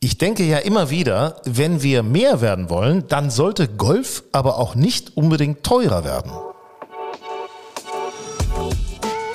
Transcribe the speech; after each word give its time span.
Ich 0.00 0.16
denke 0.16 0.44
ja 0.44 0.58
immer 0.58 0.90
wieder, 0.90 1.40
wenn 1.44 1.82
wir 1.82 2.04
mehr 2.04 2.40
werden 2.40 2.70
wollen, 2.70 3.08
dann 3.08 3.30
sollte 3.30 3.66
Golf 3.66 4.22
aber 4.30 4.58
auch 4.58 4.76
nicht 4.76 5.16
unbedingt 5.16 5.64
teurer 5.64 6.04
werden. 6.04 6.30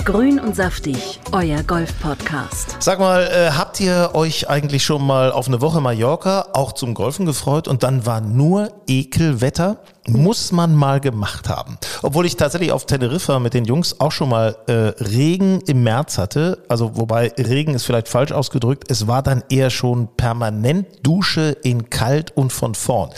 Grün 0.05 0.39
und 0.39 0.55
saftig, 0.55 1.20
euer 1.34 1.63
Golf-Podcast. 1.63 2.77
Sag 2.80 2.99
mal, 2.99 3.23
äh, 3.23 3.52
habt 3.52 3.81
ihr 3.81 4.12
euch 4.13 4.49
eigentlich 4.49 4.84
schon 4.86 5.05
mal 5.05 5.34
auf 5.34 5.48
eine 5.48 5.59
Woche 5.59 5.81
Mallorca 5.81 6.48
auch 6.53 6.72
zum 6.72 6.94
Golfen 6.94 7.25
gefreut 7.25 7.67
und 7.67 7.84
dann 7.84 8.05
war 8.05 8.22
nur 8.22 8.70
Ekelwetter? 8.88 9.80
Muss 10.07 10.52
man 10.52 10.75
mal 10.75 10.99
gemacht 10.99 11.48
haben. 11.48 11.77
Obwohl 12.02 12.25
ich 12.25 12.35
tatsächlich 12.35 12.73
auf 12.73 12.85
Teneriffa 12.85 13.39
mit 13.39 13.53
den 13.53 13.63
Jungs 13.63 14.02
auch 14.02 14.11
schon 14.11 14.30
mal 14.30 14.57
äh, 14.67 14.73
Regen 15.02 15.61
im 15.67 15.84
März 15.84 16.17
hatte. 16.17 16.63
Also 16.67 16.98
wobei 16.98 17.31
Regen 17.38 17.73
ist 17.73 17.85
vielleicht 17.85 18.09
falsch 18.09 18.34
ausgedrückt. 18.34 18.91
Es 18.91 19.08
war 19.08 19.23
dann 19.23 19.44
eher 19.49 19.70
schon 19.70 20.09
permanent 20.17 20.88
Dusche 21.03 21.55
in 21.63 21.89
kalt 21.89 22.36
und 22.36 22.52
von 22.52 22.75
vorn. 22.75 23.11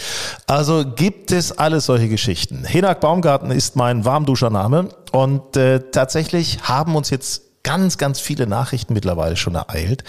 Also 0.45 0.85
gibt 0.95 1.31
es 1.31 1.57
alles 1.57 1.85
solche 1.87 2.07
Geschichten. 2.07 2.65
Hinak 2.65 3.01
Baumgarten 3.01 3.49
ist 3.49 3.75
mein 3.75 4.05
Warmduschername 4.05 4.89
und 5.11 5.57
äh, 5.57 5.79
tatsächlich 5.91 6.59
haben 6.63 6.95
uns 6.95 7.09
jetzt 7.09 7.63
ganz, 7.63 7.97
ganz 7.97 8.19
viele 8.19 8.45
Nachrichten 8.45 8.93
mittlerweile 8.93 9.35
schon 9.35 9.55
ereilt 9.55 10.03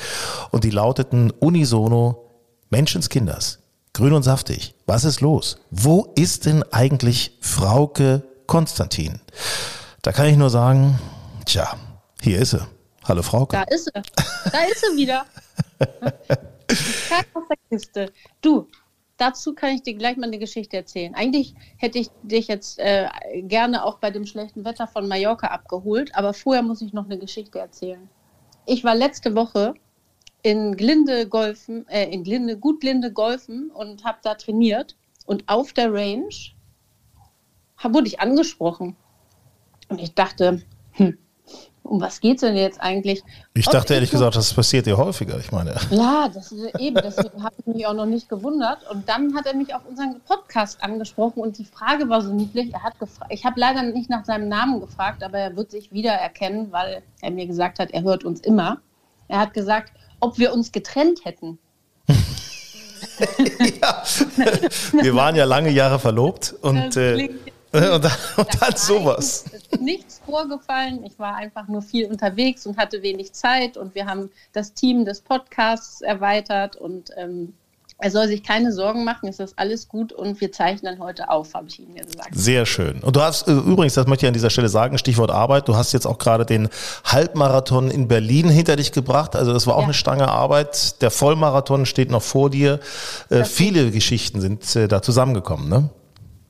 und 0.50 0.62
die 0.62 0.70
lauteten 0.70 1.30
unisono 1.30 2.26
Menschenskinders. 2.68 3.65
Grün 3.96 4.12
und 4.12 4.24
saftig. 4.24 4.74
Was 4.84 5.04
ist 5.04 5.22
los? 5.22 5.56
Wo 5.70 6.12
ist 6.16 6.44
denn 6.44 6.62
eigentlich 6.70 7.38
Frauke 7.40 8.24
Konstantin? 8.46 9.22
Da 10.02 10.12
kann 10.12 10.26
ich 10.26 10.36
nur 10.36 10.50
sagen, 10.50 10.98
tja, 11.46 11.78
hier 12.20 12.38
ist 12.38 12.50
sie. 12.50 12.60
Hallo 13.04 13.22
Frauke. 13.22 13.56
Da 13.56 13.62
ist 13.62 13.86
sie. 13.86 13.92
Da 14.52 14.58
ist 14.70 14.84
sie 14.84 14.98
wieder. 14.98 15.24
Kack 15.78 17.26
aus 17.32 17.44
der 17.48 17.56
Kiste. 17.70 18.12
Du, 18.42 18.68
dazu 19.16 19.54
kann 19.54 19.70
ich 19.70 19.82
dir 19.82 19.94
gleich 19.94 20.18
mal 20.18 20.26
eine 20.26 20.38
Geschichte 20.38 20.76
erzählen. 20.76 21.14
Eigentlich 21.14 21.54
hätte 21.78 21.98
ich 21.98 22.10
dich 22.22 22.48
jetzt 22.48 22.78
äh, 22.78 23.08
gerne 23.44 23.82
auch 23.82 23.96
bei 23.96 24.10
dem 24.10 24.26
schlechten 24.26 24.66
Wetter 24.66 24.86
von 24.88 25.08
Mallorca 25.08 25.46
abgeholt, 25.46 26.14
aber 26.14 26.34
vorher 26.34 26.62
muss 26.62 26.82
ich 26.82 26.92
noch 26.92 27.06
eine 27.06 27.16
Geschichte 27.16 27.60
erzählen. 27.60 28.10
Ich 28.66 28.84
war 28.84 28.94
letzte 28.94 29.34
Woche 29.34 29.72
in 30.46 30.76
Glinde 30.76 31.26
golfen, 31.26 31.88
äh, 31.88 32.08
in 32.08 32.22
Glinde, 32.22 32.56
gut 32.56 32.80
Glinde 32.80 33.12
golfen 33.12 33.68
und 33.72 34.04
habe 34.04 34.18
da 34.22 34.36
trainiert. 34.36 34.94
Und 35.26 35.42
auf 35.48 35.72
der 35.72 35.92
Range 35.92 36.28
wurde 37.82 38.06
ich 38.06 38.20
angesprochen. 38.20 38.94
Und 39.88 40.00
ich 40.00 40.14
dachte, 40.14 40.62
hm, 40.92 41.18
um 41.82 42.00
was 42.00 42.20
geht's 42.20 42.42
denn 42.42 42.54
jetzt 42.54 42.80
eigentlich? 42.80 43.24
Ich 43.54 43.66
dachte 43.66 43.94
ehrlich 43.94 44.12
gesagt, 44.12 44.36
das 44.36 44.54
passiert 44.54 44.86
dir 44.86 44.96
häufiger. 44.96 45.36
Ich 45.40 45.50
meine, 45.50 45.74
ja, 45.90 46.28
das 46.32 46.52
ist 46.52 46.78
eben, 46.78 46.94
deswegen 46.94 47.42
habe 47.42 47.56
ich 47.58 47.66
mich 47.66 47.84
auch 47.84 47.94
noch 47.94 48.06
nicht 48.06 48.28
gewundert. 48.28 48.88
Und 48.88 49.08
dann 49.08 49.34
hat 49.34 49.46
er 49.46 49.54
mich 49.56 49.74
auf 49.74 49.84
unseren 49.84 50.20
Podcast 50.20 50.80
angesprochen 50.80 51.40
und 51.40 51.58
die 51.58 51.64
Frage 51.64 52.08
war 52.08 52.22
so 52.22 52.32
niedlich. 52.32 52.72
Er 52.72 52.84
hat 52.84 53.00
gefragt, 53.00 53.32
ich 53.32 53.44
habe 53.44 53.58
leider 53.58 53.82
nicht 53.82 54.10
nach 54.10 54.24
seinem 54.24 54.48
Namen 54.48 54.78
gefragt, 54.78 55.24
aber 55.24 55.38
er 55.38 55.56
wird 55.56 55.72
sich 55.72 55.90
wiedererkennen, 55.90 56.70
weil 56.70 57.02
er 57.20 57.30
mir 57.32 57.48
gesagt 57.48 57.80
hat, 57.80 57.90
er 57.90 58.04
hört 58.04 58.22
uns 58.22 58.38
immer. 58.42 58.78
Er 59.26 59.40
hat 59.40 59.52
gesagt, 59.52 59.92
ob 60.20 60.38
wir 60.38 60.52
uns 60.52 60.72
getrennt 60.72 61.24
hätten. 61.24 61.58
ja. 63.80 64.02
wir 64.92 65.14
waren 65.14 65.36
ja 65.36 65.44
lange 65.44 65.70
Jahre 65.70 65.98
verlobt 65.98 66.54
und, 66.60 66.96
äh, 66.96 67.30
und 67.72 68.04
dann, 68.04 68.12
und 68.36 68.62
dann 68.62 68.76
sowas. 68.76 69.44
eigentlich 69.52 69.80
Nichts 69.80 70.20
vorgefallen. 70.24 71.04
Ich 71.04 71.18
war 71.18 71.34
einfach 71.34 71.68
nur 71.68 71.82
viel 71.82 72.06
unterwegs 72.06 72.66
und 72.66 72.76
hatte 72.76 73.02
wenig 73.02 73.32
Zeit. 73.32 73.76
Und 73.76 73.94
wir 73.94 74.06
haben 74.06 74.30
das 74.52 74.72
Team 74.74 75.04
des 75.04 75.20
Podcasts 75.20 76.00
erweitert. 76.00 76.76
Und 76.76 77.10
ähm, 77.16 77.54
er 77.98 78.10
soll 78.10 78.28
sich 78.28 78.42
keine 78.42 78.72
Sorgen 78.72 79.04
machen. 79.04 79.26
Es 79.28 79.40
ist 79.40 79.58
alles 79.58 79.88
gut. 79.88 80.12
Und 80.12 80.38
wir 80.40 80.52
zeichnen 80.52 80.98
heute 80.98 81.30
auf, 81.30 81.54
habe 81.54 81.68
ich 81.68 81.78
ihm 81.80 81.94
gesagt. 81.94 82.28
Sehr 82.32 82.66
schön. 82.66 83.00
Und 83.00 83.16
du 83.16 83.22
hast 83.22 83.48
äh, 83.48 83.52
übrigens, 83.52 83.94
das 83.94 84.06
möchte 84.06 84.26
ich 84.26 84.28
an 84.28 84.34
dieser 84.34 84.50
Stelle 84.50 84.68
sagen, 84.68 84.98
Stichwort 84.98 85.30
Arbeit, 85.30 85.66
du 85.68 85.76
hast 85.76 85.92
jetzt 85.92 86.06
auch 86.06 86.18
gerade 86.18 86.44
den 86.44 86.68
Halbmarathon 87.04 87.90
in 87.90 88.06
Berlin 88.06 88.48
hinter 88.50 88.76
dich 88.76 88.92
gebracht. 88.92 89.34
Also 89.34 89.52
das 89.54 89.66
war 89.66 89.76
auch 89.76 89.80
Ja. 89.80 89.84
eine 89.86 89.94
Stange 89.94 90.28
Arbeit. 90.28 91.00
Der 91.00 91.10
Vollmarathon 91.10 91.86
steht 91.86 92.10
noch 92.10 92.22
vor 92.22 92.50
dir. 92.50 92.80
Äh, 93.30 93.44
viele 93.44 93.90
Geschichten 93.90 94.40
sind 94.42 94.76
äh, 94.76 94.88
da 94.88 95.00
zusammengekommen, 95.00 95.68
ne? 95.68 95.88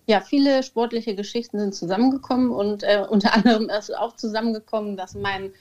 Ja, 0.08 0.20
viele 0.20 0.62
sportliche 0.62 1.14
Geschichten 1.16 1.58
sind 1.58 1.74
zusammengekommen. 1.74 2.50
Und 2.50 2.82
äh, 2.82 3.04
unter 3.08 3.34
anderem 3.34 3.68
ist 3.70 3.96
auch 3.96 4.16
zusammengekommen, 4.16 4.96
dass 4.96 5.14
mein 5.14 5.52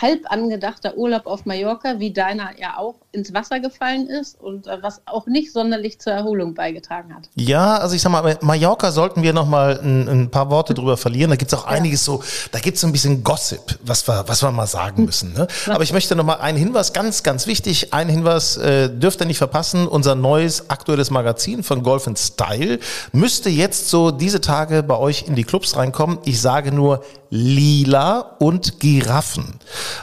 halb 0.00 0.30
angedachter 0.30 0.96
Urlaub 0.96 1.26
auf 1.26 1.44
Mallorca, 1.44 1.98
wie 1.98 2.12
deiner 2.12 2.58
ja 2.58 2.78
auch, 2.78 2.96
ins 3.12 3.34
Wasser 3.34 3.60
gefallen 3.60 4.06
ist 4.06 4.40
und 4.40 4.66
äh, 4.66 4.82
was 4.82 5.02
auch 5.06 5.26
nicht 5.26 5.52
sonderlich 5.52 6.00
zur 6.00 6.14
Erholung 6.14 6.54
beigetragen 6.54 7.14
hat. 7.14 7.28
Ja, 7.34 7.76
also 7.76 7.94
ich 7.94 8.00
sag 8.00 8.10
mal, 8.10 8.22
bei 8.22 8.38
Mallorca 8.40 8.90
sollten 8.90 9.22
wir 9.22 9.32
noch 9.32 9.46
mal 9.46 9.78
ein, 9.82 10.08
ein 10.08 10.30
paar 10.30 10.50
Worte 10.50 10.72
drüber 10.72 10.96
verlieren. 10.96 11.30
Da 11.30 11.36
gibt's 11.36 11.52
auch 11.52 11.66
einiges 11.66 12.04
so, 12.04 12.22
da 12.52 12.58
gibt's 12.58 12.80
so 12.80 12.86
ein 12.86 12.92
bisschen 12.92 13.22
Gossip, 13.22 13.78
was 13.84 14.08
wir, 14.08 14.24
was 14.26 14.42
wir 14.42 14.50
mal 14.50 14.66
sagen 14.66 15.04
müssen. 15.04 15.34
Ne? 15.34 15.46
Aber 15.68 15.82
ich 15.82 15.92
möchte 15.92 16.16
noch 16.16 16.24
mal 16.24 16.36
einen 16.36 16.56
Hinweis, 16.56 16.92
ganz, 16.92 17.22
ganz 17.22 17.46
wichtig, 17.46 17.92
einen 17.92 18.10
Hinweis 18.10 18.56
äh, 18.56 18.88
dürft 18.88 19.20
ihr 19.20 19.26
nicht 19.26 19.38
verpassen. 19.38 19.86
Unser 19.86 20.14
neues 20.14 20.70
aktuelles 20.70 21.10
Magazin 21.10 21.62
von 21.62 21.82
Golf 21.82 22.06
and 22.06 22.18
Style 22.18 22.78
müsste 23.12 23.50
jetzt 23.50 23.90
so 23.90 24.10
diese 24.10 24.40
Tage 24.40 24.82
bei 24.82 24.96
euch 24.96 25.24
in 25.26 25.34
die 25.34 25.44
Clubs 25.44 25.76
reinkommen. 25.76 26.18
Ich 26.24 26.40
sage 26.40 26.72
nur 26.72 27.04
Lila 27.34 28.36
und 28.38 28.78
Giraffen. 28.78 29.58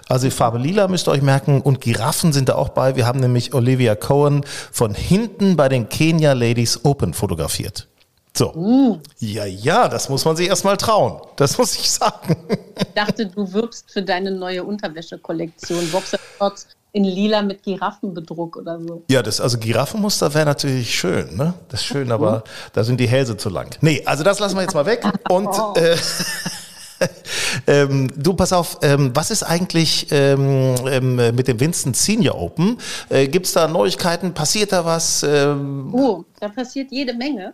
Also 0.08 0.28
die 0.28 0.32
Farbe 0.32 0.58
Lila 0.58 0.88
müsst 0.88 1.08
ihr 1.08 1.12
euch 1.12 1.22
merken 1.22 1.62
und 1.62 1.82
Giraffen 1.82 2.34
sind 2.34 2.50
da 2.50 2.56
auch 2.56 2.70
bei. 2.70 2.96
Wir 2.96 3.06
haben 3.06 3.20
nämlich 3.20 3.54
Olivia 3.54 3.96
Cohen 3.96 4.46
von 4.72 4.94
hinten 4.94 5.56
bei 5.56 5.70
den 5.70 5.90
Kenya 5.90 6.34
Ladies 6.34 6.84
Open 6.84 7.14
fotografiert. 7.14 7.88
So. 8.36 9.00
Ja, 9.20 9.46
ja, 9.46 9.90
das 9.90 10.08
muss 10.08 10.24
man 10.24 10.36
sich 10.36 10.48
erstmal 10.48 10.78
trauen. 10.78 11.20
Das 11.36 11.58
muss 11.58 11.76
ich 11.76 11.90
sagen. 11.90 12.38
Ich 12.78 12.94
dachte, 12.94 13.26
du 13.26 13.52
wirbst 13.52 13.92
für 13.92 14.02
deine 14.02 14.32
neue 14.32 14.64
Unterwäschekollektion. 14.64 15.90
Boxershorts 15.92 16.68
in 16.92 17.04
lila 17.04 17.42
mit 17.42 17.64
Giraffenbedruck 17.64 18.58
oder 18.58 18.80
so. 18.80 19.04
Ja, 19.10 19.22
das, 19.22 19.40
also 19.42 19.58
Giraffenmuster 19.58 20.34
wäre 20.34 20.46
natürlich 20.46 20.94
schön, 20.98 21.36
ne? 21.36 21.54
Das 21.70 21.82
ist 21.82 21.86
schön, 21.86 22.12
aber 22.12 22.44
da 22.74 22.84
sind 22.84 23.00
die 23.00 23.08
Hälse 23.08 23.38
zu 23.38 23.50
lang. 23.50 23.76
Nee, 23.82 24.04
also 24.06 24.24
das 24.24 24.40
lassen 24.40 24.56
wir 24.56 24.62
jetzt 24.62 24.74
mal 24.74 24.86
weg. 24.86 25.04
Und 25.30 25.50
äh, 25.78 25.98
ähm, 27.68 28.10
du, 28.16 28.34
pass 28.34 28.54
auf, 28.54 28.80
ähm, 28.82 29.12
was 29.14 29.32
ist 29.32 29.44
eigentlich 29.44 30.08
ähm, 30.12 30.76
ähm, 30.88 31.16
mit 31.36 31.48
dem 31.48 31.60
Winston 31.60 31.94
Senior 31.94 32.40
Open? 32.40 32.78
Äh, 33.10 33.28
Gibt 33.28 33.46
es 33.46 33.54
da 33.54 33.68
Neuigkeiten? 33.68 34.34
Passiert 34.34 34.72
da 34.72 34.86
was? 34.86 35.24
Ähm, 35.24 35.94
Oh, 35.94 36.24
da 36.40 36.50
passiert 36.50 36.92
jede 36.92 37.14
Menge. 37.14 37.54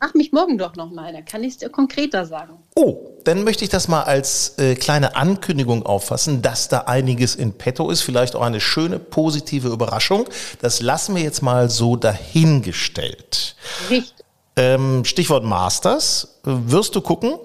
Mach 0.00 0.12
mich 0.12 0.32
morgen 0.32 0.58
doch 0.58 0.76
nochmal, 0.76 1.14
da 1.14 1.22
kann 1.22 1.42
ich 1.44 1.52
es 1.54 1.58
dir 1.58 1.70
konkreter 1.70 2.26
sagen. 2.26 2.58
Oh, 2.74 3.08
dann 3.24 3.42
möchte 3.42 3.64
ich 3.64 3.70
das 3.70 3.88
mal 3.88 4.02
als 4.02 4.58
äh, 4.58 4.74
kleine 4.74 5.16
Ankündigung 5.16 5.86
auffassen, 5.86 6.42
dass 6.42 6.68
da 6.68 6.80
einiges 6.80 7.34
in 7.34 7.54
petto 7.54 7.88
ist, 7.88 8.02
vielleicht 8.02 8.36
auch 8.36 8.42
eine 8.42 8.60
schöne 8.60 8.98
positive 8.98 9.68
Überraschung. 9.68 10.26
Das 10.60 10.82
lassen 10.82 11.14
wir 11.16 11.22
jetzt 11.22 11.40
mal 11.40 11.70
so 11.70 11.96
dahingestellt. 11.96 13.56
Richtig. 13.88 14.12
Ähm, 14.56 15.06
Stichwort 15.06 15.44
Masters. 15.44 16.38
Wirst 16.42 16.94
du 16.96 17.00
gucken? 17.00 17.38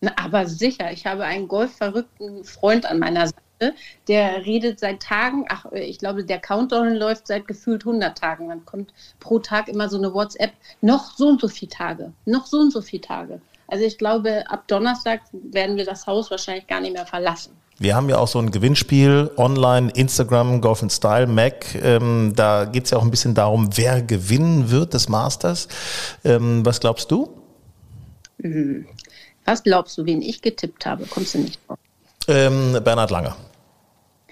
Na, 0.00 0.12
aber 0.16 0.46
sicher, 0.46 0.92
ich 0.92 1.06
habe 1.06 1.24
einen 1.24 1.48
golfverrückten 1.48 2.44
Freund 2.44 2.86
an 2.86 2.98
meiner 2.98 3.28
Seite, 3.28 3.74
der 4.08 4.44
redet 4.44 4.80
seit 4.80 5.00
Tagen, 5.00 5.46
ach, 5.48 5.66
ich 5.72 5.98
glaube, 5.98 6.24
der 6.24 6.38
Countdown 6.38 6.94
läuft 6.94 7.26
seit 7.26 7.46
gefühlt 7.46 7.86
100 7.86 8.18
Tagen. 8.18 8.48
Dann 8.48 8.64
kommt 8.64 8.92
pro 9.20 9.38
Tag 9.38 9.68
immer 9.68 9.88
so 9.88 9.96
eine 9.96 10.12
WhatsApp, 10.12 10.52
noch 10.80 11.16
so 11.16 11.28
und 11.28 11.40
so 11.40 11.48
viele 11.48 11.70
Tage, 11.70 12.12
noch 12.26 12.46
so 12.46 12.58
und 12.58 12.72
so 12.72 12.82
viele 12.82 13.02
Tage. 13.02 13.40
Also 13.68 13.84
ich 13.84 13.96
glaube, 13.96 14.44
ab 14.48 14.68
Donnerstag 14.68 15.22
werden 15.32 15.76
wir 15.76 15.84
das 15.84 16.06
Haus 16.06 16.30
wahrscheinlich 16.30 16.66
gar 16.66 16.80
nicht 16.80 16.92
mehr 16.92 17.06
verlassen. 17.06 17.52
Wir 17.78 17.96
haben 17.96 18.08
ja 18.08 18.18
auch 18.18 18.28
so 18.28 18.38
ein 18.38 18.52
Gewinnspiel 18.52 19.30
online, 19.36 19.90
Instagram, 19.94 20.60
Golf 20.60 20.82
and 20.82 20.92
Style, 20.92 21.26
Mac. 21.26 21.74
Ähm, 21.82 22.32
da 22.36 22.66
geht 22.66 22.84
es 22.84 22.90
ja 22.90 22.98
auch 22.98 23.02
ein 23.02 23.10
bisschen 23.10 23.34
darum, 23.34 23.76
wer 23.76 24.00
gewinnen 24.00 24.70
wird 24.70 24.94
des 24.94 25.08
Masters. 25.08 25.66
Ähm, 26.24 26.64
was 26.64 26.78
glaubst 26.78 27.10
du? 27.10 27.30
Was 29.44 29.62
glaubst 29.62 29.98
du, 29.98 30.04
wen 30.06 30.22
ich 30.22 30.42
getippt 30.42 30.86
habe? 30.86 31.06
Kommst 31.06 31.34
du 31.34 31.38
nicht 31.38 31.60
drauf? 31.66 31.78
Ähm, 32.28 32.78
Bernhard 32.82 33.10
Langer. 33.10 33.36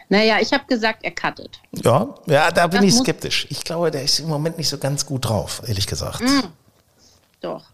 Naja, 0.08 0.36
ich 0.40 0.52
habe 0.52 0.64
gesagt, 0.66 1.04
er 1.04 1.12
cuttet. 1.12 1.58
Ja, 1.82 2.14
ja, 2.26 2.50
da 2.50 2.66
bin 2.66 2.82
Das 2.82 2.90
ich 2.90 3.00
skeptisch. 3.00 3.46
Ich 3.48 3.64
glaube, 3.64 3.90
der 3.90 4.02
ist 4.02 4.18
im 4.20 4.28
Moment 4.28 4.58
nicht 4.58 4.68
so 4.68 4.76
ganz 4.76 5.06
gut 5.06 5.26
drauf, 5.26 5.62
ehrlich 5.66 5.86
gesagt. 5.86 6.20
Mhm. 6.20 6.44
Doch. 7.40 7.64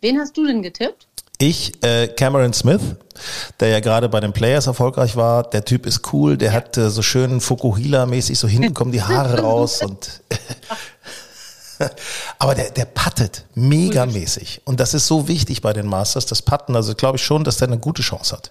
Wen 0.00 0.18
hast 0.18 0.36
du 0.36 0.46
denn 0.46 0.62
getippt? 0.62 1.06
Ich, 1.38 1.82
äh, 1.82 2.08
Cameron 2.08 2.52
Smith, 2.52 2.82
der 3.58 3.68
ja 3.68 3.80
gerade 3.80 4.08
bei 4.08 4.20
den 4.20 4.32
Players 4.32 4.66
erfolgreich 4.66 5.16
war, 5.16 5.42
der 5.42 5.64
Typ 5.64 5.86
ist 5.86 6.12
cool, 6.12 6.36
der 6.36 6.52
hat 6.52 6.76
äh, 6.76 6.90
so 6.90 7.02
schön 7.02 7.40
Fukuhila-mäßig, 7.40 8.36
so 8.36 8.46
hinten 8.46 8.74
kommen 8.74 8.92
die 8.92 9.02
Haare 9.02 9.40
raus 9.42 9.82
und 9.82 10.20
aber 12.40 12.54
der, 12.54 12.70
der 12.70 12.86
pattet 12.86 13.44
megamäßig. 13.54 14.62
Und 14.64 14.80
das 14.80 14.94
ist 14.94 15.06
so 15.06 15.28
wichtig 15.28 15.60
bei 15.60 15.74
den 15.74 15.86
Masters, 15.86 16.24
das 16.24 16.40
Patten. 16.40 16.74
Also 16.74 16.94
glaube 16.94 17.18
ich 17.18 17.22
schon, 17.22 17.44
dass 17.44 17.58
der 17.58 17.68
eine 17.68 17.78
gute 17.78 18.00
Chance 18.00 18.34
hat. 18.34 18.50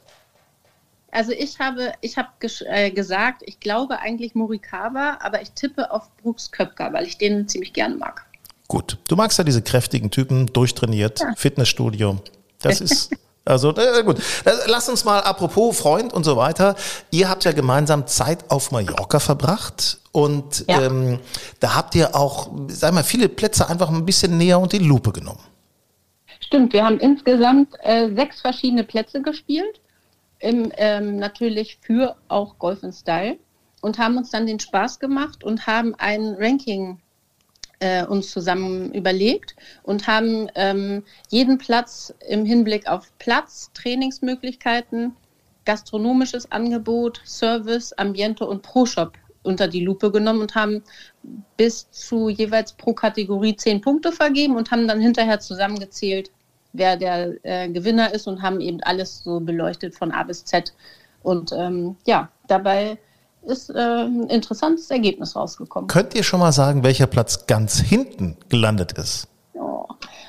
Also 1.12 1.32
ich 1.32 1.60
habe, 1.60 1.94
ich 2.02 2.16
habe 2.16 2.30
äh, 2.68 2.92
gesagt, 2.92 3.42
ich 3.44 3.60
glaube 3.60 3.98
eigentlich 4.00 4.36
Morikawa, 4.36 5.18
aber 5.22 5.42
ich 5.42 5.52
tippe 5.52 5.92
auf 5.92 6.08
Brooks 6.18 6.52
Köpker, 6.52 6.94
weil 6.94 7.08
ich 7.08 7.18
den 7.18 7.48
ziemlich 7.48 7.74
gerne 7.74 7.96
mag. 7.96 8.26
Gut. 8.68 9.00
Du 9.08 9.16
magst 9.16 9.40
ja 9.40 9.44
diese 9.44 9.64
kräftigen 9.64 10.12
Typen, 10.12 10.46
durchtrainiert, 10.46 11.26
Fitnessstudio. 11.36 12.22
Das 12.62 12.82
ist. 12.82 13.12
Also 13.46 13.74
äh, 13.76 14.04
gut, 14.04 14.20
Äh, 14.46 14.52
lass 14.68 14.90
uns 14.90 15.06
mal, 15.06 15.22
apropos 15.22 15.78
Freund 15.80 16.14
und 16.14 16.24
so 16.24 16.38
weiter, 16.38 16.76
ihr 17.12 17.30
habt 17.30 17.46
ja 17.46 17.52
gemeinsam 17.52 18.06
Zeit 18.06 18.46
auf 18.50 18.72
Mallorca 18.72 19.20
verbracht 19.20 20.00
und 20.12 20.66
Ja. 20.68 20.82
ähm, 20.82 21.20
da 21.60 21.76
habt 21.76 21.96
ihr 21.96 22.16
auch, 22.16 22.50
sag 22.68 22.94
mal, 22.94 23.04
viele 23.04 23.28
Plätze 23.30 23.68
einfach 23.70 23.90
ein 23.90 24.06
bisschen 24.06 24.38
näher 24.38 24.60
unter 24.60 24.78
die 24.78 24.86
Lupe 24.86 25.12
genommen. 25.12 25.40
Stimmt, 26.42 26.74
wir 26.74 26.86
haben 26.86 27.00
insgesamt 27.00 27.74
äh, 27.82 28.14
sechs 28.16 28.42
verschiedene 28.42 28.84
Plätze 28.84 29.22
gespielt, 29.22 29.82
im, 30.40 30.72
ähm, 30.78 31.18
natürlich 31.18 31.80
für 31.82 32.16
auch 32.28 32.58
Golf 32.60 32.82
in 32.84 32.94
Style 32.94 33.38
und 33.82 33.98
haben 33.98 34.18
uns 34.18 34.30
dann 34.32 34.48
den 34.48 34.60
Spaß 34.60 35.00
gemacht 35.00 35.44
und 35.44 35.68
haben 35.68 35.96
ein 35.96 36.36
Ranking 36.40 37.00
äh, 37.80 38.06
uns 38.06 38.32
zusammen 38.32 38.94
überlegt 38.94 39.56
und 39.84 40.08
haben 40.08 40.50
ähm, 40.56 41.04
jeden 41.30 41.58
Platz 41.58 42.14
im 42.28 42.46
Hinblick 42.46 42.88
auf 42.88 43.12
Platz, 43.20 43.72
Trainingsmöglichkeiten, 43.74 45.16
gastronomisches 45.66 46.52
Angebot, 46.52 47.22
Service, 47.26 47.94
Ambiente 47.94 48.46
und 48.46 48.62
Pro-Shop 48.62 49.14
unter 49.44 49.68
die 49.68 49.84
Lupe 49.84 50.12
genommen 50.12 50.42
und 50.42 50.56
haben 50.56 50.84
bis 51.58 51.90
zu 51.92 52.30
jeweils 52.30 52.74
pro 52.74 52.94
Kategorie 52.94 53.56
zehn 53.56 53.82
Punkte 53.82 54.12
vergeben 54.12 54.56
und 54.56 54.72
haben 54.72 54.88
dann 54.88 55.00
hinterher 55.00 55.40
zusammengezählt, 55.40 56.32
wer 56.74 56.98
der 56.98 57.36
äh, 57.44 57.70
Gewinner 57.70 58.14
ist 58.14 58.28
und 58.28 58.42
haben 58.42 58.60
eben 58.62 58.82
alles 58.84 59.24
so 59.24 59.40
beleuchtet 59.40 59.96
von 59.96 60.12
A 60.12 60.24
bis 60.24 60.44
Z. 60.44 60.74
Und 61.24 61.52
ähm, 61.54 61.96
ja, 62.06 62.30
dabei 62.48 62.98
ist 63.44 63.70
äh, 63.70 63.80
ein 63.80 64.28
interessantes 64.30 64.90
Ergebnis 64.92 65.36
rausgekommen. 65.36 65.88
Könnt 65.88 66.14
ihr 66.16 66.24
schon 66.24 66.40
mal 66.40 66.52
sagen, 66.52 66.84
welcher 66.84 67.08
Platz 67.08 67.48
ganz 67.48 67.80
hinten 67.80 68.38
gelandet 68.50 68.94
ist? 68.94 69.28
Oh. 69.54 69.86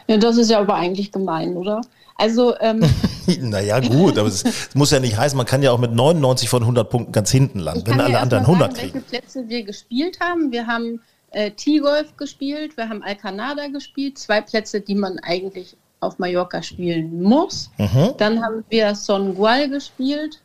Ja, 0.06 0.16
das 0.16 0.36
ist 0.36 0.50
ja 0.50 0.60
aber 0.60 0.74
eigentlich 0.74 1.12
gemein, 1.12 1.56
oder? 1.56 1.80
Also, 2.16 2.54
ähm, 2.60 2.82
Naja, 3.40 3.80
gut, 3.80 4.18
aber 4.18 4.28
es 4.28 4.44
muss 4.74 4.90
ja 4.90 5.00
nicht 5.00 5.16
heißen, 5.16 5.36
man 5.36 5.46
kann 5.46 5.62
ja 5.62 5.72
auch 5.72 5.78
mit 5.78 5.92
99 5.92 6.48
von 6.48 6.62
100 6.62 6.90
Punkten 6.90 7.12
ganz 7.12 7.30
hinten 7.30 7.60
landen, 7.60 7.86
wenn 7.86 8.00
alle 8.00 8.18
anderen 8.18 8.42
erst 8.42 8.48
mal 8.48 8.64
100 8.64 8.76
sagen, 8.76 8.80
kriegen. 8.80 8.94
welche 8.94 9.06
Plätze 9.08 9.48
wir 9.48 9.62
gespielt 9.62 10.18
haben. 10.20 10.52
Wir 10.52 10.66
haben 10.66 11.00
äh, 11.30 11.50
T-Golf 11.52 12.16
gespielt, 12.16 12.76
wir 12.76 12.88
haben 12.88 13.02
Alcanada 13.02 13.68
gespielt, 13.68 14.18
zwei 14.18 14.40
Plätze, 14.40 14.80
die 14.80 14.94
man 14.94 15.18
eigentlich 15.20 15.76
auf 16.00 16.18
Mallorca 16.18 16.62
spielen 16.62 17.22
muss. 17.22 17.70
Mhm. 17.78 18.14
Dann 18.18 18.42
haben 18.42 18.64
wir 18.68 18.94
Songual 18.94 19.68
gespielt, 19.68 20.40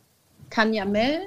Canyamel. 0.50 1.22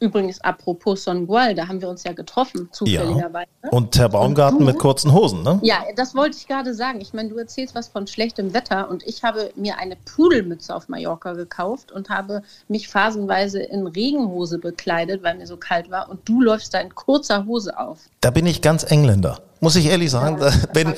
Übrigens, 0.00 0.40
apropos 0.40 1.04
Songual, 1.04 1.54
da 1.54 1.66
haben 1.66 1.80
wir 1.80 1.88
uns 1.88 2.04
ja 2.04 2.12
getroffen, 2.12 2.68
zufälligerweise. 2.72 3.48
Und 3.70 3.98
Herr 3.98 4.08
Baumgarten 4.08 4.58
Und 4.58 4.66
mit 4.66 4.78
kurzen 4.78 5.12
Hosen, 5.12 5.42
ne? 5.42 5.58
Ja, 5.62 5.82
das 5.96 6.14
wollte 6.14 6.36
ich 6.36 6.46
gerade 6.46 6.74
sagen. 6.74 7.00
Ich 7.00 7.12
meine, 7.12 7.30
du 7.30 7.36
erzählst 7.36 7.74
was 7.74 7.88
von 7.88 8.06
schlechtem 8.06 8.54
Wetter 8.54 8.88
und 8.88 9.02
ich 9.06 9.24
habe 9.24 9.50
mir 9.56 9.78
eine 9.78 9.96
Pudelmütze 9.96 10.74
auf 10.74 10.88
Mallorca 10.88 11.32
gekauft 11.32 11.90
und 11.90 12.10
habe 12.10 12.42
mich 12.68 12.88
phasenweise 12.88 13.60
in 13.60 13.86
Regenhose 13.86 14.58
bekleidet, 14.58 15.22
weil 15.22 15.36
mir 15.36 15.46
so 15.46 15.56
kalt 15.56 15.90
war 15.90 16.08
und 16.08 16.28
du 16.28 16.40
läufst 16.40 16.74
da 16.74 16.80
in 16.80 16.94
kurzer 16.94 17.46
Hose 17.46 17.78
auf. 17.78 17.98
Da 18.20 18.30
bin 18.30 18.46
ich 18.46 18.62
ganz 18.62 18.84
Engländer. 18.84 19.40
Muss 19.60 19.76
ich 19.76 19.86
ehrlich 19.86 20.10
sagen, 20.10 20.38
wenn, 20.72 20.94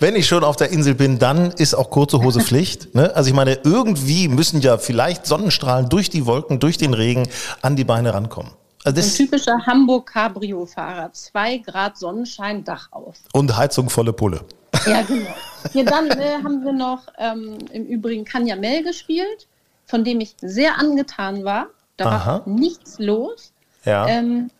wenn 0.00 0.16
ich 0.16 0.26
schon 0.26 0.42
auf 0.44 0.56
der 0.56 0.70
Insel 0.70 0.94
bin, 0.94 1.18
dann 1.18 1.52
ist 1.52 1.74
auch 1.74 1.90
kurze 1.90 2.22
Hose 2.22 2.40
Pflicht. 2.44 2.94
Ne? 2.94 3.14
Also 3.14 3.28
ich 3.28 3.34
meine, 3.34 3.58
irgendwie 3.64 4.28
müssen 4.28 4.60
ja 4.60 4.78
vielleicht 4.78 5.26
Sonnenstrahlen 5.26 5.88
durch 5.88 6.10
die 6.10 6.26
Wolken, 6.26 6.58
durch 6.58 6.76
den 6.78 6.94
Regen 6.94 7.28
an 7.62 7.76
die 7.76 7.84
Beine 7.84 8.12
rankommen. 8.12 8.52
Also 8.84 9.00
Ein 9.00 9.10
typischer 9.14 9.58
Hamburg-Cabrio-Fahrer. 9.66 11.12
Zwei 11.12 11.58
Grad 11.58 11.98
Sonnenschein, 11.98 12.64
Dach 12.64 12.88
auf. 12.92 13.16
und 13.32 13.56
Heizung 13.56 13.90
volle 13.90 14.12
Pulle. 14.12 14.40
Ja, 14.86 15.02
genau. 15.02 15.28
Ja, 15.74 15.82
dann 15.82 16.10
äh, 16.10 16.42
haben 16.42 16.64
wir 16.64 16.72
noch 16.72 17.02
ähm, 17.18 17.58
im 17.72 17.84
Übrigen 17.84 18.24
Canyamel 18.24 18.82
gespielt, 18.82 19.46
von 19.86 20.04
dem 20.04 20.20
ich 20.20 20.34
sehr 20.40 20.78
angetan 20.78 21.44
war. 21.44 21.66
Da 21.96 22.06
Aha. 22.06 22.26
war 22.26 22.48
nichts 22.48 22.98
los. 22.98 23.52
Ja. 23.84 24.06
Ähm, 24.08 24.50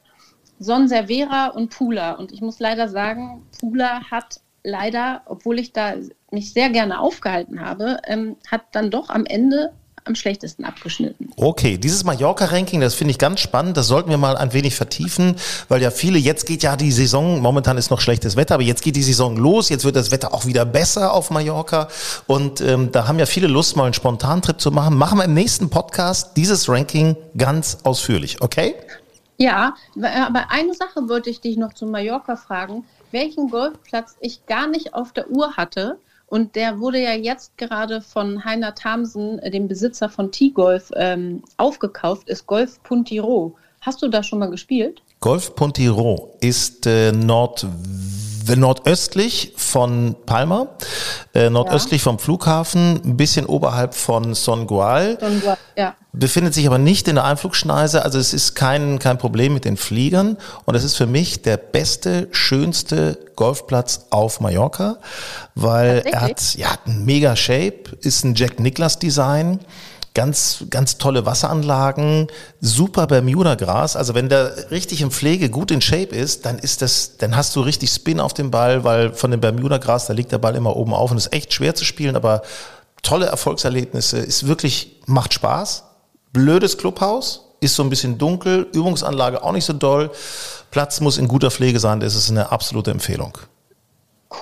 Son 0.61 0.89
Servera 0.89 1.49
und 1.49 1.71
Pula. 1.71 2.13
Und 2.13 2.33
ich 2.33 2.43
muss 2.43 2.61
leider 2.61 2.89
sagen, 2.89 3.43
Pula 3.59 4.03
hat 4.11 4.41
leider, 4.63 5.23
obwohl 5.25 5.59
ich 5.59 5.73
da 5.73 5.95
mich 6.31 6.53
sehr 6.53 6.71
gerne 6.71 7.01
aufgehalten 7.01 7.61
habe, 7.61 7.99
ähm, 8.07 8.37
hat 8.49 8.63
dann 8.73 8.91
doch 8.91 9.09
am 9.09 9.27
Ende 9.27 9.73
am 10.05 10.15
schlechtesten 10.15 10.65
abgeschnitten. 10.65 11.31
Okay, 11.37 11.77
dieses 11.77 12.05
Mallorca-Ranking, 12.05 12.81
das 12.81 12.95
finde 12.95 13.13
ich 13.13 13.19
ganz 13.19 13.41
spannend. 13.41 13.77
Das 13.77 13.87
sollten 13.87 14.11
wir 14.11 14.17
mal 14.17 14.37
ein 14.37 14.53
wenig 14.53 14.75
vertiefen, 14.75 15.37
weil 15.69 15.83
ja 15.83 15.91
viele, 15.91 16.19
jetzt 16.19 16.47
geht 16.47 16.63
ja 16.63 16.77
die 16.77 16.91
Saison, 16.91 17.41
momentan 17.41 17.77
ist 17.77 17.91
noch 17.91 18.01
schlechtes 18.01 18.37
Wetter, 18.37 18.55
aber 18.55 18.63
jetzt 18.63 18.83
geht 18.83 18.97
die 18.97 19.03
Saison 19.03 19.37
los, 19.37 19.69
jetzt 19.69 19.85
wird 19.85 19.97
das 19.97 20.11
Wetter 20.11 20.33
auch 20.33 20.47
wieder 20.47 20.65
besser 20.65 21.13
auf 21.13 21.31
Mallorca. 21.31 21.89
Und 22.27 22.61
ähm, 22.61 22.93
da 22.93 23.09
haben 23.09 23.19
ja 23.19 23.27
viele 23.27 23.47
Lust, 23.47 23.77
mal 23.77 23.85
einen 23.85 23.95
Spontantrip 23.95 24.61
zu 24.61 24.71
machen. 24.71 24.97
Machen 24.97 25.19
wir 25.19 25.25
im 25.25 25.35
nächsten 25.35 25.71
Podcast 25.71 26.37
dieses 26.37 26.69
Ranking 26.69 27.17
ganz 27.37 27.79
ausführlich, 27.85 28.41
okay? 28.41 28.75
Ja, 29.41 29.75
aber 29.97 30.51
eine 30.51 30.75
Sache 30.75 31.09
wollte 31.09 31.31
ich 31.31 31.41
dich 31.41 31.57
noch 31.57 31.73
zu 31.73 31.87
Mallorca 31.87 32.37
fragen, 32.37 32.85
welchen 33.11 33.49
Golfplatz 33.49 34.17
ich 34.21 34.45
gar 34.45 34.67
nicht 34.67 34.93
auf 34.93 35.15
der 35.15 35.31
Uhr 35.31 35.57
hatte. 35.57 35.99
Und 36.27 36.57
der 36.57 36.79
wurde 36.79 37.01
ja 37.03 37.15
jetzt 37.15 37.57
gerade 37.57 38.03
von 38.03 38.45
Heiner 38.45 38.75
Thamsen, 38.75 39.39
äh, 39.39 39.51
dem 39.51 39.67
Besitzer 39.67 40.11
von 40.11 40.31
T-Golf, 40.31 40.93
ähm, 40.95 41.43
aufgekauft, 41.57 42.29
ist 42.29 42.47
Golf 42.47 42.83
Puntiro. 42.83 43.57
Hast 43.81 44.03
du 44.03 44.09
da 44.09 44.23
schon 44.23 44.41
mal 44.41 44.51
gespielt? 44.51 45.01
Golf 45.21 45.55
Pontiro 45.55 46.37
ist 46.41 46.87
äh, 46.87 47.11
Nord 47.11 47.67
nordöstlich 48.57 49.53
von 49.57 50.17
Palma, 50.27 50.69
äh, 51.35 51.51
nordöstlich 51.51 52.03
vom 52.03 52.19
Flughafen, 52.19 53.01
ein 53.05 53.17
bisschen 53.17 53.47
oberhalb 53.47 53.95
von 53.95 54.35
Son 54.35 54.67
Gual. 54.67 55.19
Ja. 55.77 55.95
befindet 56.13 56.55
sich 56.55 56.67
aber 56.67 56.79
nicht 56.79 57.09
in 57.09 57.17
der 57.17 57.25
Einflugschneise, 57.25 58.05
also 58.05 58.19
es 58.19 58.35
ist 58.35 58.55
kein, 58.55 58.99
kein 58.99 59.19
Problem 59.19 59.55
mit 59.55 59.65
den 59.65 59.77
Fliegern 59.77 60.37
und 60.65 60.75
es 60.75 60.85
ist 60.85 60.97
für 60.97 61.07
mich 61.07 61.43
der 61.43 61.57
beste, 61.57 62.29
schönste 62.33 63.19
Golfplatz 63.37 64.07
auf 64.11 64.41
Mallorca, 64.41 64.99
weil 65.55 66.03
er 66.05 66.21
hat 66.21 66.55
ja 66.55 66.69
einen 66.85 67.05
mega 67.05 67.37
Shape, 67.37 67.97
ist 68.01 68.25
ein 68.25 68.35
Jack 68.35 68.59
Nicklaus 68.59 68.99
Design, 68.99 69.61
ganz, 70.15 70.65
ganz 70.71 70.99
tolle 70.99 71.25
Wasseranlagen, 71.25 72.29
super 72.61 73.07
Bermuda-Gras. 73.07 73.97
Also 73.97 74.15
wenn 74.15 74.29
der 74.29 74.71
richtig 74.71 75.03
in 75.03 75.11
Pflege 75.11 75.51
gut 75.51 75.71
in 75.71 75.81
Shape 75.81 76.15
ist, 76.15 76.47
dann 76.47 76.59
ist 76.59 76.83
das, 76.83 77.17
dann 77.19 77.37
hast 77.37 77.55
du 77.55 77.61
richtig 77.61 77.91
Spin 77.91 78.21
auf 78.21 78.35
dem 78.35 78.51
Ball, 78.51 78.85
weil 78.85 79.13
von 79.13 79.31
dem 79.31 79.41
Bermuda-Gras, 79.41 80.07
da 80.07 80.13
liegt 80.13 80.33
der 80.33 80.39
Ball 80.39 80.57
immer 80.57 80.77
oben 80.77 80.95
auf 80.95 81.11
und 81.11 81.17
ist 81.17 81.33
echt 81.33 81.55
schwer 81.55 81.75
zu 81.75 81.85
spielen, 81.85 82.17
aber 82.17 82.43
tolle 83.03 83.27
Erfolgserlebnisse, 83.27 84.19
ist 84.19 84.47
wirklich, 84.47 85.01
macht 85.07 85.33
Spaß. 85.35 85.85
Blödes 86.33 86.79
Clubhaus, 86.79 87.45
ist 87.61 87.75
so 87.75 87.83
ein 87.83 87.91
bisschen 87.91 88.19
dunkel, 88.19 88.67
Übungsanlage 88.73 89.43
auch 89.43 89.53
nicht 89.53 89.65
so 89.65 89.73
doll. 89.73 90.11
Platz 90.71 91.01
muss 91.01 91.19
in 91.19 91.29
guter 91.29 91.51
Pflege 91.51 91.81
sein, 91.81 92.01
das 92.01 92.15
ist 92.15 92.31
eine 92.31 92.53
absolute 92.53 92.91
Empfehlung. 92.91 93.39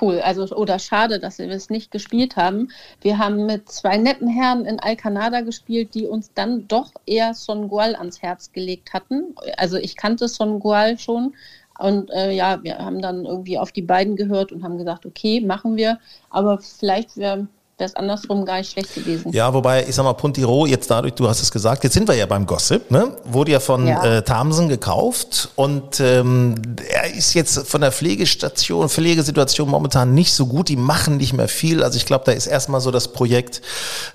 Cool, 0.01 0.21
also 0.21 0.55
oder 0.55 0.79
schade, 0.79 1.19
dass 1.19 1.39
wir 1.39 1.49
es 1.49 1.71
nicht 1.71 1.91
gespielt 1.91 2.37
haben. 2.37 2.69
Wir 3.01 3.17
haben 3.17 3.47
mit 3.47 3.71
zwei 3.71 3.97
netten 3.97 4.29
Herren 4.29 4.67
in 4.67 4.79
Alcanada 4.79 5.41
gespielt, 5.41 5.95
die 5.95 6.07
uns 6.07 6.31
dann 6.35 6.69
doch 6.69 6.93
eher 7.07 7.33
Songual 7.33 7.97
ans 7.97 8.21
Herz 8.21 8.53
gelegt 8.53 8.93
hatten. 8.93 9.35
Also 9.57 9.79
ich 9.79 9.97
kannte 9.97 10.29
Songual 10.29 10.99
schon 10.99 11.35
und 11.79 12.11
äh, 12.11 12.33
ja, 12.33 12.63
wir 12.63 12.79
haben 12.79 13.01
dann 13.01 13.25
irgendwie 13.25 13.59
auf 13.59 13.73
die 13.73 13.83
beiden 13.83 14.17
gehört 14.17 14.53
und 14.53 14.63
haben 14.63 14.79
gesagt, 14.79 15.07
okay, 15.07 15.41
machen 15.41 15.77
wir. 15.77 15.99
Aber 16.29 16.59
vielleicht 16.59 17.17
wäre 17.17 17.47
wäre 17.79 17.89
es 17.89 17.95
andersrum 17.95 18.45
gar 18.45 18.59
nicht 18.59 18.73
schlecht 18.73 18.95
gewesen. 18.95 19.33
Ja, 19.33 19.55
wobei, 19.55 19.87
ich 19.89 19.95
sag 19.95 20.03
mal, 20.03 20.13
Puntiro, 20.13 20.67
jetzt 20.67 20.91
dadurch, 20.91 21.15
du 21.15 21.29
hast 21.29 21.41
es 21.41 21.51
gesagt, 21.51 21.85
jetzt 21.85 21.95
sind 21.95 22.09
wir 22.09 22.17
ja 22.17 22.27
beim 22.27 22.45
Gossip, 22.45 22.91
ne? 22.91 23.17
Wurde 23.25 23.53
ja 23.53 23.61
von 23.61 23.87
Ja. 23.87 24.05
Äh, 24.05 24.23
Thamsen 24.23 24.69
gekauft 24.69 25.51
und 25.55 26.01
ähm, 26.01 26.57
er 26.91 27.15
ist 27.15 27.35
jetzt 27.35 27.69
von 27.69 27.81
der 27.81 27.93
Pflegestation, 27.93 28.89
Pflegesituation 28.89 29.69
momentan 29.69 30.13
nicht 30.13 30.33
so 30.33 30.47
gut, 30.47 30.69
die 30.69 30.77
machen 30.77 31.19
nicht 31.19 31.33
mehr 31.33 31.49
viel. 31.49 31.83
Also 31.83 31.97
ich 31.97 32.07
glaube, 32.07 32.25
da 32.27 32.33
ist 32.33 32.47
erstmal 32.47 32.81
so 32.81 32.91
das 32.91 33.13
Projekt 33.13 33.63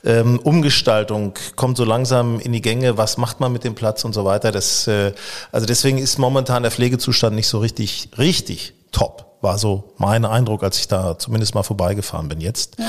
ähm, 0.04 0.40
Umgestaltung, 0.40 1.34
kommt 1.56 1.78
so 1.78 1.86
langsam 1.86 2.40
in 2.42 2.52
die 2.52 2.62
Gänge, 2.62 2.98
was 2.98 3.18
macht 3.18 3.40
man 3.40 3.54
mit 3.54 3.64
dem 3.64 3.76
Platz 3.76 4.04
und 4.04 4.14
so 4.14 4.26
weiter. 4.26 4.52
Das, 4.52 4.88
äh, 4.88 5.14
also 5.54 5.66
deswegen 5.66 5.98
ist 5.98 6.20
momentan 6.20 6.64
der 6.64 6.72
Pflegezustand 6.72 7.36
nicht 7.36 7.48
so 7.48 7.60
richtig, 7.60 8.10
richtig 8.18 8.74
top. 8.92 9.33
War 9.44 9.58
so 9.58 9.94
mein 9.98 10.24
Eindruck, 10.24 10.64
als 10.64 10.80
ich 10.80 10.88
da 10.88 11.20
zumindest 11.20 11.54
mal 11.54 11.64
vorbeigefahren 11.64 12.30
bin 12.30 12.40
jetzt. 12.40 12.80
Ja. 12.80 12.86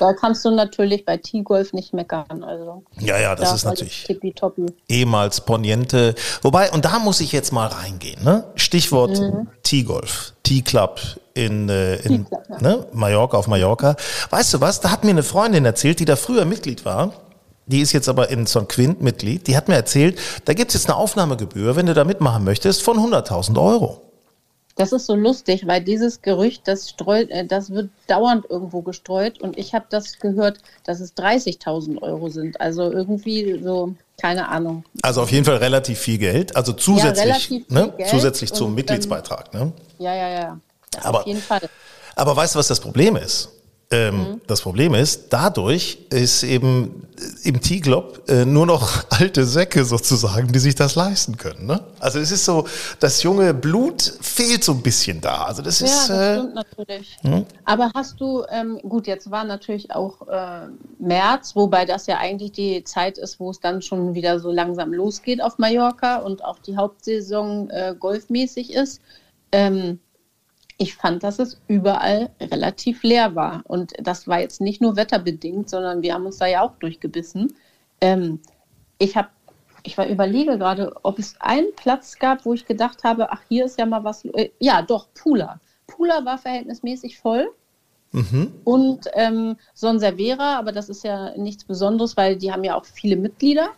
Da 0.00 0.12
kannst 0.14 0.42
du 0.44 0.50
natürlich 0.50 1.04
bei 1.04 1.18
T-Golf 1.18 1.74
nicht 1.74 1.92
meckern. 1.92 2.42
Also, 2.42 2.82
Ja, 2.98 3.18
ja, 3.18 3.34
das 3.36 3.50
da 3.50 3.54
ist 3.54 3.64
war 3.64 3.72
natürlich 3.72 4.04
Tippitoppi. 4.04 4.66
ehemals 4.88 5.42
Poniente. 5.42 6.14
Wobei, 6.40 6.70
und 6.72 6.86
da 6.86 6.98
muss 6.98 7.20
ich 7.20 7.32
jetzt 7.32 7.52
mal 7.52 7.66
reingehen, 7.66 8.24
ne? 8.24 8.44
Stichwort 8.54 9.20
T-Golf, 9.64 10.32
T-Club 10.44 10.98
in, 11.34 11.68
äh, 11.68 11.96
in 11.96 12.26
ja. 12.30 12.58
ne? 12.60 12.86
Mallorca 12.92 13.36
auf 13.36 13.46
Mallorca. 13.46 13.94
Weißt 14.30 14.54
du 14.54 14.62
was? 14.62 14.80
Da 14.80 14.90
hat 14.90 15.04
mir 15.04 15.10
eine 15.10 15.22
Freundin 15.22 15.66
erzählt, 15.66 16.00
die 16.00 16.06
da 16.06 16.16
früher 16.16 16.46
Mitglied 16.46 16.86
war. 16.86 17.12
Die 17.66 17.80
ist 17.80 17.92
jetzt 17.92 18.08
aber 18.08 18.30
in 18.30 18.46
Son 18.46 18.66
Quint 18.66 19.02
Mitglied. 19.02 19.46
Die 19.46 19.54
hat 19.58 19.68
mir 19.68 19.74
erzählt, 19.74 20.18
da 20.46 20.54
gibt's 20.54 20.72
jetzt 20.72 20.88
eine 20.88 20.96
Aufnahmegebühr, 20.96 21.76
wenn 21.76 21.84
du 21.84 21.92
da 21.92 22.04
mitmachen 22.04 22.44
möchtest, 22.44 22.82
von 22.82 22.96
100.000 22.98 23.60
Euro. 23.62 24.07
Das 24.78 24.92
ist 24.92 25.06
so 25.06 25.16
lustig, 25.16 25.66
weil 25.66 25.82
dieses 25.82 26.22
Gerücht, 26.22 26.68
das 26.68 26.88
streut, 26.88 27.30
äh, 27.30 27.44
das 27.44 27.70
wird 27.70 27.90
dauernd 28.06 28.46
irgendwo 28.48 28.80
gestreut 28.80 29.40
und 29.40 29.58
ich 29.58 29.74
habe 29.74 29.86
das 29.90 30.20
gehört, 30.20 30.58
dass 30.84 31.00
es 31.00 31.16
30.000 31.16 32.00
Euro 32.00 32.28
sind. 32.28 32.60
Also 32.60 32.92
irgendwie 32.92 33.60
so, 33.60 33.94
keine 34.20 34.48
Ahnung. 34.48 34.84
Also 35.02 35.22
auf 35.22 35.32
jeden 35.32 35.44
Fall 35.44 35.56
relativ 35.56 35.98
viel 35.98 36.18
Geld. 36.18 36.54
Also 36.54 36.72
zusätzlich, 36.72 37.48
viel 37.48 37.64
ne? 37.68 37.92
Geld 37.96 38.08
zusätzlich 38.08 38.52
zum 38.52 38.68
und, 38.68 38.76
Mitgliedsbeitrag. 38.76 39.52
Ne? 39.52 39.72
Ja, 39.98 40.14
ja, 40.14 40.28
ja. 40.28 40.60
Das 40.92 41.04
Aber- 41.04 41.20
auf 41.20 41.26
jeden 41.26 41.42
Fall. 41.42 41.60
Aber 42.14 42.36
weißt 42.36 42.54
du, 42.54 42.60
was 42.60 42.68
das 42.68 42.78
Problem 42.78 43.16
ist? 43.16 43.48
Ähm, 43.90 44.16
Mhm. 44.18 44.40
Das 44.46 44.60
Problem 44.60 44.92
ist, 44.94 45.32
dadurch 45.32 45.98
ist 46.10 46.42
eben 46.42 47.08
äh, 47.44 47.48
im 47.48 47.60
T-Club 47.62 48.22
äh, 48.28 48.44
nur 48.44 48.66
noch 48.66 49.04
alte 49.10 49.46
Säcke 49.46 49.82
sozusagen, 49.84 50.52
die 50.52 50.58
sich 50.58 50.74
das 50.74 50.94
leisten 50.94 51.38
können. 51.38 51.66
Ne? 51.66 51.80
Also 51.98 52.18
es 52.18 52.30
ist 52.30 52.44
so, 52.44 52.66
das 53.00 53.22
junge 53.22 53.54
Blut 53.54 54.02
fehlt 54.20 54.62
so 54.62 54.72
ein 54.72 54.82
bisschen 54.82 55.22
da. 55.22 55.44
Also 55.44 55.62
das 55.62 55.80
Ja, 55.80 55.86
ist, 55.86 56.10
das 56.10 56.18
äh, 56.18 56.38
stimmt 56.38 56.54
natürlich. 56.54 57.16
Aber 57.64 57.90
hast 57.94 58.20
du, 58.20 58.44
ähm, 58.50 58.78
gut, 58.86 59.06
jetzt 59.06 59.30
war 59.30 59.44
natürlich 59.44 59.90
auch 59.90 60.28
äh, 60.28 60.66
März, 60.98 61.56
wobei 61.56 61.86
das 61.86 62.06
ja 62.06 62.18
eigentlich 62.18 62.52
die 62.52 62.84
Zeit 62.84 63.16
ist, 63.16 63.40
wo 63.40 63.50
es 63.50 63.60
dann 63.60 63.80
schon 63.80 64.14
wieder 64.14 64.38
so 64.38 64.50
langsam 64.50 64.92
losgeht 64.92 65.42
auf 65.42 65.56
Mallorca 65.56 66.16
und 66.18 66.44
auch 66.44 66.58
die 66.58 66.76
Hauptsaison 66.76 67.70
äh, 67.70 67.94
golfmäßig 67.98 68.74
ist. 68.74 69.00
Ähm, 69.50 69.98
ich 70.78 70.94
fand, 70.94 71.24
dass 71.24 71.40
es 71.40 71.60
überall 71.66 72.30
relativ 72.40 73.02
leer 73.02 73.34
war. 73.34 73.62
Und 73.66 73.92
das 73.98 74.28
war 74.28 74.40
jetzt 74.40 74.60
nicht 74.60 74.80
nur 74.80 74.96
wetterbedingt, 74.96 75.68
sondern 75.68 76.02
wir 76.02 76.14
haben 76.14 76.24
uns 76.24 76.38
da 76.38 76.46
ja 76.46 76.62
auch 76.62 76.76
durchgebissen. 76.76 77.54
Ähm, 78.00 78.40
ich 78.98 79.16
habe, 79.16 79.28
ich 79.82 79.98
war 79.98 80.06
überlege 80.06 80.56
gerade, 80.56 80.94
ob 81.02 81.18
es 81.18 81.34
einen 81.40 81.74
Platz 81.74 82.18
gab, 82.18 82.44
wo 82.44 82.54
ich 82.54 82.64
gedacht 82.64 83.02
habe, 83.02 83.32
ach, 83.32 83.42
hier 83.48 83.64
ist 83.64 83.78
ja 83.78 83.86
mal 83.86 84.04
was. 84.04 84.24
Äh, 84.24 84.50
ja, 84.60 84.82
doch, 84.82 85.08
Pula. 85.14 85.60
Pula 85.88 86.24
war 86.24 86.38
verhältnismäßig 86.38 87.18
voll. 87.18 87.50
Und 88.64 89.00
ähm, 89.14 89.56
Son 89.74 89.98
Servera, 89.98 90.58
aber 90.58 90.72
das 90.72 90.88
ist 90.88 91.04
ja 91.04 91.36
nichts 91.36 91.64
Besonderes, 91.64 92.16
weil 92.16 92.36
die 92.36 92.52
haben 92.52 92.64
ja 92.64 92.74
auch 92.74 92.86
viele 92.86 93.16
Mitglieder, 93.16 93.70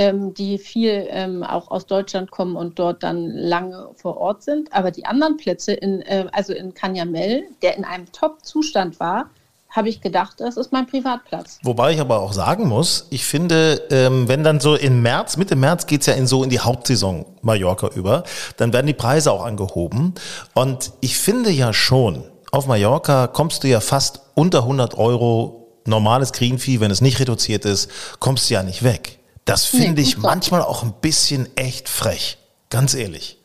ähm, 0.00 0.32
die 0.32 0.56
viel 0.56 1.06
ähm, 1.10 1.42
auch 1.42 1.70
aus 1.70 1.84
Deutschland 1.84 2.30
kommen 2.30 2.56
und 2.56 2.78
dort 2.78 3.02
dann 3.02 3.28
lange 3.28 3.90
vor 3.96 4.16
Ort 4.16 4.42
sind. 4.42 4.72
Aber 4.72 4.90
die 4.90 5.04
anderen 5.04 5.36
Plätze, 5.36 5.74
in, 5.74 6.00
äh, 6.00 6.24
also 6.32 6.54
in 6.54 6.72
Canyamel, 6.72 7.42
der 7.60 7.76
in 7.76 7.84
einem 7.84 8.10
Top-Zustand 8.10 8.98
war, 8.98 9.28
habe 9.68 9.90
ich 9.90 10.00
gedacht, 10.00 10.40
das 10.40 10.56
ist 10.56 10.72
mein 10.72 10.86
Privatplatz. 10.86 11.58
Wobei 11.62 11.92
ich 11.92 12.00
aber 12.00 12.20
auch 12.20 12.32
sagen 12.32 12.66
muss, 12.66 13.08
ich 13.10 13.26
finde, 13.26 13.82
ähm, 13.90 14.26
wenn 14.26 14.42
dann 14.42 14.58
so 14.58 14.74
im 14.74 15.02
März, 15.02 15.36
Mitte 15.36 15.54
März 15.54 15.86
geht's 15.86 16.06
ja 16.06 16.14
in 16.14 16.26
so 16.26 16.42
in 16.42 16.48
die 16.48 16.60
Hauptsaison 16.60 17.26
Mallorca 17.42 17.88
über, 17.88 18.24
dann 18.56 18.72
werden 18.72 18.86
die 18.86 18.94
Preise 18.94 19.30
auch 19.30 19.44
angehoben. 19.44 20.14
Und 20.54 20.92
ich 21.02 21.18
finde 21.18 21.50
ja 21.50 21.74
schon, 21.74 22.24
auf 22.52 22.66
Mallorca 22.66 23.26
kommst 23.26 23.64
du 23.64 23.68
ja 23.68 23.80
fast 23.80 24.22
unter 24.34 24.62
100 24.62 24.96
Euro 24.96 25.68
normales 25.84 26.32
Greenfee, 26.32 26.80
wenn 26.80 26.90
es 26.90 27.02
nicht 27.02 27.20
reduziert 27.20 27.66
ist, 27.66 27.90
kommst 28.18 28.48
du 28.48 28.54
ja 28.54 28.62
nicht 28.62 28.82
weg. 28.82 29.19
Das 29.50 29.66
finde 29.66 30.00
Nee, 30.00 30.02
ich 30.02 30.16
manchmal 30.16 30.62
auch 30.62 30.84
ein 30.84 30.92
bisschen 31.00 31.48
echt 31.56 31.88
frech. 31.88 32.38
Ganz 32.70 32.94
ehrlich. 32.94 33.36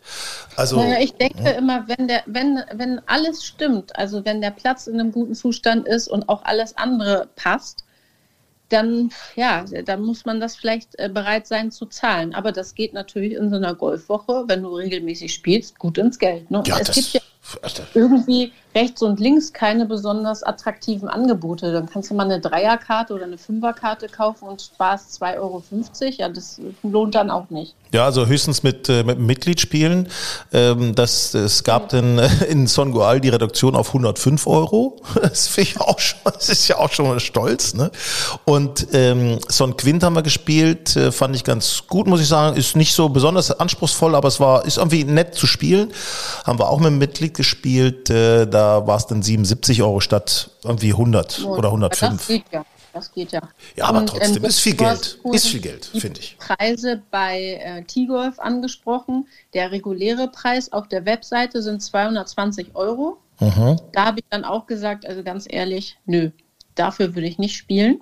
Also, 0.55 0.77
Naja, 0.77 0.99
ich 0.99 1.13
denke 1.13 1.49
immer, 1.49 1.87
wenn, 1.87 2.07
der, 2.07 2.21
wenn, 2.27 2.61
wenn 2.73 3.01
alles 3.07 3.43
stimmt, 3.43 3.95
also 3.95 4.23
wenn 4.23 4.39
der 4.39 4.51
Platz 4.51 4.85
in 4.85 4.99
einem 4.99 5.11
guten 5.11 5.33
Zustand 5.33 5.87
ist 5.87 6.07
und 6.07 6.29
auch 6.29 6.45
alles 6.45 6.77
andere 6.77 7.27
passt, 7.35 7.83
dann, 8.69 9.09
ja, 9.35 9.65
dann 9.83 10.03
muss 10.03 10.25
man 10.25 10.39
das 10.39 10.55
vielleicht 10.55 10.97
äh, 10.99 11.09
bereit 11.09 11.47
sein 11.47 11.71
zu 11.71 11.87
zahlen. 11.87 12.35
Aber 12.35 12.51
das 12.51 12.75
geht 12.75 12.93
natürlich 12.93 13.33
in 13.33 13.49
so 13.49 13.55
einer 13.55 13.73
Golfwoche, 13.73 14.43
wenn 14.45 14.61
du 14.61 14.75
regelmäßig 14.75 15.33
spielst, 15.33 15.79
gut 15.79 15.97
ins 15.97 16.19
Geld. 16.19 16.51
Ne? 16.51 16.61
ja, 16.67 16.77
es 16.77 16.87
das, 16.87 16.95
gibt 16.95 17.13
ja 17.13 17.21
irgendwie 17.95 18.53
rechts 18.75 19.01
und 19.01 19.19
links 19.19 19.53
keine 19.53 19.85
besonders 19.85 20.43
attraktiven 20.43 21.07
Angebote. 21.07 21.71
Dann 21.71 21.89
kannst 21.89 22.11
du 22.11 22.13
mal 22.13 22.25
eine 22.25 22.41
Dreierkarte 22.41 23.13
oder 23.13 23.23
eine 23.23 23.37
Fünferkarte 23.37 24.07
kaufen 24.07 24.47
und 24.47 24.61
sparst 24.61 25.21
2,50 25.23 25.37
Euro. 25.39 25.63
Ja, 26.17 26.29
das 26.29 26.59
lohnt 26.83 27.15
dann 27.15 27.31
auch 27.31 27.49
nicht. 27.49 27.73
Ja, 27.93 28.03
also 28.03 28.25
höchstens 28.27 28.61
mit, 28.61 28.89
äh, 28.89 29.03
mit 29.03 29.19
Mitgliedspielen. 29.19 30.09
Ähm, 30.51 30.95
das, 30.95 31.33
es 31.33 31.63
gab 31.63 31.89
dann 31.89 32.17
äh, 32.17 32.27
in 32.49 32.67
Son 32.67 32.91
Goal 32.91 33.21
die 33.21 33.29
Reduktion 33.29 33.75
auf 33.75 33.87
105 33.87 34.45
Euro. 34.47 34.97
Das 35.25 35.47
finde 35.47 35.69
ich 35.71 35.81
auch 35.81 35.99
schon, 35.99 36.19
das 36.23 36.49
ist 36.49 36.67
ja 36.67 36.77
auch 36.77 36.91
schon 36.91 37.07
mal 37.07 37.19
stolz. 37.19 37.73
Ne? 37.73 37.89
Und 38.43 38.87
ähm, 38.93 39.39
Son 39.49 39.75
Quint 39.75 40.03
haben 40.03 40.15
wir 40.15 40.21
gespielt, 40.21 40.95
äh, 40.95 41.11
fand 41.11 41.35
ich 41.35 41.43
ganz 41.43 41.83
gut, 41.87 42.07
muss 42.07 42.21
ich 42.21 42.27
sagen. 42.27 42.55
Ist 42.57 42.75
nicht 42.75 42.93
so 42.93 43.09
besonders 43.09 43.51
anspruchsvoll, 43.51 44.13
aber 44.13 44.27
es 44.27 44.39
war 44.39 44.65
ist 44.65 44.77
irgendwie 44.77 45.03
nett 45.03 45.35
zu 45.35 45.47
spielen. 45.47 45.91
Haben 46.43 46.59
wir 46.59 46.69
auch 46.69 46.77
mit 46.77 46.87
einem 46.87 46.97
Mitglied 46.99 47.33
gespielt. 47.33 48.09
Äh, 48.09 48.45
da 48.45 48.64
war 48.65 48.97
es 48.97 49.07
dann 49.07 49.21
77 49.21 49.81
Euro 49.81 49.99
statt 49.99 50.51
irgendwie 50.63 50.91
100 50.91 51.43
oder 51.45 51.69
Das 51.89 52.01
105. 52.01 52.27
geht 52.27 52.43
ja. 52.51 52.65
Das 52.95 53.11
geht 53.11 53.33
ja. 53.33 53.41
Ja, 53.75 53.87
aber 53.87 53.99
Und, 53.99 54.07
trotzdem 54.07 54.43
ähm, 54.43 54.49
ist 54.49 54.61
viel 54.61 54.75
Geld. 54.75 55.19
Ist 55.33 55.47
viel 55.47 55.59
Geld, 55.59 55.83
finde 55.85 56.21
ich. 56.21 56.37
Preise 56.37 57.01
bei 57.11 57.59
äh, 57.61 57.83
T-Golf 57.83 58.39
angesprochen. 58.39 59.27
Der 59.53 59.73
reguläre 59.73 60.29
Preis 60.29 60.71
auf 60.71 60.87
der 60.87 61.05
Webseite 61.05 61.61
sind 61.61 61.83
220 61.83 62.73
Euro. 62.73 63.17
Mhm. 63.41 63.81
Da 63.91 64.05
habe 64.05 64.19
ich 64.19 64.25
dann 64.29 64.45
auch 64.45 64.65
gesagt, 64.65 65.05
also 65.05 65.23
ganz 65.23 65.45
ehrlich, 65.49 65.97
nö, 66.05 66.31
dafür 66.75 67.15
will 67.15 67.25
ich 67.25 67.37
nicht 67.37 67.57
spielen. 67.57 67.99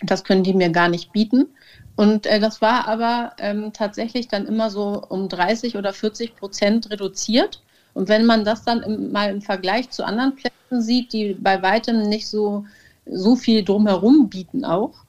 Das 0.00 0.24
können 0.24 0.42
die 0.42 0.54
mir 0.54 0.70
gar 0.70 0.88
nicht 0.88 1.12
bieten. 1.12 1.48
Und 1.94 2.24
äh, 2.24 2.40
das 2.40 2.62
war 2.62 2.88
aber 2.88 3.32
ähm, 3.38 3.74
tatsächlich 3.74 4.28
dann 4.28 4.46
immer 4.46 4.70
so 4.70 5.04
um 5.08 5.28
30 5.28 5.76
oder 5.76 5.92
40 5.92 6.34
Prozent 6.34 6.90
reduziert. 6.90 7.62
Und 7.94 8.08
wenn 8.08 8.26
man 8.26 8.44
das 8.44 8.64
dann 8.64 8.82
im, 8.82 9.12
mal 9.12 9.30
im 9.30 9.40
Vergleich 9.40 9.90
zu 9.90 10.04
anderen 10.04 10.34
Plätzen 10.34 10.82
sieht, 10.82 11.12
die 11.12 11.34
bei 11.34 11.62
weitem 11.62 12.02
nicht 12.08 12.28
so, 12.28 12.66
so 13.06 13.36
viel 13.36 13.64
drumherum 13.64 14.28
bieten 14.28 14.64
auch, 14.64 15.04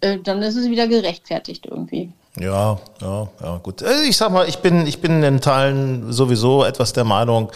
äh, 0.00 0.18
dann 0.18 0.42
ist 0.42 0.56
es 0.56 0.70
wieder 0.70 0.88
gerechtfertigt 0.88 1.66
irgendwie. 1.66 2.10
Ja, 2.40 2.78
ja, 3.00 3.28
ja, 3.42 3.56
gut. 3.62 3.82
Äh, 3.82 4.04
Ich 4.08 4.16
sag 4.16 4.32
mal, 4.32 4.48
ich 4.48 4.58
bin, 4.58 4.86
ich 4.86 5.00
bin 5.00 5.22
in 5.22 5.40
Teilen 5.40 6.12
sowieso 6.12 6.64
etwas 6.64 6.92
der 6.92 7.04
Meinung, 7.04 7.50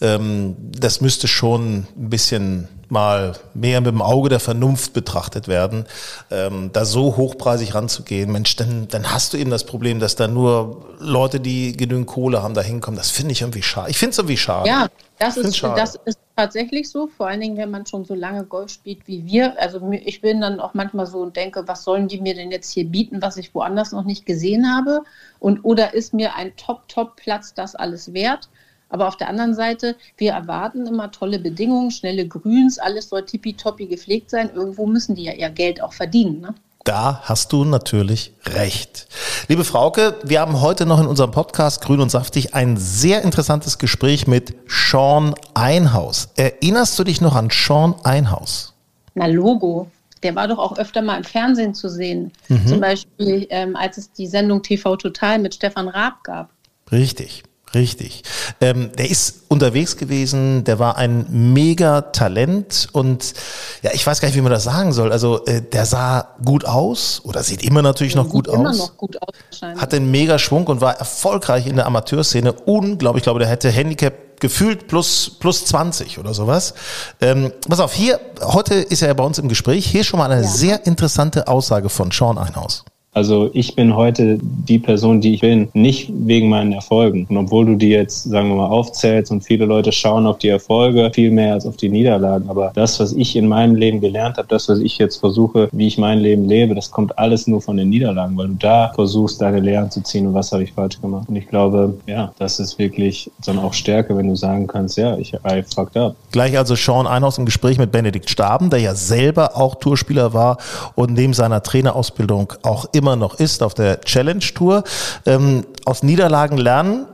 ähm, 0.00 0.56
das 0.58 1.00
müsste 1.00 1.28
schon 1.28 1.86
ein 1.96 2.10
bisschen 2.10 2.68
mal 2.88 3.34
mehr 3.52 3.80
mit 3.80 3.88
dem 3.90 4.00
Auge 4.00 4.28
der 4.30 4.40
Vernunft 4.40 4.92
betrachtet 4.94 5.46
werden, 5.48 5.84
ähm, 6.30 6.70
da 6.72 6.84
so 6.84 7.16
hochpreisig 7.16 7.74
ranzugehen. 7.74 8.32
Mensch, 8.32 8.56
dann, 8.56 8.88
dann 8.88 9.12
hast 9.12 9.32
du 9.32 9.36
eben 9.36 9.50
das 9.50 9.64
Problem, 9.64 10.00
dass 10.00 10.16
da 10.16 10.26
nur 10.26 10.86
Leute, 10.98 11.40
die 11.40 11.76
genügend 11.76 12.06
Kohle 12.06 12.42
haben, 12.42 12.54
da 12.54 12.62
hinkommen. 12.62 12.96
Das 12.96 13.10
finde 13.10 13.32
ich 13.32 13.42
irgendwie 13.42 13.62
schade. 13.62 13.90
Ich 13.90 13.98
finde 13.98 14.12
es 14.12 14.18
irgendwie 14.18 14.36
schade. 14.38 14.68
Ja, 14.68 14.88
das 15.18 15.36
ist, 15.36 15.62
das 15.62 15.96
ist 16.04 16.18
tatsächlich 16.36 16.88
so, 16.88 17.08
vor 17.08 17.26
allen 17.26 17.40
Dingen, 17.40 17.56
wenn 17.56 17.70
man 17.70 17.86
schon 17.86 18.04
so 18.04 18.14
lange 18.14 18.44
Golf 18.44 18.70
spielt 18.70 19.06
wie 19.06 19.26
wir. 19.26 19.58
Also 19.60 19.90
ich 19.90 20.20
bin 20.20 20.40
dann 20.40 20.60
auch 20.60 20.74
manchmal 20.74 21.06
so 21.06 21.18
und 21.18 21.36
denke, 21.36 21.66
was 21.66 21.84
sollen 21.84 22.08
die 22.08 22.20
mir 22.20 22.34
denn 22.34 22.50
jetzt 22.50 22.72
hier 22.72 22.84
bieten, 22.84 23.20
was 23.20 23.36
ich 23.36 23.54
woanders 23.54 23.92
noch 23.92 24.04
nicht 24.04 24.26
gesehen 24.26 24.72
habe? 24.72 25.02
Und 25.40 25.64
oder 25.64 25.94
ist 25.94 26.14
mir 26.14 26.34
ein 26.36 26.54
Top-Top-Platz 26.56 27.54
das 27.54 27.74
alles 27.74 28.12
wert? 28.12 28.48
Aber 28.90 29.08
auf 29.08 29.16
der 29.16 29.28
anderen 29.28 29.54
Seite, 29.54 29.96
wir 30.16 30.32
erwarten 30.32 30.86
immer 30.86 31.10
tolle 31.10 31.38
Bedingungen, 31.38 31.90
schnelle 31.90 32.26
Grüns, 32.26 32.78
alles 32.78 33.08
soll 33.08 33.24
tippitoppi 33.24 33.86
gepflegt 33.86 34.30
sein. 34.30 34.50
Irgendwo 34.54 34.86
müssen 34.86 35.14
die 35.14 35.24
ja 35.24 35.32
ihr 35.32 35.50
Geld 35.50 35.82
auch 35.82 35.92
verdienen. 35.92 36.40
Ne? 36.40 36.54
Da 36.84 37.20
hast 37.24 37.52
du 37.52 37.64
natürlich 37.64 38.32
recht. 38.46 39.08
Liebe 39.48 39.64
Frauke, 39.64 40.14
wir 40.22 40.40
haben 40.40 40.60
heute 40.60 40.86
noch 40.86 41.00
in 41.00 41.06
unserem 41.06 41.32
Podcast 41.32 41.82
Grün 41.82 42.00
und 42.00 42.10
Saftig 42.10 42.54
ein 42.54 42.76
sehr 42.76 43.22
interessantes 43.22 43.78
Gespräch 43.78 44.26
mit 44.26 44.54
Sean 44.66 45.34
Einhaus. 45.54 46.28
Erinnerst 46.36 46.98
du 46.98 47.04
dich 47.04 47.20
noch 47.20 47.34
an 47.34 47.48
Sean 47.50 47.94
Einhaus? 48.04 48.74
Na, 49.14 49.26
Logo. 49.26 49.90
Der 50.22 50.34
war 50.34 50.48
doch 50.48 50.58
auch 50.58 50.78
öfter 50.78 51.02
mal 51.02 51.18
im 51.18 51.24
Fernsehen 51.24 51.74
zu 51.74 51.88
sehen. 51.88 52.32
Mhm. 52.48 52.66
Zum 52.66 52.80
Beispiel, 52.80 53.46
ähm, 53.50 53.76
als 53.76 53.98
es 53.98 54.12
die 54.12 54.26
Sendung 54.26 54.62
TV 54.62 54.96
Total 54.96 55.38
mit 55.38 55.54
Stefan 55.54 55.88
Raab 55.88 56.24
gab. 56.24 56.50
Richtig. 56.90 57.44
Richtig. 57.74 58.22
Ähm, 58.60 58.90
der 58.96 59.10
ist 59.10 59.42
unterwegs 59.48 59.96
gewesen, 59.96 60.64
der 60.64 60.78
war 60.78 60.96
ein 60.96 61.26
mega 61.30 62.00
Talent 62.00 62.88
und 62.92 63.34
ja, 63.82 63.90
ich 63.92 64.06
weiß 64.06 64.20
gar 64.20 64.28
nicht, 64.28 64.36
wie 64.36 64.40
man 64.40 64.52
das 64.52 64.64
sagen 64.64 64.92
soll. 64.92 65.12
Also 65.12 65.44
äh, 65.44 65.60
der 65.60 65.84
sah 65.86 66.34
gut 66.44 66.64
aus 66.64 67.20
oder 67.24 67.42
sieht 67.42 67.62
immer 67.62 67.82
natürlich 67.82 68.14
noch 68.14 68.28
gut 68.28 68.46
Sieht 68.46 68.54
immer 68.54 68.70
aus. 68.70 68.78
noch 68.78 68.96
gut 68.96 69.18
aus. 69.20 69.60
Hatte 69.76 69.96
einen 69.96 70.10
mega 70.10 70.38
Schwung 70.38 70.66
und 70.66 70.80
war 70.80 70.94
erfolgreich 70.98 71.66
in 71.66 71.76
der 71.76 71.86
Amateurszene. 71.86 72.52
Unglaublich, 72.52 73.20
ich 73.20 73.24
glaube, 73.24 73.40
der 73.40 73.48
hätte 73.48 73.70
Handicap 73.70 74.40
gefühlt 74.40 74.86
plus, 74.88 75.32
plus 75.38 75.64
20 75.66 76.18
oder 76.18 76.32
sowas. 76.32 76.74
Ähm, 77.20 77.52
pass 77.68 77.80
auf, 77.80 77.92
hier, 77.92 78.20
heute 78.42 78.74
ist 78.74 79.02
er 79.02 79.08
ja 79.08 79.14
bei 79.14 79.24
uns 79.24 79.38
im 79.38 79.48
Gespräch. 79.48 79.86
Hier 79.86 80.04
schon 80.04 80.18
mal 80.18 80.30
eine 80.30 80.44
sehr 80.44 80.86
interessante 80.86 81.48
Aussage 81.48 81.88
von 81.88 82.10
Sean 82.12 82.38
Einhaus. 82.38 82.84
Also 83.18 83.50
ich 83.52 83.74
bin 83.74 83.96
heute 83.96 84.38
die 84.40 84.78
Person, 84.78 85.20
die 85.20 85.34
ich 85.34 85.40
bin, 85.40 85.70
nicht 85.72 86.08
wegen 86.14 86.48
meinen 86.48 86.70
Erfolgen. 86.70 87.26
Und 87.28 87.36
obwohl 87.36 87.66
du 87.66 87.74
die 87.74 87.88
jetzt, 87.88 88.22
sagen 88.22 88.48
wir 88.48 88.54
mal, 88.54 88.68
aufzählst 88.68 89.32
und 89.32 89.42
viele 89.42 89.64
Leute 89.64 89.90
schauen 89.90 90.24
auf 90.24 90.38
die 90.38 90.50
Erfolge 90.50 91.10
viel 91.12 91.32
mehr 91.32 91.54
als 91.54 91.66
auf 91.66 91.76
die 91.76 91.88
Niederlagen. 91.88 92.48
Aber 92.48 92.70
das, 92.76 93.00
was 93.00 93.12
ich 93.12 93.34
in 93.34 93.48
meinem 93.48 93.74
Leben 93.74 94.00
gelernt 94.00 94.36
habe, 94.36 94.46
das, 94.46 94.68
was 94.68 94.78
ich 94.78 94.98
jetzt 94.98 95.16
versuche, 95.16 95.68
wie 95.72 95.88
ich 95.88 95.98
mein 95.98 96.20
Leben 96.20 96.44
lebe, 96.48 96.76
das 96.76 96.92
kommt 96.92 97.18
alles 97.18 97.48
nur 97.48 97.60
von 97.60 97.76
den 97.76 97.88
Niederlagen, 97.88 98.36
weil 98.36 98.46
du 98.46 98.54
da 98.54 98.92
versuchst, 98.94 99.42
deine 99.42 99.58
Lehren 99.58 99.90
zu 99.90 100.00
ziehen 100.00 100.28
und 100.28 100.34
was 100.34 100.52
habe 100.52 100.62
ich 100.62 100.72
falsch 100.72 101.00
gemacht. 101.00 101.28
Und 101.28 101.34
ich 101.34 101.48
glaube, 101.48 101.94
ja, 102.06 102.30
das 102.38 102.60
ist 102.60 102.78
wirklich 102.78 103.28
dann 103.44 103.58
auch 103.58 103.74
Stärke, 103.74 104.16
wenn 104.16 104.28
du 104.28 104.36
sagen 104.36 104.68
kannst, 104.68 104.96
ja, 104.96 105.18
ich 105.18 105.34
I 105.34 105.64
fucked 105.74 105.96
up. 105.96 106.14
Gleich 106.30 106.56
also 106.56 106.76
Sean 106.76 107.08
Einhaus 107.08 107.36
im 107.36 107.46
Gespräch 107.46 107.78
mit 107.78 107.90
Benedikt 107.90 108.30
Staben, 108.30 108.70
der 108.70 108.78
ja 108.78 108.94
selber 108.94 109.56
auch 109.56 109.74
Tourspieler 109.74 110.32
war 110.34 110.58
und 110.94 111.14
neben 111.14 111.34
seiner 111.34 111.64
Trainerausbildung 111.64 112.52
auch 112.62 112.86
immer 112.92 113.07
noch 113.16 113.38
ist 113.38 113.62
auf 113.62 113.74
der 113.74 114.00
Challenge 114.00 114.44
Tour. 114.54 114.84
Ähm, 115.26 115.66
aus 115.84 116.02
Niederlagen 116.02 116.58
lernen 116.58 117.06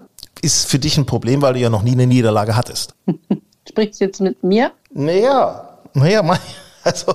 ist 0.43 0.69
für 0.69 0.79
dich 0.79 0.99
ein 0.99 1.07
Problem, 1.07 1.43
weil 1.43 1.55
du 1.55 1.61
ja 1.61 1.71
noch 1.71 1.83
nie 1.83 1.93
eine 1.93 2.07
Niederlage 2.07 2.57
hattest. 2.57 2.95
Sprichst 3.69 4.01
du 4.01 4.05
jetzt 4.05 4.21
mit 4.21 4.43
mir? 4.43 4.73
Naja, 4.93 5.79
naja, 5.95 6.39
also. 6.83 7.15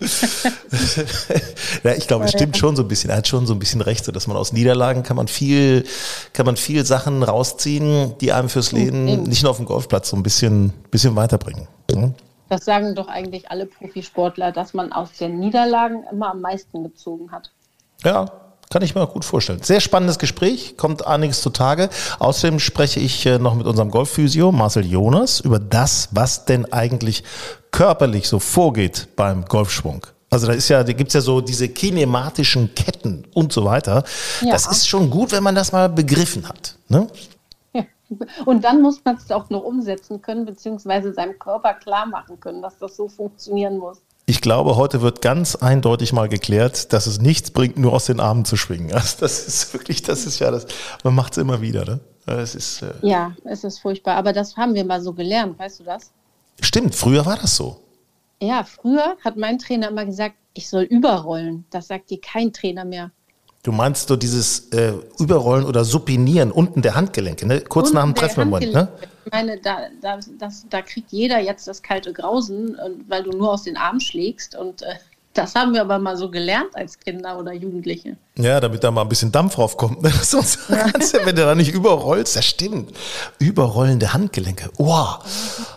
ja, 1.82 1.92
ich 1.94 2.06
glaube, 2.06 2.26
es 2.26 2.30
stimmt 2.30 2.56
schon 2.56 2.76
so 2.76 2.82
ein 2.82 2.88
bisschen. 2.88 3.10
Er 3.10 3.16
hat 3.16 3.26
schon 3.26 3.46
so 3.46 3.54
ein 3.54 3.58
bisschen 3.58 3.80
recht, 3.80 4.04
so 4.04 4.12
dass 4.12 4.28
man 4.28 4.36
aus 4.36 4.52
Niederlagen 4.52 5.02
kann 5.02 5.16
man 5.16 5.26
viel, 5.26 5.84
kann 6.32 6.46
man 6.46 6.56
viel 6.56 6.84
Sachen 6.84 7.24
rausziehen, 7.24 8.16
die 8.20 8.32
einem 8.32 8.48
fürs 8.48 8.70
Leben 8.70 9.08
eben. 9.08 9.22
nicht 9.24 9.42
nur 9.42 9.50
auf 9.50 9.56
dem 9.56 9.66
Golfplatz 9.66 10.10
so 10.10 10.16
ein 10.16 10.22
bisschen, 10.22 10.72
bisschen 10.90 11.16
weiterbringen. 11.16 11.66
ne? 11.90 12.14
Das 12.48 12.64
sagen 12.64 12.94
doch 12.94 13.08
eigentlich 13.08 13.50
alle 13.50 13.66
Profisportler, 13.66 14.52
dass 14.52 14.72
man 14.72 14.92
aus 14.92 15.12
den 15.12 15.38
Niederlagen 15.40 16.04
immer 16.10 16.30
am 16.30 16.40
meisten 16.40 16.84
gezogen 16.84 17.32
hat. 17.32 17.50
Ja, 18.04 18.26
kann 18.70 18.82
ich 18.82 18.94
mir 18.94 19.06
gut 19.06 19.24
vorstellen. 19.24 19.62
Sehr 19.62 19.80
spannendes 19.80 20.18
Gespräch, 20.18 20.76
kommt 20.76 21.06
einiges 21.06 21.40
zutage. 21.40 21.88
Außerdem 22.18 22.58
spreche 22.58 23.00
ich 23.00 23.24
äh, 23.24 23.38
noch 23.38 23.54
mit 23.54 23.66
unserem 23.66 23.90
Golfphysio 23.90 24.52
Marcel 24.52 24.84
Jonas 24.84 25.40
über 25.40 25.58
das, 25.58 26.08
was 26.12 26.44
denn 26.44 26.70
eigentlich 26.72 27.24
körperlich 27.70 28.28
so 28.28 28.38
vorgeht 28.38 29.08
beim 29.16 29.46
Golfschwung. 29.46 30.06
Also 30.30 30.46
da 30.46 30.52
ist 30.52 30.68
ja, 30.68 30.84
da 30.84 30.92
gibt's 30.92 31.14
ja 31.14 31.22
so 31.22 31.40
diese 31.40 31.68
kinematischen 31.70 32.74
Ketten 32.74 33.24
und 33.32 33.52
so 33.52 33.64
weiter. 33.64 34.04
Ja. 34.42 34.52
Das 34.52 34.66
ist 34.66 34.86
schon 34.86 35.08
gut, 35.08 35.32
wenn 35.32 35.42
man 35.42 35.54
das 35.54 35.72
mal 35.72 35.88
begriffen 35.88 36.46
hat. 36.46 36.76
Ne? 36.88 37.06
Ja. 37.72 37.84
Und 38.44 38.64
dann 38.64 38.82
muss 38.82 39.00
man 39.04 39.16
es 39.16 39.30
auch 39.30 39.48
noch 39.48 39.62
umsetzen 39.62 40.20
können, 40.20 40.44
beziehungsweise 40.44 41.14
seinem 41.14 41.38
Körper 41.38 41.74
klar 41.74 42.04
machen 42.04 42.38
können, 42.40 42.60
dass 42.60 42.78
das 42.78 42.96
so 42.96 43.08
funktionieren 43.08 43.78
muss. 43.78 43.98
Ich 44.28 44.42
glaube, 44.42 44.76
heute 44.76 45.00
wird 45.00 45.22
ganz 45.22 45.56
eindeutig 45.56 46.12
mal 46.12 46.28
geklärt, 46.28 46.92
dass 46.92 47.06
es 47.06 47.18
nichts 47.18 47.50
bringt, 47.50 47.78
nur 47.78 47.94
aus 47.94 48.04
den 48.04 48.20
Armen 48.20 48.44
zu 48.44 48.56
schwingen. 48.58 48.92
Also 48.92 49.16
das 49.20 49.48
ist 49.48 49.72
wirklich, 49.72 50.02
das 50.02 50.26
ist 50.26 50.38
ja 50.38 50.50
das, 50.50 50.66
man 51.02 51.14
macht 51.14 51.32
es 51.32 51.38
immer 51.38 51.62
wieder. 51.62 51.86
Ne? 51.86 52.00
Es 52.26 52.54
ist, 52.54 52.82
äh, 52.82 52.92
Ja, 53.00 53.34
es 53.44 53.64
ist 53.64 53.78
furchtbar. 53.78 54.16
Aber 54.16 54.34
das 54.34 54.54
haben 54.58 54.74
wir 54.74 54.84
mal 54.84 55.00
so 55.00 55.14
gelernt, 55.14 55.58
weißt 55.58 55.80
du 55.80 55.84
das? 55.84 56.12
stimmt, 56.60 56.94
früher 56.94 57.24
war 57.24 57.38
das 57.38 57.56
so. 57.56 57.80
Ja, 58.42 58.64
früher 58.64 59.16
hat 59.24 59.38
mein 59.38 59.58
Trainer 59.58 59.88
immer 59.88 60.04
gesagt, 60.04 60.34
ich 60.52 60.68
soll 60.68 60.82
überrollen. 60.82 61.64
Das 61.70 61.86
sagt 61.86 62.10
dir 62.10 62.20
kein 62.20 62.52
Trainer 62.52 62.84
mehr. 62.84 63.10
Du 63.62 63.72
meinst 63.72 64.08
so 64.08 64.16
dieses 64.16 64.68
äh, 64.70 64.92
Überrollen 65.18 65.64
oder 65.64 65.84
Supinieren 65.84 66.52
unten 66.52 66.80
der 66.80 66.94
Handgelenke, 66.94 67.46
ne? 67.46 67.60
kurz 67.60 67.88
Und 67.88 67.94
nach 67.94 68.04
dem 68.04 68.14
Treffmoment. 68.14 68.72
Ne? 68.72 68.88
Ich 69.24 69.32
meine, 69.32 69.58
da, 69.58 69.88
da, 70.00 70.20
das, 70.38 70.64
da 70.70 70.80
kriegt 70.80 71.10
jeder 71.10 71.40
jetzt 71.40 71.66
das 71.66 71.82
kalte 71.82 72.12
Grausen, 72.12 72.78
weil 73.08 73.24
du 73.24 73.30
nur 73.36 73.52
aus 73.52 73.64
den 73.64 73.76
Armen 73.76 74.00
schlägst. 74.00 74.54
Und 74.54 74.82
äh, 74.82 74.94
das 75.34 75.54
haben 75.56 75.74
wir 75.74 75.80
aber 75.80 75.98
mal 75.98 76.16
so 76.16 76.30
gelernt 76.30 76.74
als 76.74 76.98
Kinder 77.00 77.38
oder 77.38 77.52
Jugendliche. 77.52 78.16
Ja, 78.36 78.60
damit 78.60 78.84
da 78.84 78.92
mal 78.92 79.02
ein 79.02 79.08
bisschen 79.08 79.32
Dampf 79.32 79.56
draufkommt. 79.56 80.02
Ne? 80.02 80.10
Sonst 80.22 80.68
kannst 80.68 81.14
du, 81.14 81.26
wenn 81.26 81.34
du 81.34 81.42
da 81.42 81.54
nicht 81.54 81.74
überrollst, 81.74 82.36
das 82.36 82.46
stimmt. 82.46 82.96
Überrollende 83.40 84.12
Handgelenke. 84.12 84.70
Wow. 84.78 85.18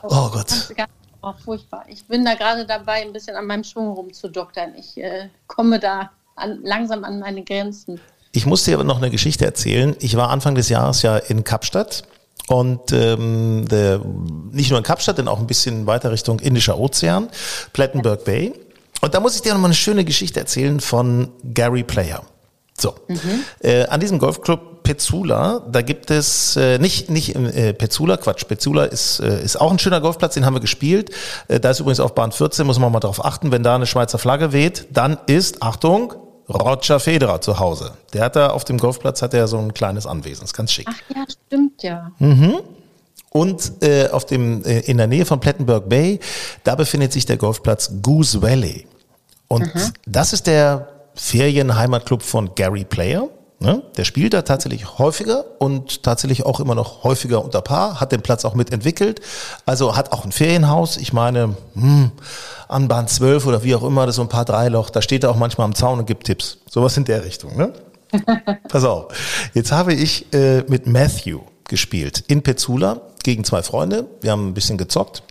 Oh 0.03 0.29
Gott. 0.29 0.51
Das 0.51 0.69
ist 0.69 0.77
ganz 0.77 0.91
oh, 1.23 1.33
furchtbar. 1.43 1.83
Ich 1.87 2.05
bin 2.05 2.23
da 2.23 2.35
gerade 2.35 2.65
dabei, 2.65 3.01
ein 3.01 3.11
bisschen 3.11 3.35
an 3.35 3.47
meinem 3.47 3.63
Schwung 3.63 3.89
rumzudoktern. 3.89 4.75
Ich 4.75 4.97
äh, 4.97 5.29
komme 5.47 5.79
da 5.79 6.11
an, 6.41 6.59
langsam 6.63 7.03
an 7.03 7.19
meine 7.19 7.43
Grenzen. 7.43 7.99
Ich 8.33 8.45
muss 8.45 8.63
dir 8.63 8.75
aber 8.75 8.83
noch 8.83 8.97
eine 8.97 9.09
Geschichte 9.09 9.45
erzählen. 9.45 9.95
Ich 9.99 10.15
war 10.15 10.29
Anfang 10.29 10.55
des 10.55 10.69
Jahres 10.69 11.01
ja 11.01 11.17
in 11.17 11.43
Kapstadt 11.43 12.03
und 12.47 12.91
ähm, 12.91 13.67
der, 13.69 13.99
nicht 14.51 14.69
nur 14.69 14.77
in 14.77 14.83
Kapstadt, 14.83 15.17
denn 15.17 15.27
auch 15.27 15.39
ein 15.39 15.47
bisschen 15.47 15.85
weiter 15.85 16.11
Richtung 16.11 16.39
Indischer 16.39 16.79
Ozean, 16.79 17.29
Plettenberg 17.73 18.23
Bay. 18.25 18.53
Und 19.01 19.13
da 19.13 19.19
muss 19.19 19.35
ich 19.35 19.41
dir 19.41 19.53
noch 19.53 19.59
mal 19.59 19.67
eine 19.67 19.73
schöne 19.73 20.05
Geschichte 20.05 20.39
erzählen 20.39 20.79
von 20.79 21.29
Gary 21.53 21.83
Player. 21.83 22.23
So, 22.79 22.95
äh, 23.59 23.85
an 23.87 23.99
diesem 23.99 24.17
Golfclub 24.17 24.83
Petzula, 24.83 25.61
da 25.71 25.81
gibt 25.83 26.09
es 26.09 26.55
äh, 26.55 26.79
nicht 26.79 27.09
nicht 27.09 27.35
äh, 27.35 27.73
Petzula, 27.73 28.17
Quatsch, 28.17 28.47
Petzula 28.47 28.85
ist 28.85 29.19
äh, 29.19 29.43
ist 29.43 29.59
auch 29.59 29.71
ein 29.71 29.77
schöner 29.77 30.01
Golfplatz, 30.01 30.33
den 30.33 30.45
haben 30.45 30.55
wir 30.55 30.61
gespielt. 30.61 31.11
Äh, 31.47 31.59
da 31.59 31.69
ist 31.69 31.79
übrigens 31.79 31.99
auf 31.99 32.15
Bahn 32.15 32.31
14, 32.31 32.65
muss 32.65 32.79
man 32.79 32.91
mal 32.91 32.99
drauf 32.99 33.23
achten, 33.23 33.51
wenn 33.51 33.61
da 33.61 33.75
eine 33.75 33.85
Schweizer 33.85 34.17
Flagge 34.17 34.51
weht, 34.51 34.87
dann 34.91 35.19
ist 35.27 35.61
Achtung 35.61 36.15
Roger 36.51 36.99
Federer 36.99 37.41
zu 37.41 37.59
Hause. 37.59 37.93
Der 38.13 38.23
hat 38.23 38.35
da 38.35 38.49
auf 38.49 38.65
dem 38.65 38.77
Golfplatz 38.77 39.21
hat 39.21 39.33
er 39.33 39.47
so 39.47 39.57
ein 39.57 39.73
kleines 39.73 40.05
Anwesen, 40.05 40.43
ist 40.43 40.53
ganz 40.53 40.71
schick. 40.71 40.87
Ach 40.89 41.15
ja, 41.15 41.23
stimmt 41.47 41.83
ja. 41.83 42.11
Und 43.29 43.71
äh, 43.81 44.09
auf 44.09 44.25
dem 44.25 44.63
äh, 44.65 44.79
in 44.79 44.97
der 44.97 45.07
Nähe 45.07 45.25
von 45.25 45.39
Plettenberg 45.39 45.87
Bay, 45.87 46.19
da 46.63 46.75
befindet 46.75 47.13
sich 47.13 47.25
der 47.25 47.37
Golfplatz 47.37 47.91
Goose 48.01 48.41
Valley. 48.41 48.85
Und 49.47 49.69
das 50.05 50.33
ist 50.33 50.47
der 50.47 50.87
Ferienheimatclub 51.15 52.23
von 52.23 52.55
Gary 52.55 52.85
Player. 52.85 53.27
Ne? 53.59 53.83
Der 53.95 54.05
spielt 54.05 54.33
da 54.33 54.41
tatsächlich 54.41 54.97
häufiger 54.97 55.45
und 55.59 56.01
tatsächlich 56.01 56.45
auch 56.45 56.59
immer 56.59 56.73
noch 56.73 57.03
häufiger 57.03 57.45
unter 57.45 57.61
Paar, 57.61 57.99
hat 57.99 58.11
den 58.11 58.23
Platz 58.23 58.43
auch 58.43 58.55
mitentwickelt. 58.55 59.21
Also 59.67 59.95
hat 59.95 60.13
auch 60.13 60.25
ein 60.25 60.31
Ferienhaus. 60.31 60.97
Ich 60.97 61.13
meine, 61.13 61.55
hm, 61.75 62.11
an 62.71 62.87
Bahn 62.87 63.07
12 63.07 63.45
oder 63.45 63.63
wie 63.63 63.75
auch 63.75 63.83
immer, 63.83 64.05
das 64.05 64.13
ist 64.13 64.17
so 64.17 64.21
ein 64.21 64.29
paar 64.29 64.45
Dreiloch, 64.45 64.89
da 64.89 65.01
steht 65.01 65.23
er 65.23 65.31
auch 65.31 65.35
manchmal 65.35 65.65
am 65.65 65.75
Zaun 65.75 65.99
und 65.99 66.05
gibt 66.05 66.25
Tipps. 66.25 66.59
Sowas 66.69 66.95
in 66.97 67.05
der 67.05 67.23
Richtung. 67.23 67.57
Ne? 67.57 67.73
Pass 68.69 68.83
auf. 68.83 69.13
Jetzt 69.53 69.71
habe 69.71 69.93
ich 69.93 70.33
äh, 70.33 70.63
mit 70.67 70.87
Matthew 70.87 71.41
gespielt 71.67 72.23
in 72.27 72.41
Petzula 72.41 73.01
gegen 73.23 73.43
zwei 73.43 73.61
Freunde. 73.61 74.07
Wir 74.21 74.31
haben 74.31 74.49
ein 74.49 74.53
bisschen 74.53 74.77
gezockt. 74.77 75.23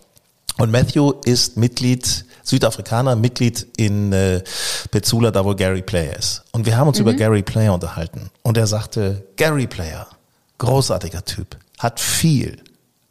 Und 0.57 0.71
Matthew 0.71 1.13
ist 1.25 1.57
Mitglied, 1.57 2.25
Südafrikaner, 2.43 3.15
Mitglied 3.15 3.65
in 3.77 4.13
äh, 4.13 4.43
Petzula, 4.91 5.31
da 5.31 5.43
wo 5.43 5.55
Gary 5.55 5.81
Player 5.81 6.17
ist. 6.17 6.43
Und 6.51 6.65
wir 6.65 6.77
haben 6.77 6.87
uns 6.87 6.99
über 6.99 7.13
Gary 7.13 7.41
Player 7.41 7.73
unterhalten. 7.73 8.29
Und 8.43 8.57
er 8.57 8.67
sagte, 8.67 9.25
Gary 9.37 9.65
Player, 9.65 10.07
großartiger 10.59 11.25
Typ, 11.25 11.57
hat 11.79 11.99
viel, 11.99 12.57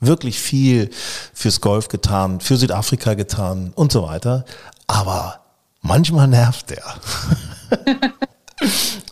wirklich 0.01 0.41
viel 0.41 0.91
fürs 1.35 1.61
Golf 1.61 1.89
getan, 1.89 2.41
für 2.41 2.57
Südafrika 2.57 3.15
getan 3.15 3.73
und 3.75 3.93
so 3.93 4.03
weiter. 4.03 4.45
Aber 4.87 5.41
manchmal 5.83 6.29
nervt 6.29 6.71
er. 6.73 6.95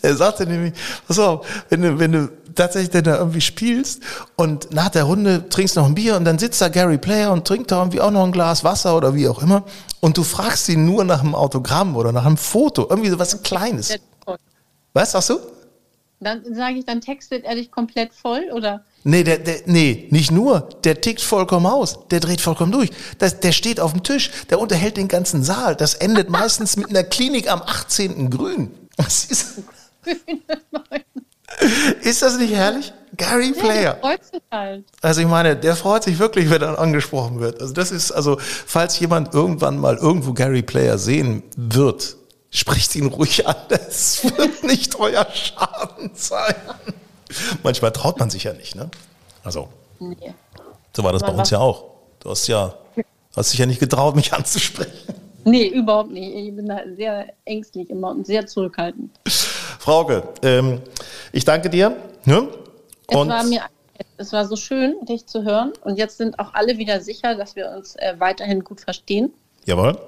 Er 0.02 0.16
sagte 0.16 0.46
nämlich, 0.46 0.74
pass 1.06 1.18
auf, 1.18 1.46
wenn 1.70 1.82
du, 1.82 1.98
wenn 1.98 2.12
du 2.12 2.28
tatsächlich 2.54 2.90
denn 2.90 3.04
da 3.04 3.16
irgendwie 3.16 3.40
spielst 3.40 4.02
und 4.36 4.72
nach 4.72 4.88
der 4.88 5.04
Runde 5.04 5.48
trinkst 5.48 5.76
noch 5.76 5.86
ein 5.86 5.94
Bier 5.94 6.16
und 6.16 6.24
dann 6.24 6.38
sitzt 6.38 6.60
da 6.60 6.68
Gary 6.68 6.98
Player 6.98 7.32
und 7.32 7.46
trinkt 7.46 7.70
da 7.70 7.78
irgendwie 7.78 8.00
auch 8.00 8.10
noch 8.10 8.24
ein 8.24 8.32
Glas 8.32 8.64
Wasser 8.64 8.96
oder 8.96 9.14
wie 9.14 9.28
auch 9.28 9.40
immer 9.42 9.64
und 10.00 10.16
du 10.16 10.24
fragst 10.24 10.68
ihn 10.68 10.84
nur 10.84 11.04
nach 11.04 11.20
einem 11.20 11.34
Autogramm 11.34 11.96
oder 11.96 12.12
nach 12.12 12.26
einem 12.26 12.36
Foto, 12.36 12.86
irgendwie 12.88 13.10
so 13.10 13.18
was 13.18 13.42
Kleines. 13.42 13.96
Was 14.92 15.12
sagst 15.12 15.30
du? 15.30 15.38
Dann 16.20 16.42
sage 16.52 16.78
ich, 16.78 16.84
dann 16.84 17.00
textet 17.00 17.44
er 17.44 17.54
dich 17.54 17.70
komplett 17.70 18.12
voll 18.12 18.50
oder? 18.52 18.84
Nee, 19.04 19.22
der, 19.22 19.38
der, 19.38 19.60
nee, 19.66 20.08
nicht 20.10 20.30
nur. 20.30 20.68
Der 20.84 21.00
tickt 21.00 21.20
vollkommen 21.20 21.66
aus. 21.66 22.08
Der 22.10 22.20
dreht 22.20 22.40
vollkommen 22.40 22.72
durch. 22.72 22.90
Das, 23.18 23.40
der 23.40 23.52
steht 23.52 23.80
auf 23.80 23.92
dem 23.92 24.02
Tisch. 24.02 24.30
Der 24.50 24.60
unterhält 24.60 24.96
den 24.96 25.08
ganzen 25.08 25.42
Saal. 25.42 25.76
Das 25.76 25.94
endet 25.94 26.30
meistens 26.30 26.76
mit 26.76 26.90
einer 26.90 27.04
Klinik 27.04 27.50
am 27.50 27.62
18. 27.62 28.30
Grün. 28.30 28.70
Was 28.96 29.26
ist, 29.26 29.62
ist 32.02 32.22
das 32.22 32.38
nicht 32.38 32.54
herrlich? 32.54 32.92
Gary 33.16 33.52
Player. 33.52 33.94
Ja, 33.94 33.94
freut 33.96 34.24
sich 34.24 34.42
halt. 34.50 34.84
Also 35.02 35.20
ich 35.20 35.26
meine, 35.26 35.56
der 35.56 35.76
freut 35.76 36.04
sich 36.04 36.18
wirklich, 36.18 36.50
wenn 36.50 36.62
er 36.62 36.78
angesprochen 36.78 37.40
wird. 37.40 37.60
Also 37.60 37.72
das 37.72 37.90
ist, 37.90 38.12
also 38.12 38.38
falls 38.40 38.98
jemand 39.00 39.34
irgendwann 39.34 39.78
mal 39.78 39.96
irgendwo 39.96 40.32
Gary 40.32 40.62
Player 40.62 40.98
sehen 40.98 41.42
wird, 41.56 42.16
spricht 42.50 42.94
ihn 42.96 43.06
ruhig 43.06 43.46
an. 43.46 43.56
Das 43.68 44.24
wird 44.24 44.64
nicht 44.64 44.98
euer 44.98 45.26
Schaden 45.32 46.10
sein. 46.14 46.54
Manchmal 47.62 47.92
traut 47.92 48.18
man 48.18 48.30
sich 48.30 48.44
ja 48.44 48.52
nicht, 48.52 48.74
ne? 48.74 48.90
Also, 49.44 49.68
Nee. 50.00 50.34
so 50.94 51.02
war 51.02 51.12
das 51.12 51.22
bei 51.22 51.28
Aber 51.28 51.38
uns 51.38 51.50
ja 51.50 51.58
auch. 51.58 51.84
Du 52.20 52.30
hast 52.30 52.46
ja, 52.48 52.74
hast 53.36 53.52
dich 53.52 53.58
ja 53.60 53.66
nicht 53.66 53.80
getraut, 53.80 54.14
mich 54.16 54.32
anzusprechen. 54.34 55.14
nee, 55.44 55.66
überhaupt 55.68 56.10
nicht. 56.10 56.34
Ich 56.34 56.54
bin 56.54 56.66
da 56.66 56.80
sehr 56.96 57.32
ängstlich 57.44 57.90
immer 57.90 58.10
und 58.10 58.26
sehr 58.26 58.46
zurückhaltend. 58.46 59.10
Frauke, 59.78 60.22
ähm, 60.42 60.80
ich 61.32 61.44
danke 61.44 61.70
dir. 61.70 61.96
Ne? 62.24 62.48
Es 63.08 63.16
Und 63.16 63.28
war 63.28 63.44
mir 63.44 63.62
es 64.16 64.32
war 64.32 64.46
so 64.46 64.54
schön, 64.56 64.94
dich 65.06 65.26
zu 65.26 65.42
hören. 65.44 65.72
Und 65.82 65.96
jetzt 65.98 66.18
sind 66.18 66.38
auch 66.38 66.54
alle 66.54 66.78
wieder 66.78 67.00
sicher, 67.00 67.34
dass 67.34 67.56
wir 67.56 67.70
uns 67.76 67.96
äh, 67.96 68.14
weiterhin 68.18 68.62
gut 68.62 68.80
verstehen. 68.80 69.32
jawohl. 69.64 69.98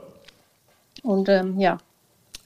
Und 1.03 1.29
ähm, 1.29 1.59
ja. 1.59 1.79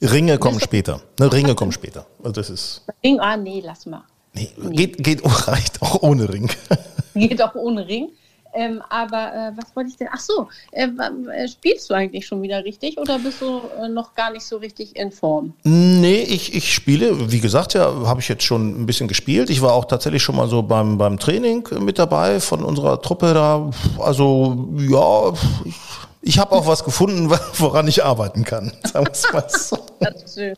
Ringe 0.00 0.38
kommen 0.38 0.60
später. 0.60 1.00
Ne, 1.18 1.32
Ringe 1.32 1.54
kommen 1.54 1.72
später. 1.72 2.06
Also 2.22 2.32
das 2.32 2.50
ist. 2.50 2.82
Ring, 3.02 3.18
ah, 3.20 3.37
nee, 3.37 3.62
lass 3.64 3.84
mal. 3.87 4.04
Nee, 4.35 4.51
geht, 4.73 5.03
geht 5.03 5.20
reicht 5.49 5.81
auch 5.83 6.03
ohne 6.03 6.29
Ring. 6.29 6.51
Geht 7.14 7.40
auch 7.40 7.55
ohne 7.55 7.87
Ring. 7.87 8.11
Ähm, 8.55 8.83
aber 8.88 9.33
äh, 9.35 9.53
was 9.57 9.75
wollte 9.75 9.90
ich 9.90 9.97
denn? 9.97 10.09
Ach 10.12 10.20
so, 10.20 10.49
äh, 10.70 10.87
äh, 10.87 11.49
spielst 11.49 11.90
du 11.90 11.94
eigentlich 11.94 12.27
schon 12.27 12.40
wieder 12.40 12.64
richtig 12.64 12.99
oder 12.99 13.18
bist 13.18 13.40
du 13.40 13.61
äh, 13.83 13.88
noch 13.88 14.14
gar 14.14 14.31
nicht 14.31 14.44
so 14.44 14.59
richtig 14.59 14.94
in 14.97 15.11
Form? 15.11 15.55
Nee, 15.64 16.23
ich, 16.23 16.55
ich 16.55 16.73
spiele, 16.73 17.33
wie 17.33 17.40
gesagt, 17.40 17.75
ja, 17.75 18.07
habe 18.07 18.20
ich 18.20 18.29
jetzt 18.29 18.44
schon 18.44 18.83
ein 18.83 18.87
bisschen 18.87 19.09
gespielt. 19.09 19.51
Ich 19.51 19.61
war 19.61 19.73
auch 19.73 19.87
tatsächlich 19.87 20.23
schon 20.23 20.37
mal 20.37 20.49
so 20.49 20.62
beim, 20.62 20.99
beim 20.99 21.18
Training 21.18 21.66
mit 21.81 21.99
dabei 21.99 22.38
von 22.38 22.62
unserer 22.62 23.03
Truppe 23.03 23.35
da. 23.35 23.70
Also, 23.99 24.68
ja, 24.79 25.33
ich, 25.64 25.75
ich 26.23 26.38
habe 26.38 26.53
auch 26.53 26.66
was 26.66 26.85
gefunden, 26.85 27.31
woran 27.59 27.88
ich 27.88 28.05
arbeiten 28.05 28.44
kann. 28.44 28.73
Sagen 28.85 29.07
wir 29.07 29.33
mal 29.33 29.49
so. 29.49 29.79
Das 29.99 30.23
ist 30.23 30.35
schön. 30.35 30.55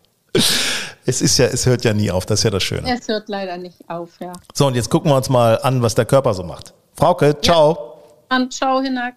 Es 1.08 1.22
ist 1.22 1.38
ja, 1.38 1.46
es 1.46 1.66
hört 1.66 1.84
ja 1.84 1.94
nie 1.94 2.10
auf, 2.10 2.26
das 2.26 2.40
ist 2.40 2.44
ja 2.44 2.50
das 2.50 2.62
Schöne. 2.62 2.82
Es 2.92 3.06
hört 3.06 3.28
leider 3.28 3.56
nicht 3.56 3.76
auf, 3.88 4.10
ja. 4.20 4.32
So, 4.54 4.66
und 4.66 4.74
jetzt 4.74 4.90
gucken 4.90 5.10
wir 5.10 5.16
uns 5.16 5.28
mal 5.28 5.58
an, 5.62 5.80
was 5.82 5.94
der 5.94 6.04
Körper 6.04 6.34
so 6.34 6.42
macht. 6.42 6.74
Frauke, 6.94 7.36
ciao. 7.40 8.02
Und 8.28 8.52
ciao, 8.52 8.80
Hinak. 8.80 9.14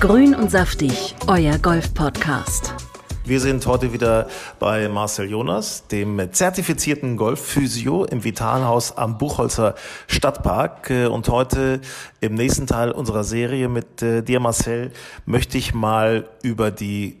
Grün 0.00 0.34
und 0.34 0.50
saftig, 0.50 1.14
euer 1.26 1.58
Golf-Podcast. 1.58 2.74
Wir 3.24 3.40
sind 3.40 3.66
heute 3.66 3.92
wieder 3.92 4.26
bei 4.58 4.88
Marcel 4.88 5.28
Jonas, 5.28 5.86
dem 5.88 6.32
zertifizierten 6.32 7.16
Golfphysio 7.16 8.04
im 8.04 8.24
Vitalhaus 8.24 8.96
am 8.96 9.18
Buchholzer 9.18 9.74
Stadtpark. 10.06 10.88
Äh, 10.90 11.06
Und 11.06 11.28
heute 11.28 11.80
im 12.20 12.34
nächsten 12.34 12.66
Teil 12.66 12.90
unserer 12.90 13.24
Serie 13.24 13.68
mit 13.68 14.00
äh, 14.02 14.22
dir, 14.22 14.40
Marcel, 14.40 14.92
möchte 15.26 15.58
ich 15.58 15.74
mal 15.74 16.26
über 16.42 16.70
die 16.70 17.18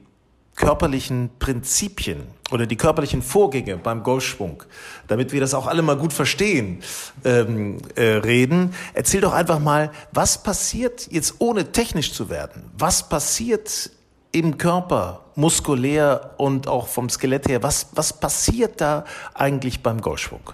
körperlichen 0.58 1.30
Prinzipien 1.38 2.24
oder 2.50 2.66
die 2.66 2.76
körperlichen 2.76 3.22
Vorgänge 3.22 3.76
beim 3.76 4.02
Golfschwung, 4.02 4.64
damit 5.06 5.32
wir 5.32 5.40
das 5.40 5.54
auch 5.54 5.66
alle 5.66 5.82
mal 5.82 5.96
gut 5.96 6.12
verstehen, 6.12 6.82
ähm, 7.24 7.78
äh, 7.94 8.02
reden. 8.02 8.74
Erzähl 8.92 9.20
doch 9.20 9.32
einfach 9.32 9.60
mal, 9.60 9.92
was 10.12 10.42
passiert 10.42 11.08
jetzt 11.10 11.36
ohne 11.38 11.70
technisch 11.70 12.12
zu 12.12 12.28
werden? 12.28 12.70
Was 12.76 13.08
passiert 13.08 13.90
im 14.32 14.58
Körper, 14.58 15.24
muskulär 15.36 16.34
und 16.38 16.66
auch 16.66 16.88
vom 16.88 17.08
Skelett 17.08 17.48
her? 17.48 17.62
Was, 17.62 17.90
was 17.92 18.12
passiert 18.12 18.80
da 18.80 19.04
eigentlich 19.34 19.82
beim 19.82 20.00
Golfschwung? 20.00 20.52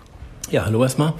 Ja, 0.50 0.66
hallo 0.66 0.82
erstmal. 0.82 1.14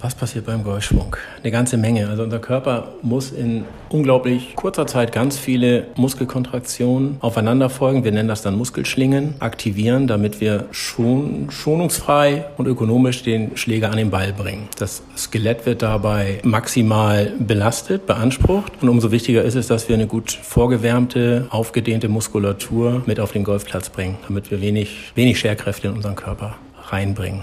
Was 0.00 0.14
passiert 0.14 0.46
beim 0.46 0.62
Golfschwung? 0.62 1.16
Eine 1.42 1.50
ganze 1.50 1.76
Menge. 1.76 2.08
Also 2.08 2.22
unser 2.22 2.38
Körper 2.38 2.92
muss 3.02 3.32
in 3.32 3.64
unglaublich 3.88 4.54
kurzer 4.54 4.86
Zeit 4.86 5.10
ganz 5.10 5.36
viele 5.36 5.88
Muskelkontraktionen 5.96 7.16
aufeinander 7.18 7.68
folgen. 7.68 8.04
Wir 8.04 8.12
nennen 8.12 8.28
das 8.28 8.42
dann 8.42 8.56
Muskelschlingen, 8.56 9.34
aktivieren, 9.40 10.06
damit 10.06 10.40
wir 10.40 10.66
schon, 10.70 11.50
schonungsfrei 11.50 12.44
und 12.58 12.68
ökonomisch 12.68 13.24
den 13.24 13.56
Schläger 13.56 13.90
an 13.90 13.96
den 13.96 14.10
Ball 14.10 14.32
bringen. 14.32 14.68
Das 14.78 15.02
Skelett 15.16 15.66
wird 15.66 15.82
dabei 15.82 16.38
maximal 16.44 17.32
belastet, 17.40 18.06
beansprucht. 18.06 18.74
Und 18.80 18.88
umso 18.88 19.10
wichtiger 19.10 19.42
ist 19.42 19.56
es, 19.56 19.66
dass 19.66 19.88
wir 19.88 19.96
eine 19.96 20.06
gut 20.06 20.30
vorgewärmte, 20.30 21.48
aufgedehnte 21.50 22.08
Muskulatur 22.08 23.02
mit 23.06 23.18
auf 23.18 23.32
den 23.32 23.42
Golfplatz 23.42 23.88
bringen, 23.88 24.16
damit 24.28 24.52
wir 24.52 24.60
wenig, 24.60 25.10
wenig 25.16 25.40
Scherkräfte 25.40 25.88
in 25.88 25.94
unseren 25.94 26.14
Körper 26.14 26.54
reinbringen. 26.84 27.42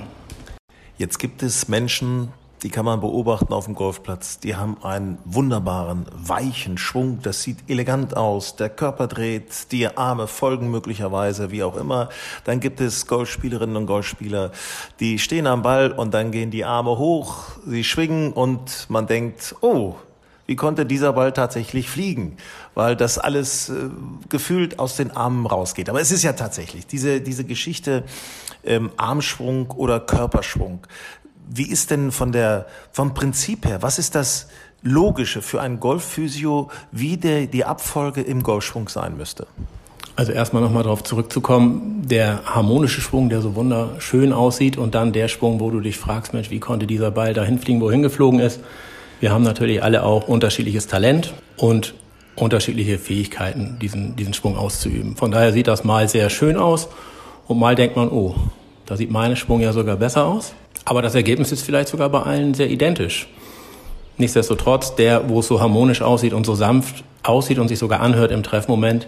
Jetzt 0.98 1.20
gibt 1.20 1.44
es 1.44 1.68
Menschen, 1.68 2.30
die 2.66 2.72
kann 2.72 2.84
man 2.84 3.00
beobachten 3.00 3.54
auf 3.54 3.66
dem 3.66 3.76
Golfplatz. 3.76 4.40
Die 4.40 4.56
haben 4.56 4.84
einen 4.84 5.20
wunderbaren, 5.24 6.08
weichen 6.16 6.80
Schwung. 6.80 7.20
Das 7.22 7.44
sieht 7.44 7.70
elegant 7.70 8.18
aus. 8.18 8.56
Der 8.56 8.70
Körper 8.70 9.06
dreht, 9.06 9.72
die 9.72 9.88
Arme 9.96 10.26
folgen 10.26 10.72
möglicherweise, 10.72 11.52
wie 11.52 11.62
auch 11.62 11.78
immer. 11.78 12.10
Dann 12.44 12.60
gibt 12.60 12.82
es 12.82 13.06
Golfspielerinnen 13.06 13.76
und 13.76 13.86
Golfspieler, 13.86 14.52
die 15.00 15.20
stehen 15.20 15.46
am 15.46 15.62
Ball 15.62 15.92
und 15.92 16.16
dann 16.16 16.32
gehen 16.32 16.50
die 16.50 16.66
Arme 16.66 16.98
hoch, 16.98 17.50
sie 17.68 17.84
schwingen 17.84 18.34
und 18.34 18.88
man 18.90 19.06
denkt, 19.06 19.54
oh, 19.62 19.94
wie 20.48 20.56
konnte 20.56 20.88
dieser 20.88 21.14
Ball 21.14 21.34
tatsächlich 21.34 21.88
fliegen? 21.88 22.38
Weil 22.74 22.96
das 22.96 23.20
alles 23.20 23.70
äh, 23.70 23.90
gefühlt 24.30 24.80
aus 24.80 24.96
den 24.96 25.12
Armen 25.12 25.46
rausgeht. 25.46 25.88
Aber 25.90 26.02
es 26.02 26.12
ist 26.12 26.24
ja 26.24 26.34
tatsächlich 26.34 26.88
diese, 26.88 27.22
diese 27.22 27.46
Geschichte 27.46 28.04
ähm, 28.64 28.92
Armschwung 28.98 29.72
oder 29.72 30.00
Körperschwung. 30.00 30.86
Wie 31.48 31.70
ist 31.70 31.92
denn 31.92 32.12
von 32.12 32.32
der, 32.32 32.66
vom 32.92 33.14
Prinzip 33.14 33.66
her, 33.66 33.82
was 33.82 34.00
ist 34.00 34.16
das 34.16 34.48
Logische 34.82 35.42
für 35.42 35.62
einen 35.62 35.80
Golfphysio, 35.80 36.70
wie 36.92 37.18
der, 37.18 37.48
die 37.48 37.66
Abfolge 37.66 38.22
im 38.22 38.44
Golfschwung 38.44 38.88
sein 38.88 39.18
müsste? 39.18 39.48
Also 40.16 40.32
erstmal 40.32 40.62
nochmal 40.62 40.84
darauf 40.84 41.04
zurückzukommen, 41.04 42.04
der 42.08 42.46
harmonische 42.46 43.02
Schwung, 43.02 43.30
der 43.30 43.42
so 43.42 43.56
wunderschön 43.56 44.32
aussieht 44.32 44.78
und 44.78 44.96
dann 44.96 45.12
der 45.12 45.28
Schwung, 45.28 45.60
wo 45.60 45.72
du 45.72 45.82
dich 45.82 45.98
fragst, 45.98 46.34
Mensch, 46.34 46.50
wie 46.52 46.60
konnte 46.60 46.88
dieser 46.88 47.12
Ball 47.12 47.34
dahin 47.34 47.60
fliegen, 47.60 47.82
wohin 47.82 48.02
geflogen 48.02 48.40
ist. 48.40 48.62
Wir 49.20 49.32
haben 49.32 49.44
natürlich 49.44 49.84
alle 49.84 50.04
auch 50.04 50.28
unterschiedliches 50.28 50.88
Talent 50.88 51.34
und 51.58 51.96
unterschiedliche 52.36 52.98
Fähigkeiten, 52.98 53.78
diesen, 53.82 54.16
diesen 54.16 54.34
Schwung 54.34 54.58
auszuüben. 54.58 55.16
Von 55.16 55.32
daher 55.32 55.52
sieht 55.52 55.68
das 55.68 55.84
mal 55.84 56.08
sehr 56.08 56.30
schön 56.30 56.58
aus 56.58 56.88
und 57.48 57.60
mal 57.60 57.76
denkt 57.76 57.96
man, 57.96 58.10
oh, 58.10 58.36
da 58.86 58.98
sieht 58.98 59.12
mein 59.12 59.36
Schwung 59.36 59.62
ja 59.62 59.74
sogar 59.74 59.98
besser 59.98 60.26
aus. 60.26 60.54
Aber 60.86 61.02
das 61.02 61.16
Ergebnis 61.16 61.52
ist 61.52 61.64
vielleicht 61.64 61.90
sogar 61.90 62.10
bei 62.10 62.22
allen 62.22 62.54
sehr 62.54 62.70
identisch. 62.70 63.28
Nichtsdestotrotz, 64.18 64.96
der, 64.96 65.30
wo 65.30 65.40
es 65.40 65.48
so 65.48 65.60
harmonisch 65.60 66.02
aussieht 66.02 66.34
und 66.34 66.46
so 66.46 66.56
sanft 66.56 67.04
aussieht 67.24 67.60
und 67.60 67.68
sich 67.68 67.80
sogar 67.80 68.00
anhört 68.00 68.32
im 68.32 68.44
Treffmoment, 68.44 69.08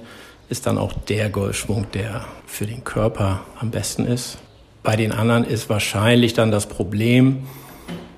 ist 0.49 0.65
dann 0.65 0.77
auch 0.77 0.93
der 0.93 1.29
Golfschwung, 1.29 1.85
der 1.93 2.25
für 2.45 2.65
den 2.65 2.83
Körper 2.83 3.41
am 3.59 3.69
besten 3.69 4.05
ist. 4.05 4.39
Bei 4.83 4.95
den 4.95 5.11
anderen 5.11 5.43
ist 5.43 5.69
wahrscheinlich 5.69 6.33
dann 6.33 6.51
das 6.51 6.65
Problem, 6.65 7.43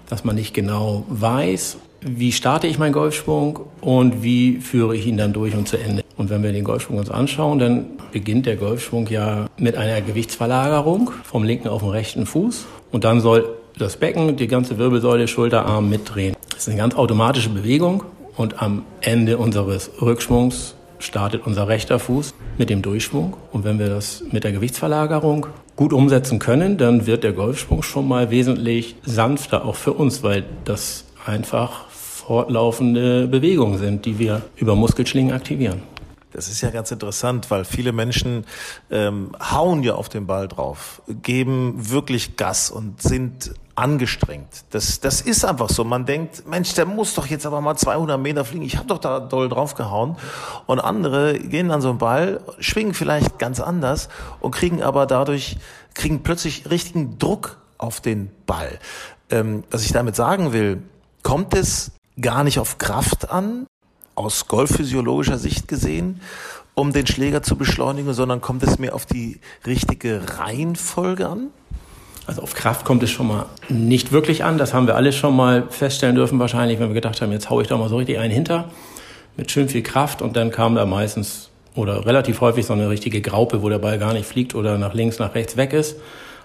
dass 0.08 0.24
man 0.24 0.36
nicht 0.36 0.54
genau 0.54 1.06
weiß, 1.10 1.78
wie 2.02 2.32
starte 2.32 2.68
ich 2.68 2.80
meinen 2.80 2.94
Golfschwung 2.94 3.60
und 3.82 4.24
wie 4.24 4.58
führe 4.58 4.96
ich 4.96 5.06
ihn 5.06 5.18
dann 5.18 5.34
durch 5.34 5.56
und 5.56 5.68
zu 5.68 5.78
Ende. 5.78 6.04
Und 6.18 6.30
wenn 6.30 6.44
wir 6.44 6.52
den 6.52 6.64
Golfschwung 6.64 6.98
uns 6.98 7.10
anschauen, 7.10 7.60
dann 7.60 7.86
beginnt 8.12 8.46
der 8.46 8.56
Golfschwung 8.56 9.08
ja 9.08 9.48
mit 9.58 9.76
einer 9.76 10.02
Gewichtsverlagerung 10.02 11.12
vom 11.24 11.44
linken 11.44 11.68
auf 11.68 11.82
den 11.82 11.92
rechten 11.92 12.26
Fuß. 12.26 12.66
Und 12.92 13.04
dann 13.04 13.22
soll 13.22 13.50
das 13.78 13.98
Becken, 13.98 14.36
die 14.36 14.48
ganze 14.48 14.78
Wirbelsäule, 14.78 15.28
Schulterarm 15.28 15.90
mitdrehen. 15.90 16.36
Das 16.50 16.64
ist 16.64 16.70
eine 16.70 16.78
ganz 16.78 16.96
automatische 16.96 17.50
Bewegung. 17.50 18.04
Und 18.36 18.62
am 18.62 18.84
Ende 19.02 19.38
unseres 19.38 19.92
Rückschwungs 20.02 20.76
startet 21.00 21.46
unser 21.46 21.68
rechter 21.68 22.00
Fuß 22.00 22.34
mit 22.58 22.70
dem 22.70 22.82
Durchschwung. 22.82 23.36
Und 23.52 23.64
wenn 23.64 23.80
wir 23.80 23.88
das 23.88 24.24
mit 24.32 24.44
der 24.44 24.52
Gewichtsverlagerung 24.52 25.48
gut 25.76 25.94
umsetzen 25.94 26.40
können, 26.40 26.78
dann 26.78 27.06
wird 27.06 27.24
der 27.24 27.34
Golfschwung 27.34 27.84
schon 27.84 28.08
mal 28.08 28.32
wesentlich 28.32 28.96
sanfter, 29.04 29.66
auch 29.66 29.76
für 29.76 29.94
uns, 29.94 30.24
weil 30.24 30.44
das 30.66 31.06
einfach 31.26 31.89
fortlaufende 32.30 33.28
Bewegungen 33.28 33.80
sind, 33.80 34.06
die 34.06 34.20
wir 34.20 34.44
über 34.56 34.76
Muskelschlingen 34.76 35.34
aktivieren. 35.34 35.82
Das 36.32 36.48
ist 36.48 36.62
ja 36.62 36.70
ganz 36.70 36.92
interessant, 36.92 37.50
weil 37.50 37.66
viele 37.66 37.92
Menschen 37.92 38.46
ähm, 38.92 39.32
hauen 39.40 39.82
ja 39.82 39.96
auf 39.96 40.10
den 40.10 40.28
Ball 40.28 40.48
drauf, 40.48 41.02
geben 41.24 41.74
wirklich 41.90 42.36
Gas 42.36 42.70
und 42.70 43.02
sind 43.02 43.56
angestrengt. 43.74 44.66
Das, 44.70 45.00
das 45.00 45.22
ist 45.22 45.44
einfach 45.44 45.70
so. 45.70 45.84
Man 45.84 46.06
denkt, 46.06 46.48
Mensch, 46.48 46.76
der 46.76 46.86
muss 46.86 47.16
doch 47.16 47.26
jetzt 47.26 47.48
aber 47.48 47.62
mal 47.62 47.76
200 47.76 48.22
Meter 48.22 48.46
fliegen. 48.46 48.64
Ich 48.64 48.78
habe 48.78 48.86
doch 48.86 49.00
da 49.00 49.20
doll 49.20 49.50
drauf 49.50 49.74
gehauen. 49.74 50.16
Und 50.68 50.80
andere 50.80 51.40
gehen 51.40 51.72
an 51.72 51.82
so 51.82 51.90
einen 51.90 51.98
Ball, 51.98 52.42
schwingen 52.60 52.94
vielleicht 52.94 53.40
ganz 53.40 53.60
anders 53.60 54.08
und 54.40 54.52
kriegen 54.52 54.84
aber 54.84 55.08
dadurch, 55.08 55.58
kriegen 55.96 56.22
plötzlich 56.22 56.70
richtigen 56.70 57.18
Druck 57.18 57.58
auf 57.80 58.02
den 58.02 58.30
Ball. 58.46 58.78
Ähm, 59.32 59.64
was 59.72 59.84
ich 59.84 59.94
damit 59.94 60.16
sagen 60.16 60.54
will, 60.54 60.84
kommt 61.24 61.56
es 61.56 61.92
gar 62.22 62.44
nicht 62.44 62.60
auf 62.60 62.78
Kraft 62.78 63.30
an, 63.32 63.68
aus 64.16 64.48
golfphysiologischer 64.48 65.38
Sicht 65.38 65.68
gesehen, 65.68 66.22
um 66.76 66.94
den 66.94 67.08
Schläger 67.08 67.44
zu 67.44 67.56
beschleunigen, 67.56 68.14
sondern 68.14 68.42
kommt 68.42 68.64
es 68.64 68.80
mir 68.80 68.94
auf 68.94 69.06
die 69.06 69.40
richtige 69.66 70.22
Reihenfolge 70.40 71.28
an? 71.28 71.48
Also 72.26 72.44
auf 72.44 72.54
Kraft 72.54 72.86
kommt 72.86 73.02
es 73.02 73.10
schon 73.10 73.28
mal 73.28 73.48
nicht 73.70 74.12
wirklich 74.12 74.44
an. 74.44 74.58
Das 74.58 74.74
haben 74.74 74.86
wir 74.86 74.96
alle 74.96 75.12
schon 75.14 75.36
mal 75.36 75.68
feststellen 75.70 76.16
dürfen 76.16 76.38
wahrscheinlich, 76.38 76.80
wenn 76.80 76.90
wir 76.90 76.94
gedacht 76.94 77.22
haben, 77.22 77.32
jetzt 77.32 77.50
haue 77.50 77.64
ich 77.64 77.68
da 77.68 77.76
mal 77.76 77.90
so 77.90 77.98
richtig 77.98 78.20
einen 78.20 78.32
hinter 78.32 78.70
mit 79.36 79.50
schön 79.52 79.68
viel 79.70 79.82
Kraft 79.82 80.22
und 80.22 80.36
dann 80.36 80.52
kam 80.52 80.76
da 80.76 80.86
meistens 80.86 81.50
oder 81.76 82.06
relativ 82.06 82.42
häufig 82.42 82.66
so 82.66 82.74
eine 82.74 82.90
richtige 82.90 83.22
Graupe, 83.22 83.64
wo 83.64 83.70
der 83.70 83.80
Ball 83.80 83.98
gar 83.98 84.14
nicht 84.14 84.28
fliegt 84.28 84.54
oder 84.54 84.78
nach 84.78 84.94
links, 84.94 85.18
nach 85.18 85.34
rechts 85.34 85.58
weg 85.58 85.74
ist. 85.74 85.96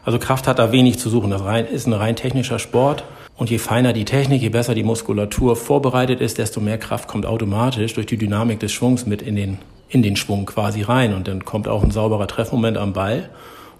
Also 0.04 0.18
Kraft 0.18 0.46
hat 0.46 0.58
da 0.58 0.70
wenig 0.70 0.98
zu 0.98 1.10
suchen. 1.10 1.30
Das 1.30 1.42
ist 1.70 1.86
ein 1.86 1.92
rein 1.92 2.14
technischer 2.14 2.58
Sport. 2.58 3.04
Und 3.36 3.50
je 3.50 3.58
feiner 3.58 3.92
die 3.92 4.04
Technik, 4.04 4.42
je 4.42 4.48
besser 4.48 4.74
die 4.74 4.84
Muskulatur 4.84 5.56
vorbereitet 5.56 6.20
ist, 6.20 6.38
desto 6.38 6.60
mehr 6.60 6.78
Kraft 6.78 7.08
kommt 7.08 7.26
automatisch 7.26 7.94
durch 7.94 8.06
die 8.06 8.16
Dynamik 8.16 8.60
des 8.60 8.72
Schwungs 8.72 9.06
mit 9.06 9.22
in 9.22 9.34
den, 9.34 9.58
in 9.88 10.02
den 10.02 10.14
Schwung 10.14 10.46
quasi 10.46 10.82
rein. 10.82 11.14
Und 11.14 11.26
dann 11.26 11.44
kommt 11.44 11.66
auch 11.66 11.82
ein 11.82 11.90
sauberer 11.90 12.28
Treffmoment 12.28 12.76
am 12.76 12.92
Ball. 12.92 13.30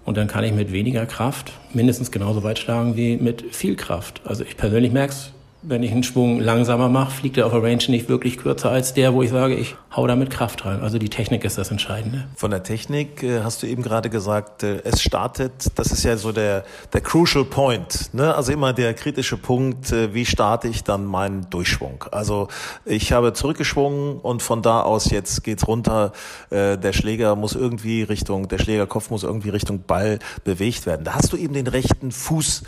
Und 0.04 0.16
dann 0.16 0.26
kann 0.26 0.44
ich 0.44 0.52
mit 0.52 0.72
weniger 0.72 1.06
Kraft 1.06 1.52
mindestens 1.72 2.10
genauso 2.10 2.42
weit 2.42 2.58
schlagen 2.58 2.96
wie 2.96 3.16
mit 3.16 3.54
viel 3.54 3.76
Kraft. 3.76 4.20
Also 4.24 4.44
ich 4.44 4.56
persönlich 4.56 4.92
merke 4.92 5.12
es 5.12 5.32
wenn 5.66 5.82
ich 5.82 5.92
einen 5.92 6.02
Schwung 6.02 6.40
langsamer 6.40 6.88
mache, 6.88 7.10
fliegt 7.10 7.36
er 7.36 7.46
auf 7.46 7.52
der 7.52 7.62
Range 7.62 7.82
nicht 7.88 8.08
wirklich 8.08 8.38
kürzer 8.38 8.70
als 8.70 8.94
der, 8.94 9.14
wo 9.14 9.22
ich 9.22 9.30
sage, 9.30 9.54
ich 9.54 9.76
hau 9.94 10.06
da 10.06 10.16
mit 10.16 10.30
Kraft 10.30 10.64
rein. 10.64 10.80
Also 10.80 10.98
die 10.98 11.08
Technik 11.08 11.44
ist 11.44 11.58
das 11.58 11.70
Entscheidende. 11.70 12.26
Von 12.36 12.50
der 12.50 12.62
Technik 12.62 13.22
äh, 13.22 13.40
hast 13.42 13.62
du 13.62 13.66
eben 13.66 13.82
gerade 13.82 14.10
gesagt, 14.10 14.62
äh, 14.62 14.80
es 14.84 15.02
startet, 15.02 15.52
das 15.76 15.92
ist 15.92 16.04
ja 16.04 16.16
so 16.16 16.32
der, 16.32 16.64
der 16.92 17.00
crucial 17.00 17.44
point, 17.44 18.12
ne? 18.12 18.34
also 18.34 18.52
immer 18.52 18.72
der 18.72 18.94
kritische 18.94 19.36
Punkt, 19.36 19.92
äh, 19.92 20.12
wie 20.14 20.26
starte 20.26 20.68
ich 20.68 20.84
dann 20.84 21.06
meinen 21.06 21.48
Durchschwung. 21.50 22.04
Also 22.10 22.48
ich 22.84 23.12
habe 23.12 23.32
zurückgeschwungen 23.32 24.18
und 24.18 24.42
von 24.42 24.62
da 24.62 24.82
aus 24.82 25.10
jetzt 25.10 25.44
geht's 25.44 25.66
runter, 25.66 26.12
der 26.50 26.92
Schläger 26.92 27.36
muss 27.36 27.54
irgendwie 27.54 28.02
Richtung, 28.02 28.48
der 28.48 28.58
Schlägerkopf 28.58 29.10
muss 29.10 29.22
irgendwie 29.22 29.50
Richtung 29.50 29.82
Ball 29.86 30.18
bewegt 30.44 30.86
werden. 30.86 31.04
Da 31.04 31.14
hast 31.14 31.32
du 31.32 31.36
eben 31.36 31.54
den 31.54 31.66
rechten 31.66 32.12
Fuß 32.12 32.62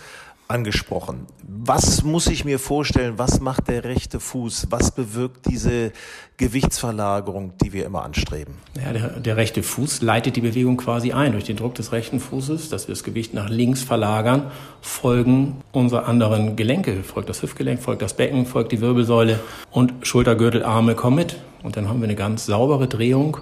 angesprochen. 0.48 1.26
Was 1.46 2.04
muss 2.04 2.28
ich 2.28 2.44
mir 2.44 2.58
vorstellen? 2.58 3.14
Was 3.16 3.40
macht 3.40 3.68
der 3.68 3.84
rechte 3.84 4.20
Fuß? 4.20 4.68
Was 4.70 4.92
bewirkt 4.92 5.46
diese 5.50 5.92
Gewichtsverlagerung, 6.36 7.52
die 7.62 7.72
wir 7.72 7.84
immer 7.84 8.04
anstreben? 8.04 8.54
Ja, 8.76 8.92
der, 8.92 9.08
der, 9.20 9.36
rechte 9.36 9.62
Fuß 9.62 10.02
leitet 10.02 10.36
die 10.36 10.40
Bewegung 10.40 10.76
quasi 10.76 11.12
ein. 11.12 11.32
Durch 11.32 11.44
den 11.44 11.56
Druck 11.56 11.74
des 11.74 11.92
rechten 11.92 12.20
Fußes, 12.20 12.68
dass 12.68 12.86
wir 12.86 12.94
das 12.94 13.02
Gewicht 13.02 13.34
nach 13.34 13.48
links 13.48 13.82
verlagern, 13.82 14.50
folgen 14.80 15.56
unsere 15.72 16.04
anderen 16.04 16.54
Gelenke. 16.54 17.02
Folgt 17.02 17.28
das 17.28 17.42
Hüftgelenk, 17.42 17.80
folgt 17.80 18.02
das 18.02 18.14
Becken, 18.14 18.46
folgt 18.46 18.70
die 18.72 18.80
Wirbelsäule 18.80 19.40
und 19.72 19.94
Schultergürtel, 20.02 20.62
Arme 20.62 20.94
kommen 20.94 21.16
mit. 21.16 21.36
Und 21.62 21.76
dann 21.76 21.88
haben 21.88 22.00
wir 22.00 22.04
eine 22.04 22.16
ganz 22.16 22.46
saubere 22.46 22.86
Drehung 22.86 23.38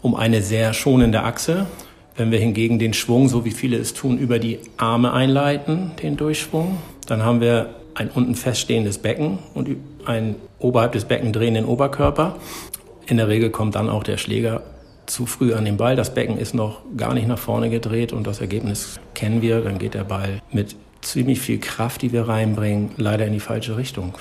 um 0.00 0.14
eine 0.14 0.42
sehr 0.42 0.74
schonende 0.74 1.22
Achse 1.24 1.66
wenn 2.18 2.32
wir 2.32 2.38
hingegen 2.40 2.78
den 2.78 2.92
Schwung, 2.94 3.28
so 3.28 3.44
wie 3.44 3.52
viele 3.52 3.78
es 3.78 3.94
tun, 3.94 4.18
über 4.18 4.38
die 4.40 4.58
Arme 4.76 5.12
einleiten, 5.12 5.92
den 6.02 6.16
Durchschwung, 6.16 6.78
dann 7.06 7.24
haben 7.24 7.40
wir 7.40 7.76
ein 7.94 8.10
unten 8.10 8.34
feststehendes 8.34 8.98
Becken 8.98 9.38
und 9.54 9.68
einen 10.04 10.34
oberhalb 10.58 10.92
des 10.92 11.04
Becken 11.04 11.32
drehenden 11.32 11.64
Oberkörper. 11.64 12.36
In 13.06 13.16
der 13.16 13.28
Regel 13.28 13.50
kommt 13.50 13.76
dann 13.76 13.88
auch 13.88 14.02
der 14.02 14.16
Schläger 14.16 14.62
zu 15.06 15.26
früh 15.26 15.54
an 15.54 15.64
den 15.64 15.76
Ball. 15.76 15.94
Das 15.94 16.12
Becken 16.12 16.38
ist 16.38 16.54
noch 16.54 16.82
gar 16.96 17.14
nicht 17.14 17.28
nach 17.28 17.38
vorne 17.38 17.70
gedreht 17.70 18.12
und 18.12 18.26
das 18.26 18.40
Ergebnis 18.40 18.98
kennen 19.14 19.40
wir. 19.40 19.60
Dann 19.60 19.78
geht 19.78 19.94
der 19.94 20.04
Ball 20.04 20.42
mit 20.52 20.74
ziemlich 21.00 21.40
viel 21.40 21.58
Kraft, 21.58 22.02
die 22.02 22.12
wir 22.12 22.28
reinbringen, 22.28 22.90
leider 22.96 23.26
in 23.26 23.32
die 23.32 23.40
falsche 23.40 23.76
Richtung. 23.76 24.14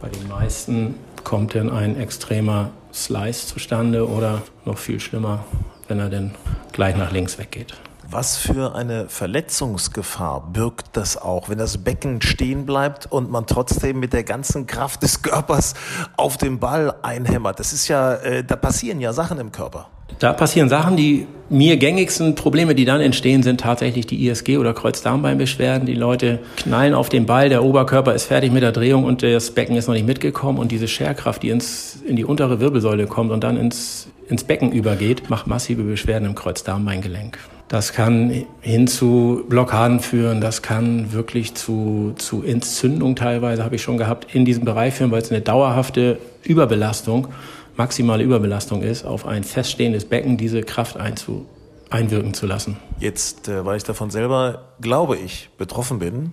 Bei 0.00 0.08
den 0.08 0.28
meisten 0.28 0.94
kommt 1.24 1.56
dann 1.56 1.68
ein 1.68 2.00
extremer 2.00 2.70
Slice 2.94 3.48
zustande 3.48 4.08
oder 4.08 4.42
noch 4.64 4.78
viel 4.78 5.00
schlimmer, 5.00 5.44
wenn 5.90 5.98
er 5.98 6.08
denn 6.08 6.30
gleich 6.72 6.96
nach 6.96 7.12
links 7.12 7.38
weggeht. 7.38 7.74
Was 8.08 8.38
für 8.38 8.74
eine 8.74 9.08
Verletzungsgefahr 9.08 10.48
birgt 10.52 10.96
das 10.96 11.16
auch, 11.16 11.48
wenn 11.48 11.58
das 11.58 11.78
Becken 11.78 12.22
stehen 12.22 12.66
bleibt 12.66 13.06
und 13.06 13.30
man 13.30 13.46
trotzdem 13.46 14.00
mit 14.00 14.12
der 14.12 14.24
ganzen 14.24 14.66
Kraft 14.66 15.02
des 15.02 15.22
Körpers 15.22 15.74
auf 16.16 16.36
den 16.36 16.58
Ball 16.58 16.94
einhämmert? 17.02 17.60
Das 17.60 17.72
ist 17.72 17.86
ja, 17.86 18.14
äh, 18.14 18.42
da 18.42 18.56
passieren 18.56 19.00
ja 19.00 19.12
Sachen 19.12 19.38
im 19.38 19.52
Körper. 19.52 19.88
Da 20.18 20.32
passieren 20.32 20.68
Sachen, 20.68 20.96
die 20.96 21.26
mir 21.48 21.76
gängigsten 21.76 22.34
Probleme, 22.34 22.74
die 22.74 22.84
dann 22.84 23.00
entstehen, 23.00 23.42
sind 23.42 23.60
tatsächlich 23.60 24.06
die 24.06 24.26
ISG 24.26 24.58
oder 24.58 24.74
Kreuzdarmbeinbeschwerden. 24.74 25.86
Die 25.86 25.94
Leute 25.94 26.40
knallen 26.56 26.94
auf 26.94 27.08
den 27.08 27.26
Ball, 27.26 27.48
der 27.48 27.62
Oberkörper 27.62 28.14
ist 28.14 28.24
fertig 28.24 28.52
mit 28.52 28.62
der 28.62 28.72
Drehung 28.72 29.04
und 29.04 29.22
das 29.22 29.52
Becken 29.52 29.76
ist 29.76 29.86
noch 29.86 29.94
nicht 29.94 30.06
mitgekommen 30.06 30.58
und 30.58 30.72
diese 30.72 30.88
Scherkraft, 30.88 31.42
die 31.42 31.50
ins, 31.50 32.02
in 32.04 32.16
die 32.16 32.24
untere 32.24 32.60
Wirbelsäule 32.60 33.06
kommt 33.06 33.30
und 33.30 33.44
dann 33.44 33.56
ins 33.56 34.08
ins 34.30 34.44
Becken 34.44 34.72
übergeht, 34.72 35.28
macht 35.28 35.46
massive 35.46 35.82
Beschwerden 35.82 36.26
im 36.26 36.34
Kreuzdarmbeingelenk. 36.34 37.38
Das 37.68 37.92
kann 37.92 38.46
hin 38.60 38.88
zu 38.88 39.44
Blockaden 39.48 40.00
führen, 40.00 40.40
das 40.40 40.62
kann 40.62 41.12
wirklich 41.12 41.54
zu, 41.54 42.14
zu 42.16 42.42
Entzündung 42.42 43.14
teilweise, 43.14 43.64
habe 43.64 43.76
ich 43.76 43.82
schon 43.82 43.96
gehabt, 43.96 44.34
in 44.34 44.44
diesem 44.44 44.64
Bereich 44.64 44.94
führen, 44.94 45.10
weil 45.12 45.22
es 45.22 45.30
eine 45.30 45.40
dauerhafte 45.40 46.18
Überbelastung, 46.42 47.28
maximale 47.76 48.24
Überbelastung 48.24 48.82
ist, 48.82 49.04
auf 49.04 49.24
ein 49.24 49.44
feststehendes 49.44 50.04
Becken 50.04 50.36
diese 50.36 50.62
Kraft 50.62 50.96
einzu, 50.96 51.46
einwirken 51.90 52.34
zu 52.34 52.46
lassen. 52.46 52.76
Jetzt, 52.98 53.48
äh, 53.48 53.64
weil 53.64 53.76
ich 53.76 53.84
davon 53.84 54.10
selber, 54.10 54.72
glaube 54.80 55.16
ich, 55.16 55.50
betroffen 55.56 56.00
bin, 56.00 56.32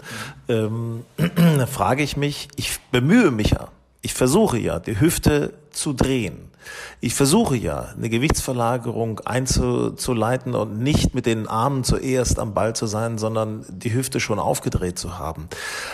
ähm, 0.50 1.04
frage 1.68 2.02
ich 2.02 2.18
mich, 2.18 2.48
ich 2.56 2.80
bemühe 2.92 3.30
mich 3.30 3.52
ja, 3.52 3.68
ich 4.02 4.14
versuche 4.14 4.58
ja, 4.58 4.80
die 4.80 5.00
Hüfte 5.00 5.54
zu 5.70 5.94
drehen. 5.94 6.47
Ich 7.00 7.14
versuche 7.14 7.56
ja, 7.56 7.90
eine 7.96 8.10
Gewichtsverlagerung 8.10 9.20
einzuleiten 9.20 10.56
und 10.56 10.80
nicht 10.80 11.14
mit 11.14 11.26
den 11.26 11.48
Armen 11.48 11.84
zuerst 11.84 12.40
am 12.40 12.54
Ball 12.54 12.76
zu 12.76 12.88
sein, 12.88 13.18
sondern 13.18 13.66
die 13.70 13.94
Hüfte 13.94 14.20
schon 14.20 14.40
aufgedreht 14.40 14.98
zu 14.98 15.20
haben. 15.20 15.48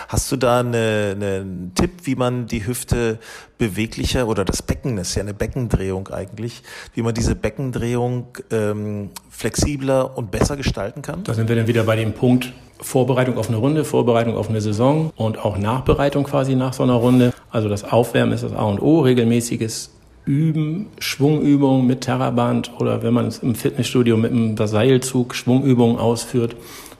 Hast 0.08 0.32
du 0.32 0.36
da 0.36 0.60
eine, 0.60 1.12
einen 1.12 1.72
Tipp, 1.74 1.92
wie 2.04 2.14
man 2.14 2.46
die 2.46 2.66
Hüfte 2.66 3.18
beweglicher 3.58 4.26
oder 4.28 4.44
das 4.44 4.62
Becken 4.62 4.98
ist 4.98 5.14
ja 5.14 5.22
eine 5.22 5.34
Beckendrehung 5.34 6.08
eigentlich, 6.08 6.62
wie 6.94 7.02
man 7.02 7.14
diese 7.14 7.34
Beckendrehung 7.34 8.28
ähm, 8.50 9.10
flexibler 9.30 10.16
und 10.16 10.30
besser 10.30 10.56
gestalten 10.56 11.02
kann? 11.02 11.24
Da 11.24 11.34
sind 11.34 11.48
wir 11.48 11.56
dann 11.56 11.66
wieder 11.66 11.84
bei 11.84 11.96
dem 11.96 12.14
Punkt, 12.14 12.52
Vorbereitung 12.80 13.38
auf 13.38 13.48
eine 13.48 13.56
Runde, 13.56 13.84
Vorbereitung 13.84 14.36
auf 14.36 14.48
eine 14.50 14.60
Saison 14.60 15.10
und 15.16 15.38
auch 15.38 15.56
Nachbereitung 15.56 16.24
quasi 16.24 16.54
nach 16.54 16.72
so 16.72 16.82
einer 16.82 16.94
Runde. 16.94 17.32
Also 17.50 17.68
das 17.68 17.84
Aufwärmen 17.84 18.34
ist 18.34 18.42
das 18.42 18.52
A 18.52 18.64
und 18.64 18.80
O, 18.80 19.00
regelmäßiges 19.00 19.93
Üben, 20.26 20.86
Schwungübungen 20.98 21.86
mit 21.86 22.02
Terraband 22.02 22.72
oder 22.78 23.02
wenn 23.02 23.12
man 23.12 23.26
es 23.26 23.38
im 23.38 23.54
Fitnessstudio 23.54 24.16
mit 24.16 24.32
einem 24.32 24.56
Seilzug 24.56 25.34
Schwungübungen 25.34 25.98
ausführt, 25.98 26.56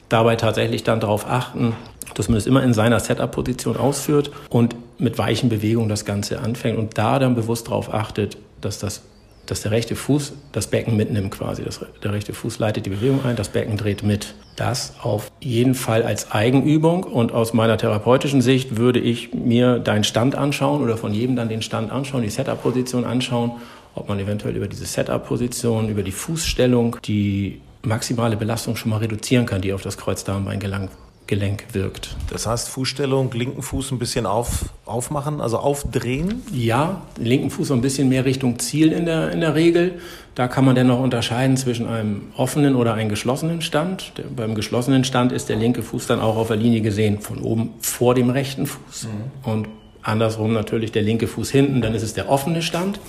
dabei 0.09 0.37
tatsächlich 0.37 0.85
dann 0.85 1.01
darauf 1.01 1.27
achten, 1.27 1.75
dass 2.15 2.29
man 2.29 2.37
es 2.37 2.47
immer 2.47 2.63
in 2.63 2.75
seiner 2.75 3.01
Setup-Position 3.01 3.77
ausführt 3.77 4.31
und 4.51 4.77
mit 4.99 5.19
weichen 5.19 5.49
Bewegungen 5.49 5.89
das 5.89 6.05
Ganze 6.05 6.41
anfängt 6.41 6.79
und 6.79 6.99
da 6.99 7.19
dann 7.19 7.35
bewusst 7.35 7.69
darauf 7.69 7.93
achtet, 7.93 8.37
dass 8.61 8.79
das 8.79 9.03
dass 9.47 9.63
der 9.63 9.71
rechte 9.71 9.97
Fuß 9.97 10.33
das 10.53 10.69
Becken 10.69 10.97
mitnimmt 10.97 11.31
quasi. 11.31 11.63
Das, 11.63 11.81
der 12.03 12.13
rechte 12.13 12.33
Fuß 12.33 12.59
leitet 12.59 12.87
die 12.87 12.91
Bewegung 12.91 13.25
ein, 13.25 13.37
das 13.37 13.49
Becken 13.49 13.77
dreht 13.77 14.03
mit. 14.03 14.35
Das 14.57 14.95
auf 15.03 15.31
jeden 15.41 15.75
Fall 15.75 16.03
als 16.03 16.31
Eigenübung 16.31 17.05
und 17.05 17.33
aus 17.33 17.53
meiner 17.53 17.77
therapeutischen 17.77 18.41
Sicht 18.41 18.77
würde 18.77 19.01
ich 19.01 19.35
mir 19.35 19.79
deinen 19.79 20.05
Stand 20.05 20.35
anschauen 20.35 20.83
oder 20.83 20.97
von 20.97 21.13
jedem 21.13 21.37
dann 21.37 21.49
den 21.49 21.63
Stand 21.63 21.91
anschauen, 21.91 22.23
die 22.23 22.31
Setup-Position 22.31 23.05
anschauen, 23.05 23.53
ob 23.95 24.09
man 24.09 24.19
eventuell 24.19 24.57
über 24.57 24.69
diese 24.69 24.87
Setup-Position, 24.87 25.89
über 25.89 26.03
die 26.03 26.13
Fußstellung 26.13 26.97
die 27.05 27.61
maximale 27.83 28.37
Belastung 28.37 28.77
schon 28.77 28.91
mal 28.91 28.99
reduzieren 28.99 29.47
kann, 29.47 29.61
die 29.61 29.73
auf 29.73 29.83
das 29.83 29.97
Kreuzdarmbein 29.97 30.59
gelangt 30.59 30.91
Gelenk 31.27 31.65
wirkt. 31.73 32.17
Das 32.31 32.47
heißt, 32.47 32.69
Fußstellung, 32.69 33.33
linken 33.33 33.63
Fuß 33.63 33.93
ein 33.93 33.99
bisschen 33.99 34.27
auf, 34.27 34.67
aufmachen, 34.85 35.41
also 35.41 35.59
aufdrehen? 35.59 36.43
Ja, 36.53 37.03
linken 37.17 37.51
Fuß 37.51 37.69
so 37.69 37.75
ein 37.75 37.81
bisschen 37.81 38.11
mehr 38.11 38.27
Richtung 38.27 38.59
Ziel 38.59 38.93
in 38.93 39.07
der, 39.07 39.31
in 39.31 39.41
der 39.41 39.55
Regel. 39.55 40.01
Da 40.35 40.49
kann 40.49 40.67
man 40.67 40.75
dann 40.75 40.87
noch 40.87 41.01
unterscheiden 41.01 41.57
zwischen 41.57 41.87
einem 41.87 42.25
offenen 42.37 42.75
oder 42.75 42.95
einem 42.95 43.09
geschlossenen 43.09 43.63
Stand. 43.63 44.13
Der, 44.19 44.25
beim 44.25 44.55
geschlossenen 44.55 45.05
Stand 45.05 45.33
ist 45.33 45.49
der 45.49 45.57
linke 45.57 45.83
Fuß 45.83 46.07
dann 46.07 46.21
auch 46.21 46.37
auf 46.37 46.49
der 46.49 46.57
Linie 46.57 46.83
gesehen 46.83 47.21
von 47.21 47.39
oben 47.39 47.71
vor 47.81 48.15
dem 48.15 48.29
rechten 48.29 48.67
Fuß. 48.67 49.05
Mhm. 49.05 49.51
Und 49.51 49.69
andersrum 50.03 50.53
natürlich 50.53 50.93
der 50.93 51.03
linke 51.03 51.27
Fuß 51.27 51.51
hinten, 51.51 51.81
dann 51.81 51.95
ist 51.95 52.03
es 52.03 52.13
der 52.13 52.29
offene 52.29 52.61
Stand. 52.61 53.01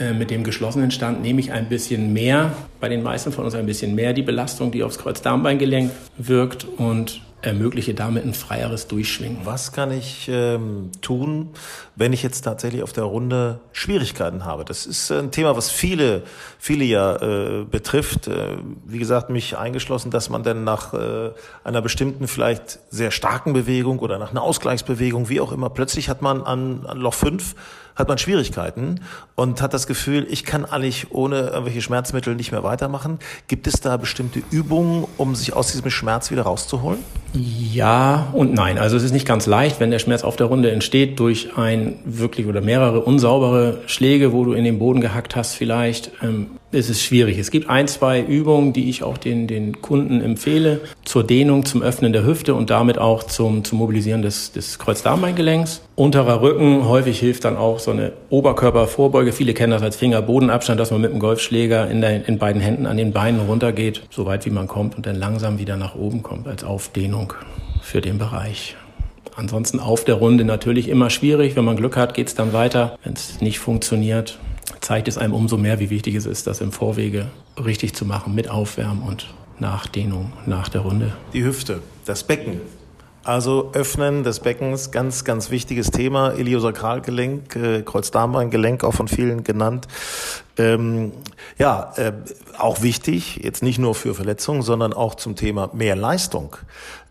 Äh, 0.00 0.14
mit 0.14 0.30
dem 0.30 0.44
geschlossenen 0.44 0.90
Stand 0.90 1.20
nehme 1.20 1.40
ich 1.40 1.52
ein 1.52 1.68
bisschen 1.68 2.12
mehr, 2.12 2.52
bei 2.80 2.88
den 2.88 3.02
meisten 3.02 3.32
von 3.32 3.44
uns 3.44 3.54
ein 3.54 3.66
bisschen 3.66 3.94
mehr 3.94 4.14
die 4.14 4.22
Belastung, 4.22 4.70
die 4.70 4.82
aufs 4.82 4.98
Kreuzdarmbeingelenk 4.98 5.90
wirkt 6.16 6.64
und 6.64 7.20
ermögliche 7.42 7.94
damit 7.94 8.24
ein 8.24 8.34
freieres 8.34 8.86
Durchschwingen. 8.86 9.38
Was 9.44 9.72
kann 9.72 9.92
ich 9.92 10.28
ähm, 10.30 10.90
tun, 11.00 11.50
wenn 11.96 12.12
ich 12.12 12.22
jetzt 12.22 12.42
tatsächlich 12.42 12.82
auf 12.82 12.92
der 12.92 13.04
Runde 13.04 13.60
Schwierigkeiten 13.72 14.44
habe? 14.44 14.64
Das 14.64 14.86
ist 14.86 15.10
ein 15.10 15.30
Thema, 15.30 15.56
was 15.56 15.70
viele, 15.70 16.22
viele 16.58 16.84
ja 16.84 17.16
äh, 17.16 17.64
betrifft. 17.64 18.28
Äh, 18.28 18.58
wie 18.84 18.98
gesagt, 18.98 19.30
mich 19.30 19.56
eingeschlossen, 19.56 20.10
dass 20.10 20.28
man 20.28 20.42
dann 20.42 20.64
nach 20.64 20.92
äh, 20.92 21.30
einer 21.64 21.80
bestimmten, 21.80 22.28
vielleicht 22.28 22.78
sehr 22.90 23.10
starken 23.10 23.52
Bewegung 23.54 24.00
oder 24.00 24.18
nach 24.18 24.30
einer 24.30 24.42
Ausgleichsbewegung, 24.42 25.28
wie 25.30 25.40
auch 25.40 25.52
immer, 25.52 25.70
plötzlich 25.70 26.08
hat 26.08 26.20
man 26.20 26.42
an, 26.42 26.84
an 26.86 26.98
Loch 26.98 27.14
5 27.14 27.54
hat 27.96 28.08
man 28.08 28.18
Schwierigkeiten 28.18 29.00
und 29.34 29.62
hat 29.62 29.74
das 29.74 29.86
Gefühl, 29.86 30.26
ich 30.30 30.44
kann 30.44 30.64
eigentlich 30.64 31.08
ohne 31.10 31.48
irgendwelche 31.48 31.82
Schmerzmittel 31.82 32.34
nicht 32.34 32.52
mehr 32.52 32.62
weitermachen. 32.62 33.18
Gibt 33.48 33.66
es 33.66 33.80
da 33.80 33.96
bestimmte 33.96 34.42
Übungen, 34.50 35.06
um 35.16 35.34
sich 35.34 35.52
aus 35.54 35.72
diesem 35.72 35.90
Schmerz 35.90 36.30
wieder 36.30 36.42
rauszuholen? 36.42 36.98
Ja 37.32 38.28
und 38.32 38.54
nein. 38.54 38.78
Also 38.78 38.96
es 38.96 39.04
ist 39.04 39.12
nicht 39.12 39.26
ganz 39.26 39.46
leicht, 39.46 39.78
wenn 39.80 39.90
der 39.90 40.00
Schmerz 40.00 40.24
auf 40.24 40.36
der 40.36 40.46
Runde 40.46 40.70
entsteht 40.70 41.20
durch 41.20 41.56
ein 41.56 41.98
wirklich 42.04 42.46
oder 42.46 42.60
mehrere 42.60 43.00
unsaubere 43.00 43.78
Schläge, 43.86 44.32
wo 44.32 44.44
du 44.44 44.52
in 44.52 44.64
den 44.64 44.78
Boden 44.78 45.00
gehackt 45.00 45.36
hast 45.36 45.54
vielleicht. 45.54 46.10
Ähm, 46.22 46.50
es 46.72 46.88
ist 46.88 47.02
schwierig. 47.02 47.38
Es 47.38 47.50
gibt 47.50 47.68
ein, 47.68 47.88
zwei 47.88 48.20
Übungen, 48.20 48.72
die 48.72 48.88
ich 48.88 49.02
auch 49.02 49.18
den, 49.18 49.46
den 49.46 49.80
Kunden 49.80 50.20
empfehle, 50.20 50.80
zur 51.04 51.24
Dehnung, 51.24 51.64
zum 51.64 51.82
Öffnen 51.82 52.12
der 52.12 52.24
Hüfte 52.24 52.54
und 52.54 52.70
damit 52.70 52.98
auch 52.98 53.24
zum, 53.24 53.64
zum 53.64 53.78
Mobilisieren 53.78 54.22
des, 54.22 54.52
des 54.52 54.78
Kreuzdarmbeingelenks. 54.78 55.82
Unterer 56.00 56.40
Rücken, 56.40 56.88
häufig 56.88 57.20
hilft 57.20 57.44
dann 57.44 57.58
auch 57.58 57.78
so 57.78 57.90
eine 57.90 58.12
Oberkörpervorbeuge. 58.30 59.32
Viele 59.32 59.52
kennen 59.52 59.72
das 59.72 59.82
als 59.82 59.96
Finger-Bodenabstand, 59.96 60.80
dass 60.80 60.90
man 60.90 61.02
mit 61.02 61.12
dem 61.12 61.18
Golfschläger 61.18 61.90
in, 61.90 62.00
der, 62.00 62.26
in 62.26 62.38
beiden 62.38 62.62
Händen 62.62 62.86
an 62.86 62.96
den 62.96 63.12
Beinen 63.12 63.38
runtergeht, 63.42 64.04
so 64.08 64.24
weit 64.24 64.46
wie 64.46 64.50
man 64.50 64.66
kommt 64.66 64.96
und 64.96 65.04
dann 65.04 65.16
langsam 65.16 65.58
wieder 65.58 65.76
nach 65.76 65.94
oben 65.94 66.22
kommt 66.22 66.48
als 66.48 66.64
Aufdehnung 66.64 67.34
für 67.82 68.00
den 68.00 68.16
Bereich. 68.16 68.78
Ansonsten 69.36 69.78
auf 69.78 70.02
der 70.04 70.14
Runde 70.14 70.46
natürlich 70.46 70.88
immer 70.88 71.10
schwierig. 71.10 71.54
Wenn 71.54 71.66
man 71.66 71.76
Glück 71.76 71.98
hat, 71.98 72.14
geht's 72.14 72.34
dann 72.34 72.54
weiter. 72.54 72.98
Wenn 73.04 73.12
es 73.12 73.42
nicht 73.42 73.58
funktioniert, 73.58 74.38
zeigt 74.80 75.06
es 75.06 75.18
einem 75.18 75.34
umso 75.34 75.58
mehr, 75.58 75.80
wie 75.80 75.90
wichtig 75.90 76.14
es 76.14 76.24
ist, 76.24 76.46
das 76.46 76.62
im 76.62 76.72
Vorwege 76.72 77.26
richtig 77.62 77.94
zu 77.94 78.06
machen 78.06 78.34
mit 78.34 78.48
Aufwärmen 78.48 79.02
und 79.02 79.26
Nachdehnung 79.58 80.32
nach 80.46 80.70
der 80.70 80.80
Runde. 80.80 81.12
Die 81.34 81.44
Hüfte, 81.44 81.82
das 82.06 82.24
Becken. 82.24 82.79
Also 83.22 83.72
Öffnen 83.74 84.24
des 84.24 84.40
Beckens, 84.40 84.92
ganz, 84.92 85.24
ganz 85.24 85.50
wichtiges 85.50 85.90
Thema. 85.90 86.32
Iliosakralgelenk, 86.32 87.54
äh, 87.54 87.82
Kreuzdarmbeingelenk, 87.82 88.82
auch 88.82 88.94
von 88.94 89.08
vielen 89.08 89.44
genannt. 89.44 89.88
Ähm, 90.56 91.12
ja, 91.58 91.92
äh, 91.96 92.12
auch 92.58 92.80
wichtig, 92.80 93.40
jetzt 93.42 93.62
nicht 93.62 93.78
nur 93.78 93.94
für 93.94 94.14
Verletzungen, 94.14 94.62
sondern 94.62 94.94
auch 94.94 95.14
zum 95.14 95.36
Thema 95.36 95.68
mehr 95.74 95.96
Leistung. 95.96 96.56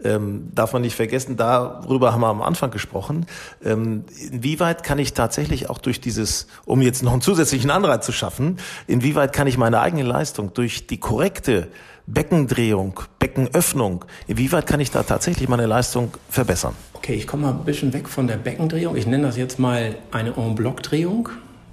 Ähm, 0.03 0.49
darf 0.53 0.73
man 0.73 0.81
nicht 0.81 0.95
vergessen, 0.95 1.37
darüber 1.37 2.11
haben 2.11 2.21
wir 2.21 2.27
am 2.27 2.41
Anfang 2.41 2.71
gesprochen. 2.71 3.27
Ähm, 3.63 4.05
inwieweit 4.31 4.83
kann 4.83 4.97
ich 4.97 5.13
tatsächlich 5.13 5.69
auch 5.69 5.77
durch 5.77 6.01
dieses, 6.01 6.47
um 6.65 6.81
jetzt 6.81 7.03
noch 7.03 7.11
einen 7.11 7.21
zusätzlichen 7.21 7.69
Anreiz 7.69 8.05
zu 8.05 8.11
schaffen, 8.11 8.57
inwieweit 8.87 9.31
kann 9.31 9.45
ich 9.45 9.57
meine 9.57 9.79
eigene 9.79 10.03
Leistung 10.03 10.53
durch 10.53 10.87
die 10.87 10.99
korrekte 10.99 11.67
Beckendrehung, 12.11 12.99
Beckenöffnung, 13.19 14.03
inwieweit 14.25 14.65
kann 14.65 14.79
ich 14.79 14.89
da 14.89 15.03
tatsächlich 15.03 15.47
meine 15.47 15.67
Leistung 15.67 16.11
verbessern? 16.27 16.73
Okay, 16.93 17.13
ich 17.13 17.27
komme 17.27 17.43
mal 17.43 17.51
ein 17.51 17.65
bisschen 17.65 17.93
weg 17.93 18.09
von 18.09 18.25
der 18.25 18.37
Beckendrehung. 18.37 18.95
Ich 18.95 19.05
nenne 19.05 19.27
das 19.27 19.37
jetzt 19.37 19.59
mal 19.59 19.95
eine 20.11 20.35
En-Bloc-Drehung. 20.35 21.29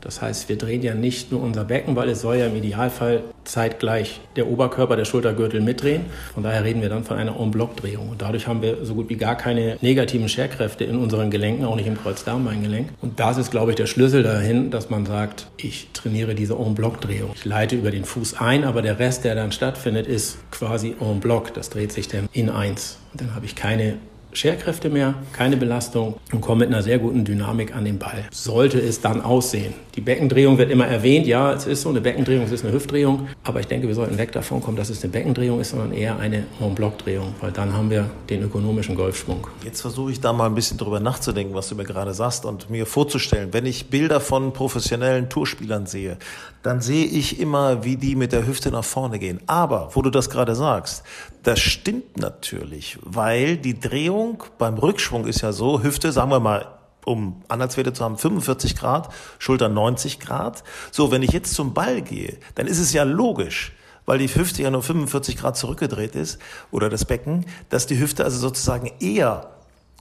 Das 0.07 0.23
heißt, 0.23 0.49
wir 0.49 0.57
drehen 0.57 0.83
ja 0.83 0.95
nicht 0.95 1.33
nur 1.33 1.42
unser 1.42 1.64
Becken, 1.64 1.97
weil 1.97 2.09
es 2.09 2.21
soll 2.21 2.37
ja 2.37 2.47
im 2.47 2.55
Idealfall 2.55 3.25
zeitgleich 3.42 4.21
der 4.37 4.47
Oberkörper, 4.47 4.95
der 4.95 5.05
Schultergürtel 5.05 5.61
mitdrehen. 5.61 6.03
Von 6.33 6.45
daher 6.45 6.62
reden 6.62 6.81
wir 6.81 6.88
dann 6.88 7.03
von 7.03 7.16
einer 7.16 7.37
En-Bloc-Drehung. 7.40 8.11
Und 8.11 8.23
dadurch 8.23 8.47
haben 8.47 8.62
wir 8.62 8.85
so 8.85 8.95
gut 8.95 9.09
wie 9.09 9.16
gar 9.16 9.35
keine 9.35 9.79
negativen 9.81 10.29
Scherkräfte 10.29 10.85
in 10.85 10.97
unseren 10.97 11.33
Gelenken, 11.33 11.64
auch 11.64 11.75
nicht 11.75 11.88
im 11.88 11.99
Kreuzdarmbeingelenk. 12.01 12.90
Und 13.03 13.19
das 13.19 13.37
ist, 13.37 13.51
glaube 13.51 13.73
ich, 13.73 13.77
der 13.77 13.87
Schlüssel 13.87 14.23
dahin, 14.23 14.71
dass 14.71 14.90
man 14.90 15.07
sagt, 15.07 15.49
ich 15.57 15.88
trainiere 15.92 16.37
diese 16.37 16.55
En-Bloc-Drehung. 16.55 17.33
Ich 17.35 17.45
leite 17.45 17.75
über 17.75 17.90
den 17.90 18.05
Fuß 18.05 18.35
ein, 18.38 18.62
aber 18.62 18.83
der 18.83 19.01
Rest, 19.01 19.25
der 19.25 19.35
dann 19.35 19.51
stattfindet, 19.51 20.07
ist 20.07 20.38
quasi 20.53 20.95
En-Bloc. 21.01 21.53
Das 21.53 21.69
dreht 21.69 21.90
sich 21.90 22.07
dann 22.07 22.29
in 22.33 22.49
eins. 22.49 22.99
Und 23.11 23.23
dann 23.23 23.35
habe 23.35 23.45
ich 23.45 23.57
keine 23.57 23.97
Scherkräfte 24.37 24.90
mehr, 24.90 25.14
keine 25.33 25.57
Belastung 25.57 26.16
und 26.31 26.42
komme 26.42 26.66
mit 26.66 26.68
einer 26.68 26.83
sehr 26.83 26.99
guten 26.99 27.25
Dynamik 27.25 27.75
an 27.75 27.87
den 27.87 27.99
Ball. 27.99 28.27
Sollte 28.31 28.79
es 28.79 29.01
dann 29.01 29.22
aussehen. 29.22 29.72
Die 29.94 30.03
Beckendrehung 30.03 30.59
wird 30.59 30.70
immer 30.70 30.87
erwähnt. 30.87 31.27
Ja, 31.27 31.55
es 31.55 31.66
ist 31.66 31.81
so 31.81 31.88
eine 31.88 32.03
Beckendrehung, 32.03 32.44
es 32.44 32.53
ist 32.53 32.62
eine 32.62 32.75
Hüftdrehung. 32.75 33.29
Aber 33.44 33.61
ich 33.61 33.66
denke, 33.66 33.88
wir 33.88 33.94
sollten 33.94 34.18
weg 34.18 34.33
davon 34.33 34.61
kommen, 34.61 34.77
dass 34.77 34.90
es 34.90 35.03
eine 35.03 35.11
Beckendrehung 35.11 35.59
ist, 35.59 35.70
sondern 35.70 35.92
eher 35.92 36.18
eine 36.18 36.44
En-Bloc-Drehung, 36.61 37.35
weil 37.40 37.51
dann 37.51 37.72
haben 37.72 37.88
wir 37.88 38.11
den 38.29 38.42
ökonomischen 38.42 38.94
Golfschwung. 38.94 39.46
Jetzt 39.64 39.81
versuche 39.81 40.12
ich 40.12 40.20
da 40.20 40.35
mal 40.35 40.44
ein 40.44 40.55
bisschen 40.55 40.77
drüber 40.77 41.01
nachzudenken, 41.01 41.55
was 41.55 41.70
du 41.70 41.75
mir 41.75 41.85
gerade 41.85 42.12
sagst 42.12 42.44
und 42.44 42.68
mir 42.68 42.85
vorzustellen. 42.85 43.55
Wenn 43.55 43.64
ich 43.64 43.88
Bilder 43.88 44.20
von 44.20 44.53
professionellen 44.53 45.31
Tourspielern 45.31 45.87
sehe, 45.87 46.18
dann 46.62 46.83
sehe 46.83 47.07
ich 47.07 47.40
immer, 47.40 47.85
wie 47.85 47.96
die 47.96 48.16
mit 48.16 48.33
der 48.33 48.46
Hüfte 48.46 48.70
nach 48.70 48.85
vorne 48.85 49.18
gehen. 49.18 49.40
Aber, 49.46 49.90
wo 49.94 50.03
du 50.03 50.11
das 50.11 50.29
gerade 50.29 50.55
sagst, 50.55 51.05
das 51.46 51.61
stimmt 51.61 52.18
natürlich, 52.18 52.98
weil 53.02 53.56
die 53.56 53.78
Drehung 53.78 54.42
beim 54.59 54.74
Rückschwung 54.74 55.28
ist 55.28 55.42
ja 55.42 55.52
so, 55.52 55.80
Hüfte, 55.80 56.11
sagen 56.11 56.32
wir 56.32 56.40
mal, 56.40 56.66
um 57.04 57.44
Anhaltswerte 57.46 57.92
zu 57.92 58.02
haben, 58.02 58.18
45 58.18 58.74
Grad, 58.74 59.11
Schulter 59.38 59.68
90 59.68 60.18
Grad. 60.18 60.64
So, 60.90 61.12
wenn 61.12 61.22
ich 61.22 61.30
jetzt 61.30 61.54
zum 61.54 61.72
Ball 61.72 62.02
gehe, 62.02 62.37
dann 62.56 62.66
ist 62.66 62.80
es 62.80 62.92
ja 62.92 63.04
logisch, 63.04 63.76
weil 64.06 64.18
die 64.18 64.26
Hüfte 64.26 64.64
ja 64.64 64.72
nur 64.72 64.82
45 64.82 65.37
Grad 65.37 65.56
zurückgedreht 65.56 66.16
ist 66.16 66.40
oder 66.72 66.90
das 66.90 67.04
Becken, 67.04 67.46
dass 67.68 67.87
die 67.87 68.00
Hüfte 68.00 68.24
also 68.24 68.40
sozusagen 68.40 68.90
eher 68.98 69.52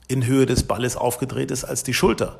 in 0.08 0.25
Höhe 0.25 0.47
des 0.47 0.63
Balles 0.63 0.97
aufgedreht 0.97 1.51
ist 1.51 1.63
als 1.63 1.84
die 1.84 1.93
Schulter. 1.93 2.39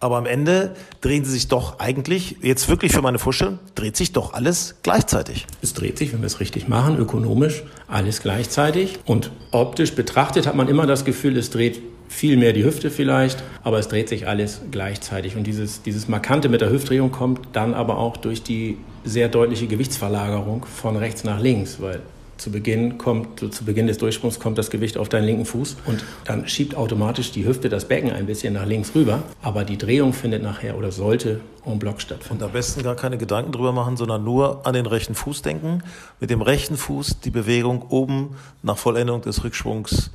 Aber 0.00 0.16
am 0.16 0.26
Ende 0.26 0.74
drehen 1.00 1.24
sie 1.24 1.30
sich 1.30 1.48
doch 1.48 1.78
eigentlich, 1.78 2.36
jetzt 2.42 2.68
wirklich 2.68 2.92
für 2.92 3.00
meine 3.00 3.18
Vorstellung, 3.18 3.58
dreht 3.74 3.96
sich 3.96 4.12
doch 4.12 4.34
alles 4.34 4.74
gleichzeitig. 4.82 5.46
Es 5.62 5.72
dreht 5.72 5.96
sich, 5.98 6.12
wenn 6.12 6.20
wir 6.20 6.26
es 6.26 6.40
richtig 6.40 6.68
machen, 6.68 6.98
ökonomisch, 6.98 7.62
alles 7.88 8.20
gleichzeitig. 8.20 8.98
Und 9.06 9.30
optisch 9.50 9.94
betrachtet 9.94 10.46
hat 10.46 10.56
man 10.56 10.68
immer 10.68 10.86
das 10.86 11.04
Gefühl, 11.04 11.36
es 11.38 11.50
dreht 11.50 11.80
viel 12.08 12.36
mehr 12.36 12.52
die 12.52 12.64
Hüfte 12.64 12.90
vielleicht, 12.90 13.42
aber 13.62 13.78
es 13.78 13.88
dreht 13.88 14.08
sich 14.08 14.28
alles 14.28 14.60
gleichzeitig. 14.70 15.36
Und 15.36 15.46
dieses, 15.46 15.82
dieses 15.82 16.06
Markante 16.08 16.48
mit 16.48 16.60
der 16.60 16.70
Hüftdrehung 16.70 17.10
kommt 17.10 17.40
dann 17.52 17.74
aber 17.74 17.98
auch 17.98 18.16
durch 18.16 18.42
die 18.42 18.78
sehr 19.04 19.28
deutliche 19.28 19.66
Gewichtsverlagerung 19.66 20.64
von 20.64 20.96
rechts 20.96 21.24
nach 21.24 21.40
links, 21.40 21.80
weil 21.80 22.00
zu 22.44 22.50
Beginn 22.50 22.98
kommt, 22.98 23.40
zu 23.54 23.64
Beginn 23.64 23.86
des 23.86 23.96
Durchsprungs 23.96 24.38
kommt 24.38 24.58
das 24.58 24.68
Gewicht 24.68 24.98
auf 24.98 25.08
deinen 25.08 25.24
linken 25.24 25.46
Fuß 25.46 25.78
und 25.86 26.04
dann 26.26 26.46
schiebt 26.46 26.76
automatisch 26.76 27.32
die 27.32 27.46
Hüfte 27.46 27.70
das 27.70 27.86
Becken 27.86 28.10
ein 28.12 28.26
bisschen 28.26 28.52
nach 28.52 28.66
links 28.66 28.94
rüber. 28.94 29.22
Aber 29.40 29.64
die 29.64 29.78
Drehung 29.78 30.12
findet 30.12 30.42
nachher 30.42 30.76
oder 30.76 30.92
sollte 30.92 31.40
en 31.64 31.78
bloc 31.78 32.02
stattfinden. 32.02 32.42
Und 32.42 32.46
am 32.46 32.52
besten 32.52 32.82
gar 32.82 32.96
keine 32.96 33.16
Gedanken 33.16 33.50
drüber 33.50 33.72
machen, 33.72 33.96
sondern 33.96 34.24
nur 34.24 34.66
an 34.66 34.74
den 34.74 34.84
rechten 34.84 35.14
Fuß 35.14 35.40
denken. 35.40 35.82
Mit 36.20 36.28
dem 36.28 36.42
rechten 36.42 36.76
Fuß 36.76 37.20
die 37.20 37.30
Bewegung 37.30 37.80
oben 37.88 38.36
nach 38.62 38.76
Vollendung 38.76 39.22
des 39.22 39.42
Rückschwungs 39.42 40.10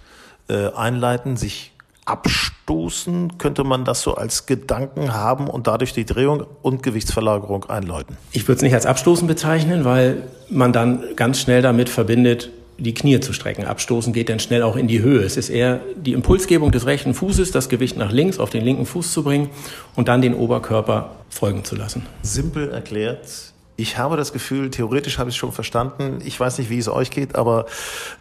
äh, 0.49 0.67
einleiten, 0.67 1.35
sich 1.35 1.73
abstoßen, 2.09 3.37
könnte 3.37 3.63
man 3.63 3.85
das 3.85 4.01
so 4.01 4.15
als 4.15 4.45
Gedanken 4.45 5.13
haben 5.13 5.47
und 5.47 5.67
dadurch 5.67 5.93
die 5.93 6.05
Drehung 6.05 6.45
und 6.61 6.81
Gewichtsverlagerung 6.81 7.65
einläuten? 7.65 8.17
Ich 8.31 8.47
würde 8.47 8.57
es 8.57 8.61
nicht 8.63 8.73
als 8.73 8.85
Abstoßen 8.85 9.27
bezeichnen, 9.27 9.85
weil 9.85 10.23
man 10.49 10.73
dann 10.73 11.03
ganz 11.15 11.39
schnell 11.39 11.61
damit 11.61 11.89
verbindet, 11.89 12.49
die 12.79 12.93
Knie 12.93 13.19
zu 13.19 13.33
strecken. 13.33 13.65
Abstoßen 13.65 14.13
geht 14.13 14.29
dann 14.29 14.39
schnell 14.39 14.63
auch 14.63 14.75
in 14.75 14.87
die 14.87 15.01
Höhe. 15.01 15.21
Es 15.21 15.37
ist 15.37 15.49
eher 15.49 15.81
die 15.95 16.13
Impulsgebung 16.13 16.71
des 16.71 16.85
rechten 16.85 17.13
Fußes, 17.13 17.51
das 17.51 17.69
Gewicht 17.69 17.97
nach 17.97 18.11
links 18.11 18.39
auf 18.39 18.49
den 18.49 18.63
linken 18.63 18.85
Fuß 18.85 19.11
zu 19.11 19.23
bringen 19.23 19.49
und 19.95 20.07
dann 20.07 20.21
den 20.21 20.33
Oberkörper 20.33 21.11
folgen 21.29 21.63
zu 21.63 21.75
lassen. 21.75 22.05
Simpel 22.23 22.71
erklärt. 22.71 23.27
Ich 23.75 23.97
habe 23.97 24.17
das 24.17 24.33
Gefühl, 24.33 24.71
theoretisch 24.71 25.19
habe 25.19 25.29
ich 25.29 25.35
es 25.35 25.39
schon 25.39 25.51
verstanden. 25.51 26.19
Ich 26.25 26.39
weiß 26.39 26.57
nicht, 26.57 26.69
wie 26.69 26.79
es 26.79 26.89
euch 26.89 27.11
geht, 27.11 27.35
aber 27.35 27.65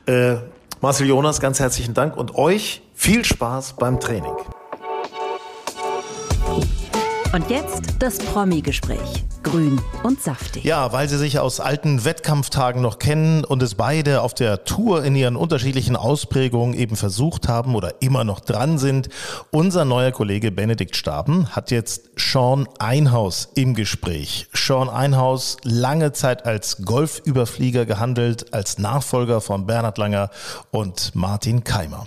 äh, 0.06 0.36
Marcel 0.80 1.08
Jonas, 1.08 1.40
ganz 1.40 1.58
herzlichen 1.58 1.92
Dank 1.92 2.16
und 2.16 2.36
euch 2.36 2.82
viel 2.94 3.24
Spaß 3.24 3.74
beim 3.78 3.98
Training. 3.98 4.34
Und 7.34 7.50
jetzt 7.50 7.82
das 7.98 8.16
Promi-Gespräch. 8.18 9.24
Grün 9.42 9.78
und 10.02 10.22
saftig. 10.22 10.64
Ja, 10.64 10.92
weil 10.92 11.10
sie 11.10 11.18
sich 11.18 11.38
aus 11.38 11.60
alten 11.60 12.06
Wettkampftagen 12.06 12.80
noch 12.80 12.98
kennen 12.98 13.44
und 13.44 13.62
es 13.62 13.74
beide 13.74 14.22
auf 14.22 14.32
der 14.32 14.64
Tour 14.64 15.04
in 15.04 15.14
ihren 15.14 15.36
unterschiedlichen 15.36 15.94
Ausprägungen 15.94 16.72
eben 16.74 16.96
versucht 16.96 17.46
haben 17.46 17.74
oder 17.74 18.00
immer 18.00 18.24
noch 18.24 18.40
dran 18.40 18.78
sind. 18.78 19.10
Unser 19.50 19.84
neuer 19.84 20.10
Kollege 20.10 20.50
Benedikt 20.50 20.96
Staben 20.96 21.54
hat 21.54 21.70
jetzt 21.70 22.08
Sean 22.16 22.66
Einhaus 22.78 23.50
im 23.54 23.74
Gespräch. 23.74 24.48
Sean 24.54 24.88
Einhaus, 24.88 25.58
lange 25.64 26.12
Zeit 26.12 26.46
als 26.46 26.82
Golfüberflieger 26.82 27.84
gehandelt, 27.84 28.54
als 28.54 28.78
Nachfolger 28.78 29.42
von 29.42 29.66
Bernhard 29.66 29.98
Langer 29.98 30.30
und 30.70 31.14
Martin 31.14 31.62
Keimer. 31.62 32.06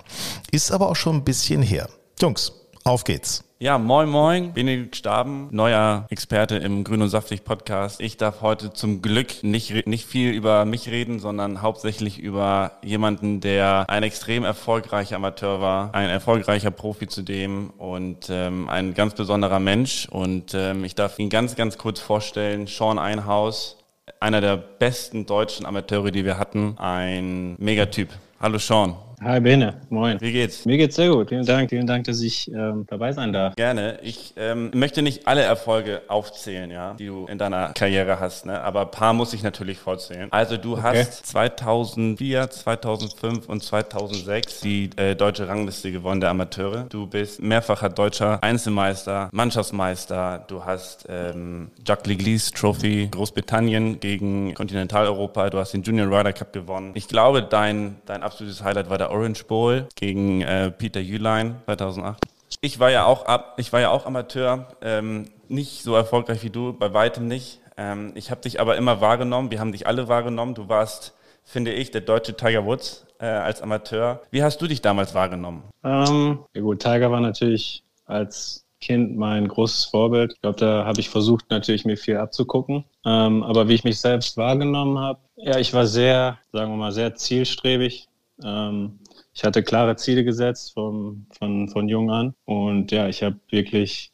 Ist 0.50 0.72
aber 0.72 0.88
auch 0.88 0.96
schon 0.96 1.16
ein 1.16 1.24
bisschen 1.24 1.62
her. 1.62 1.88
Jungs, 2.20 2.52
auf 2.82 3.04
geht's. 3.04 3.44
Ja, 3.62 3.78
moin 3.78 4.08
moin, 4.08 4.52
Benedikt 4.52 4.96
Staben, 4.96 5.46
neuer 5.52 6.06
Experte 6.10 6.56
im 6.56 6.82
Grün 6.82 7.00
und 7.00 7.10
Saftig 7.10 7.44
Podcast. 7.44 8.00
Ich 8.00 8.16
darf 8.16 8.40
heute 8.40 8.72
zum 8.72 9.02
Glück 9.02 9.44
nicht, 9.44 9.86
nicht 9.86 10.04
viel 10.04 10.32
über 10.32 10.64
mich 10.64 10.88
reden, 10.88 11.20
sondern 11.20 11.62
hauptsächlich 11.62 12.18
über 12.18 12.72
jemanden, 12.82 13.40
der 13.40 13.84
ein 13.86 14.02
extrem 14.02 14.42
erfolgreicher 14.42 15.14
Amateur 15.14 15.60
war, 15.60 15.94
ein 15.94 16.10
erfolgreicher 16.10 16.72
Profi 16.72 17.06
zudem 17.06 17.70
und 17.78 18.26
ähm, 18.30 18.68
ein 18.68 18.94
ganz 18.94 19.14
besonderer 19.14 19.60
Mensch. 19.60 20.08
Und 20.10 20.54
ähm, 20.54 20.82
ich 20.82 20.96
darf 20.96 21.20
ihn 21.20 21.30
ganz, 21.30 21.54
ganz 21.54 21.78
kurz 21.78 22.00
vorstellen, 22.00 22.66
Sean 22.66 22.98
Einhaus, 22.98 23.78
einer 24.18 24.40
der 24.40 24.56
besten 24.56 25.24
deutschen 25.24 25.66
Amateure, 25.66 26.10
die 26.10 26.24
wir 26.24 26.36
hatten, 26.36 26.76
ein 26.78 27.54
Megatyp. 27.60 28.08
Hallo 28.40 28.58
Sean. 28.58 28.96
Hi 29.24 29.38
Bene, 29.38 29.74
moin. 29.88 30.20
Wie 30.20 30.32
geht's? 30.32 30.64
Mir 30.64 30.76
geht's 30.76 30.96
sehr 30.96 31.08
gut. 31.08 31.28
Vielen 31.28 31.46
Dank. 31.46 31.70
Vielen 31.70 31.86
Dank, 31.86 32.06
dass 32.06 32.20
ich 32.22 32.50
ähm, 32.50 32.86
dabei 32.88 33.12
sein 33.12 33.32
darf. 33.32 33.54
Gerne. 33.54 34.00
Ich 34.02 34.34
ähm, 34.36 34.72
möchte 34.74 35.00
nicht 35.00 35.28
alle 35.28 35.42
Erfolge 35.42 36.02
aufzählen, 36.08 36.68
ja, 36.72 36.94
die 36.94 37.06
du 37.06 37.26
in 37.26 37.38
deiner 37.38 37.72
Karriere 37.72 38.18
hast, 38.18 38.46
ne? 38.46 38.60
aber 38.60 38.80
ein 38.80 38.90
paar 38.90 39.12
muss 39.12 39.32
ich 39.32 39.44
natürlich 39.44 39.78
vorzählen. 39.78 40.26
Also 40.32 40.56
du 40.56 40.72
okay. 40.72 40.82
hast 40.82 41.24
2004, 41.26 42.50
2005 42.50 43.48
und 43.48 43.62
2006 43.62 44.60
die 44.60 44.90
äh, 44.96 45.14
deutsche 45.14 45.46
Rangliste 45.46 45.92
gewonnen 45.92 46.20
der 46.20 46.30
Amateure. 46.30 46.86
Du 46.88 47.06
bist 47.06 47.40
mehrfacher 47.40 47.90
deutscher 47.90 48.42
Einzelmeister, 48.42 49.28
Mannschaftsmeister. 49.30 50.44
Du 50.48 50.64
hast 50.64 51.06
ähm, 51.08 51.70
Jacques 51.86 52.06
Leglis 52.08 52.50
Trophy 52.50 53.06
Großbritannien 53.12 54.00
gegen 54.00 54.52
Kontinentaleuropa. 54.54 55.48
Du 55.48 55.58
hast 55.58 55.74
den 55.74 55.84
Junior 55.84 56.08
Ryder 56.08 56.32
Cup 56.32 56.52
gewonnen. 56.52 56.90
Ich 56.94 57.06
glaube, 57.06 57.44
dein, 57.44 57.98
dein 58.06 58.24
absolutes 58.24 58.64
Highlight 58.64 58.90
war 58.90 58.98
der 58.98 59.11
Orange 59.12 59.44
Bowl 59.44 59.86
gegen 59.94 60.42
äh, 60.42 60.70
Peter 60.70 61.00
Jülein 61.00 61.56
2008. 61.66 62.20
Ich 62.60 62.78
war 62.78 62.90
ja 62.90 63.06
auch, 63.06 63.26
ab, 63.26 63.54
ich 63.58 63.72
war 63.72 63.80
ja 63.80 63.90
auch 63.90 64.06
Amateur, 64.06 64.68
ähm, 64.82 65.26
nicht 65.48 65.82
so 65.82 65.94
erfolgreich 65.94 66.42
wie 66.42 66.50
du, 66.50 66.72
bei 66.72 66.92
weitem 66.94 67.26
nicht. 67.28 67.60
Ähm, 67.76 68.12
ich 68.14 68.30
habe 68.30 68.40
dich 68.40 68.60
aber 68.60 68.76
immer 68.76 69.00
wahrgenommen, 69.00 69.50
wir 69.50 69.60
haben 69.60 69.72
dich 69.72 69.86
alle 69.86 70.08
wahrgenommen. 70.08 70.54
Du 70.54 70.68
warst, 70.68 71.14
finde 71.44 71.72
ich, 71.72 71.90
der 71.90 72.02
deutsche 72.02 72.36
Tiger 72.36 72.64
Woods 72.64 73.06
äh, 73.18 73.26
als 73.26 73.62
Amateur. 73.62 74.22
Wie 74.30 74.42
hast 74.42 74.58
du 74.60 74.66
dich 74.66 74.82
damals 74.82 75.14
wahrgenommen? 75.14 75.62
Ähm, 75.84 76.40
ja 76.54 76.60
gut, 76.60 76.80
Tiger 76.80 77.10
war 77.10 77.20
natürlich 77.20 77.84
als 78.04 78.64
Kind 78.80 79.16
mein 79.16 79.46
großes 79.46 79.86
Vorbild. 79.86 80.32
Ich 80.34 80.40
glaube, 80.40 80.58
da 80.58 80.84
habe 80.84 81.00
ich 81.00 81.08
versucht, 81.08 81.48
natürlich 81.50 81.84
mir 81.84 81.96
viel 81.96 82.16
abzugucken. 82.16 82.84
Ähm, 83.06 83.42
aber 83.44 83.68
wie 83.68 83.74
ich 83.74 83.84
mich 83.84 84.00
selbst 84.00 84.36
wahrgenommen 84.36 84.98
habe, 84.98 85.20
ja, 85.36 85.58
ich 85.58 85.72
war 85.72 85.86
sehr, 85.86 86.38
sagen 86.52 86.72
wir 86.72 86.76
mal, 86.76 86.92
sehr 86.92 87.14
zielstrebig. 87.14 88.08
Ähm, 88.44 88.98
ich 89.34 89.44
hatte 89.44 89.62
klare 89.62 89.96
Ziele 89.96 90.24
gesetzt 90.24 90.74
vom, 90.74 91.26
von, 91.38 91.68
von 91.68 91.88
jung 91.88 92.10
an. 92.10 92.34
Und 92.44 92.92
ja, 92.92 93.08
ich 93.08 93.22
habe 93.22 93.36
wirklich, 93.48 94.10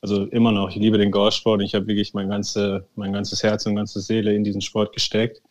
also 0.00 0.24
immer 0.26 0.52
noch, 0.52 0.70
ich 0.70 0.76
liebe 0.76 0.98
den 0.98 1.10
Golfsport 1.10 1.60
und 1.60 1.64
ich 1.64 1.74
habe 1.74 1.86
wirklich 1.86 2.14
mein, 2.14 2.28
ganze, 2.28 2.86
mein 2.94 3.12
ganzes 3.12 3.42
Herz 3.42 3.66
und 3.66 3.76
ganze 3.76 4.00
Seele 4.00 4.34
in 4.34 4.44
diesen 4.44 4.60
Sport 4.62 4.92
gesteckt. 4.94 5.42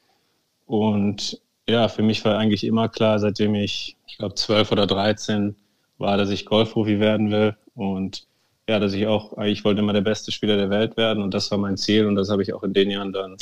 Und 0.65 1.39
ja, 1.69 1.87
für 1.87 2.01
mich 2.01 2.23
war 2.25 2.37
eigentlich 2.37 2.63
immer 2.63 2.89
klar, 2.89 3.19
seitdem 3.19 3.55
ich, 3.55 3.97
ich 4.07 4.17
glaube, 4.17 4.35
zwölf 4.35 4.71
oder 4.71 4.87
dreizehn 4.87 5.55
war, 5.97 6.17
dass 6.17 6.31
ich 6.31 6.45
Golfprofi 6.45 6.99
werden 6.99 7.29
will. 7.31 7.55
Und 7.75 8.25
ja, 8.67 8.79
dass 8.79 8.93
ich 8.93 9.05
auch, 9.05 9.37
ich 9.43 9.63
wollte 9.63 9.81
immer 9.81 9.93
der 9.93 10.01
beste 10.01 10.31
Spieler 10.31 10.57
der 10.57 10.69
Welt 10.69 10.97
werden 10.97 11.21
und 11.21 11.33
das 11.33 11.51
war 11.51 11.57
mein 11.57 11.77
Ziel 11.77 12.05
und 12.05 12.15
das 12.15 12.29
habe 12.29 12.41
ich 12.41 12.53
auch 12.53 12.63
in 12.63 12.73
den 12.73 12.89
Jahren 12.89 13.13
dann 13.13 13.37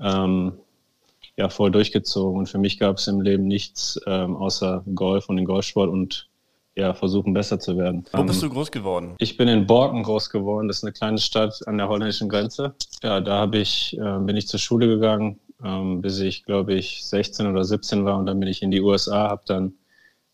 ähm, 0.00 0.52
ja 1.36 1.48
voll 1.48 1.70
durchgezogen. 1.70 2.38
Und 2.38 2.48
für 2.48 2.58
mich 2.58 2.78
gab 2.78 2.98
es 2.98 3.06
im 3.08 3.20
Leben 3.20 3.46
nichts 3.46 4.00
ähm, 4.06 4.36
außer 4.36 4.84
Golf 4.94 5.28
und 5.28 5.36
den 5.36 5.44
Golfsport 5.44 5.90
und 5.90 6.28
ja, 6.74 6.94
versuchen 6.94 7.34
besser 7.34 7.58
zu 7.60 7.76
werden. 7.76 8.04
Wo 8.12 8.24
bist 8.24 8.42
ähm, 8.42 8.48
du 8.48 8.54
groß 8.54 8.70
geworden? 8.70 9.14
Ich 9.18 9.36
bin 9.36 9.48
in 9.48 9.66
Borken 9.66 10.02
groß 10.02 10.30
geworden. 10.30 10.68
Das 10.68 10.78
ist 10.78 10.84
eine 10.84 10.92
kleine 10.92 11.18
Stadt 11.18 11.60
an 11.66 11.76
der 11.76 11.88
holländischen 11.88 12.28
Grenze. 12.28 12.74
Ja, 13.02 13.20
da 13.20 13.40
habe 13.40 13.58
ich, 13.58 13.96
äh, 13.98 14.18
bin 14.20 14.36
ich 14.36 14.48
zur 14.48 14.58
Schule 14.58 14.86
gegangen, 14.86 15.38
ähm, 15.62 16.00
bis 16.00 16.18
ich, 16.20 16.44
glaube 16.44 16.74
ich, 16.74 17.04
16 17.04 17.46
oder 17.46 17.64
17 17.64 18.04
war 18.04 18.18
und 18.18 18.26
dann 18.26 18.40
bin 18.40 18.48
ich 18.48 18.62
in 18.62 18.70
die 18.70 18.80
USA, 18.80 19.28
habe 19.28 19.42
dann 19.46 19.74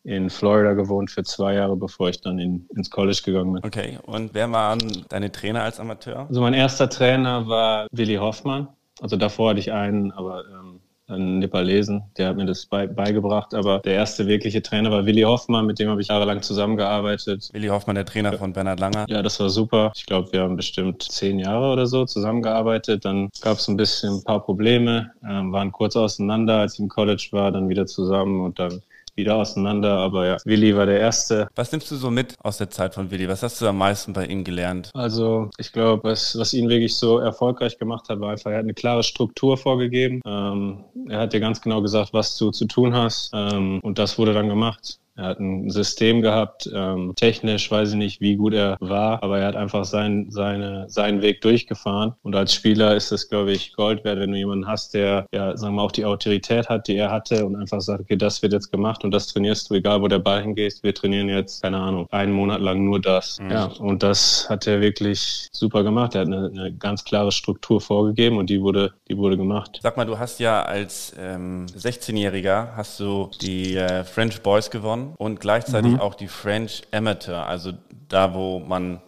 in 0.05 0.31
Florida 0.31 0.75
gewohnt 0.75 1.11
für 1.11 1.25
zwei 1.25 1.55
Jahre, 1.55 1.77
bevor 1.77 2.09
ich 2.09 2.21
dann 2.21 2.39
in, 2.39 2.67
ins 2.75 2.89
College 2.89 3.21
gegangen 3.25 3.55
bin. 3.55 3.65
Okay, 3.65 3.99
und 4.07 4.33
wer 4.33 4.51
waren 4.53 4.79
deine 5.09 5.31
Trainer 5.31 5.63
als 5.63 5.81
Amateur? 5.81 6.27
Also 6.29 6.41
mein 6.41 6.55
erster 6.55 6.89
Trainer 6.89 7.47
war 7.49 7.89
Willi 7.91 8.15
Hoffmann. 8.15 8.69
Also 9.01 9.17
davor 9.17 9.51
hatte 9.51 9.61
ich 9.61 9.73
einen, 9.73 10.13
aber 10.13 10.45
ähm, 10.47 10.78
einen 11.09 11.39
Nepalesen, 11.39 12.05
der 12.17 12.29
hat 12.29 12.37
mir 12.37 12.47
das 12.47 12.67
bei, 12.67 12.87
beigebracht. 12.87 13.55
Aber 13.55 13.81
der 13.81 13.95
erste 13.95 14.27
wirkliche 14.27 14.63
Trainer 14.63 14.91
war 14.91 15.07
Willi 15.07 15.23
Hoffmann, 15.23 15.67
mit 15.67 15.79
dem 15.79 15.89
habe 15.89 16.01
ich 16.01 16.09
jahrelang 16.09 16.43
zusammengearbeitet. 16.43 17.49
Willi 17.53 17.69
Hoffmann, 17.69 17.97
der 17.97 18.05
Trainer 18.05 18.33
von 18.35 18.53
Bernhard 18.53 18.81
Langer. 18.81 19.07
Ja, 19.09 19.23
das 19.23 19.41
war 19.41 19.49
super. 19.49 19.93
Ich 19.97 20.07
glaube, 20.07 20.33
wir 20.33 20.43
haben 20.43 20.57
bestimmt 20.57 21.03
zehn 21.03 21.39
Jahre 21.39 21.73
oder 21.73 21.87
so 21.87 22.05
zusammengearbeitet. 22.05 23.05
Dann 23.05 23.31
gab 23.41 23.59
es 23.59 23.69
ein 23.69 23.77
bisschen 23.77 24.17
ein 24.17 24.25
paar 24.25 24.45
Probleme, 24.45 25.11
ähm, 25.29 25.53
waren 25.53 25.73
kurz 25.73 25.97
auseinander, 25.97 26.59
als 26.59 26.75
ich 26.75 26.81
im 26.81 26.89
College 26.89 27.29
war, 27.33 27.51
dann 27.53 27.69
wieder 27.69 27.87
zusammen 27.87 28.41
und 28.43 28.59
dann 28.59 28.83
wieder 29.19 29.37
auseinander. 29.37 29.99
Aber 29.99 30.27
ja, 30.27 30.37
Willi 30.45 30.75
war 30.75 30.87
der 30.87 31.01
Erste. 31.01 31.49
Was 31.55 31.71
nimmst 31.73 31.91
du 31.91 31.97
so 31.97 32.11
mit 32.11 32.35
aus 32.43 32.57
der 32.57 32.71
Zeit 32.71 32.95
von 32.95 33.11
Willi? 33.11 33.29
Was 33.29 33.43
hast 33.43 33.61
du 33.61 33.67
am 33.67 33.77
meisten 33.77 34.15
bei 34.15 34.25
ihm 34.25 34.45
gelernt? 34.45 34.91
Also 34.95 35.51
ich 35.59 35.73
glaube, 35.73 36.05
was, 36.05 36.39
was 36.39 36.55
ihn 36.55 36.69
wirklich 36.69 36.97
so 36.97 37.19
erfolgreich 37.19 37.79
gemacht 37.79 38.09
hat, 38.09 38.21
war 38.21 38.31
einfach, 38.31 38.51
er 38.51 38.59
hat 38.59 38.65
eine 38.65 38.75
klare 38.75 39.03
Struktur 39.03 39.59
vorgegeben. 39.59 40.23
Ähm, 40.25 40.85
er 41.09 41.21
hat 41.21 41.33
dir 41.33 41.41
ganz 41.41 41.61
genau 41.61 41.83
gesagt, 41.83 42.15
was 42.15 42.37
du 42.39 42.51
zu 42.51 42.67
tun 42.67 42.95
hast. 42.95 43.31
Ähm, 43.35 43.81
und 43.83 43.99
das 43.99 44.19
wurde 44.19 44.33
dann 44.33 44.49
gemacht. 44.49 44.99
Er 45.19 45.25
hat 45.25 45.41
ein 45.41 45.69
System 45.69 46.23
gehabt, 46.23 46.71
ähm, 46.73 47.13
technisch 47.17 47.69
weiß 47.69 47.91
ich 47.91 47.97
nicht, 47.97 48.21
wie 48.21 48.37
gut 48.37 48.55
er 48.55 48.77
war, 48.79 49.21
aber 49.25 49.41
er 49.41 49.49
hat 49.49 49.57
einfach 49.57 49.85
sein, 49.85 50.29
seine, 50.31 50.89
seinen 50.89 51.23
Weg 51.23 51.41
durchgefahren. 51.41 52.15
Und 52.23 52.37
als 52.37 52.55
Spieler 52.55 52.95
ist 52.95 53.11
es, 53.11 53.29
glaube 53.29 53.51
ich, 53.51 53.73
Gold 53.73 54.05
wert, 54.05 54.21
wenn 54.21 54.31
du 54.31 54.39
jemanden 54.39 54.69
hast, 54.69 54.95
der, 54.95 55.27
ja, 55.35 55.57
sagen 55.57 55.75
wir 55.75 55.79
mal, 55.79 55.83
auch 55.83 55.93
die 55.93 56.05
Autorität 56.05 56.69
hat, 56.69 56.87
die 56.87 56.97
er 56.97 57.11
hatte 57.11 57.45
und 57.45 57.57
einfach 57.57 57.81
sagt, 57.81 58.03
okay, 58.03 58.17
das 58.17 58.43
wird 58.43 58.53
jetzt 58.53 58.71
gemacht 58.71 59.03
und 59.03 59.11
das 59.11 59.27
trainierst 59.27 59.69
du, 59.69 59.75
egal 59.75 60.01
wo 60.03 60.07
der 60.07 60.21
Ball 60.21 60.41
hingeht. 60.41 60.79
Wir 60.83 60.95
trainieren 60.95 61.29
jetzt, 61.29 61.63
keine 61.63 61.79
Ahnung, 61.79 62.07
einen 62.13 62.33
Monat 62.33 62.61
lang 62.61 62.85
nur 62.85 63.01
das. 63.01 63.41
Mhm. 63.41 63.51
Ja, 63.51 63.65
und 63.65 64.05
das 64.05 64.49
hat 64.49 64.69
er 64.69 64.81
wirklich 64.81 65.49
super 65.51 65.83
gemacht. 65.83 66.15
Er 66.15 66.21
hat 66.21 66.29
eine, 66.29 66.47
eine, 66.47 66.73
ganz 66.73 67.03
klare 67.03 67.33
Struktur 67.33 67.81
vorgegeben 67.81 68.39
und 68.39 68.51
die 68.51 68.63
wurde, 68.63 68.93
die 69.09 69.17
wurde 69.17 69.37
gemacht. 69.37 69.81
Sag 69.83 69.97
mal, 69.97 70.05
du 70.05 70.17
hast 70.17 70.39
ja 70.39 70.63
als 70.63 71.13
ähm, 71.19 71.67
16-Jähriger 71.77 72.77
hast 72.77 73.01
du 73.01 73.31
die 73.43 73.75
äh, 73.75 74.05
French 74.05 74.43
Boys 74.43 74.71
gewonnen 74.71 75.08
und 75.17 75.41
gleichzeitig 75.41 75.93
mhm. 75.93 76.01
auch 76.01 76.15
die 76.15 76.29
French 76.29 76.83
Amateur, 76.93 77.47
also 77.47 77.73
da, 78.09 78.35
wo 78.35 78.59
man 78.59 79.01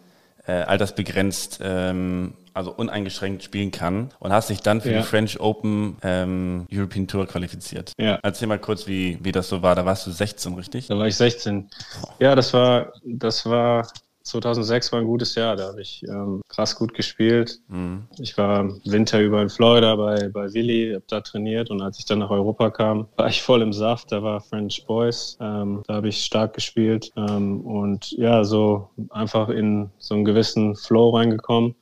äh, 0.46 0.52
altersbegrenzt, 0.52 1.60
ähm, 1.62 2.34
also 2.52 2.72
uneingeschränkt 2.72 3.44
spielen 3.44 3.70
kann 3.70 4.10
und 4.18 4.32
hast 4.32 4.50
dich 4.50 4.60
dann 4.60 4.80
für 4.80 4.90
ja. 4.90 4.98
die 4.98 5.04
French 5.04 5.38
Open 5.38 5.96
ähm, 6.02 6.66
European 6.72 7.06
Tour 7.06 7.26
qualifiziert. 7.26 7.92
Ja. 7.98 8.18
Erzähl 8.22 8.48
mal 8.48 8.58
kurz, 8.58 8.86
wie, 8.86 9.18
wie 9.22 9.32
das 9.32 9.48
so 9.48 9.62
war. 9.62 9.74
Da 9.74 9.84
warst 9.84 10.06
du 10.06 10.10
16, 10.10 10.54
richtig? 10.54 10.88
Da 10.88 10.98
war 10.98 11.06
ich 11.06 11.16
16. 11.16 11.70
Ja, 12.18 12.34
das 12.34 12.52
war, 12.52 12.92
das 13.04 13.46
war 13.46 13.86
2006 14.22 14.92
war 14.92 15.00
ein 15.00 15.06
gutes 15.06 15.34
Jahr, 15.34 15.56
da 15.56 15.68
habe 15.68 15.80
ich 15.80 16.04
ähm, 16.06 16.42
krass 16.48 16.76
gut 16.76 16.94
gespielt. 16.94 17.60
Mhm. 17.68 18.06
Ich 18.18 18.36
war 18.36 18.68
Winter 18.84 19.20
über 19.20 19.40
in 19.42 19.48
Florida 19.48 19.96
bei, 19.96 20.28
bei 20.28 20.52
Willi, 20.52 20.92
habe 20.92 21.04
da 21.08 21.20
trainiert 21.20 21.70
und 21.70 21.80
als 21.80 21.98
ich 21.98 22.04
dann 22.04 22.18
nach 22.18 22.30
Europa 22.30 22.70
kam, 22.70 23.08
war 23.16 23.28
ich 23.28 23.42
voll 23.42 23.62
im 23.62 23.72
Saft, 23.72 24.12
da 24.12 24.22
war 24.22 24.40
French 24.40 24.84
Boys, 24.86 25.38
ähm, 25.40 25.82
da 25.86 25.94
habe 25.94 26.08
ich 26.08 26.24
stark 26.24 26.54
gespielt 26.54 27.10
ähm, 27.16 27.60
und 27.62 28.12
ja, 28.12 28.44
so 28.44 28.90
einfach 29.10 29.48
in 29.48 29.90
so 29.98 30.14
einen 30.14 30.24
gewissen 30.24 30.76
Flow 30.76 31.10
reingekommen. 31.10 31.74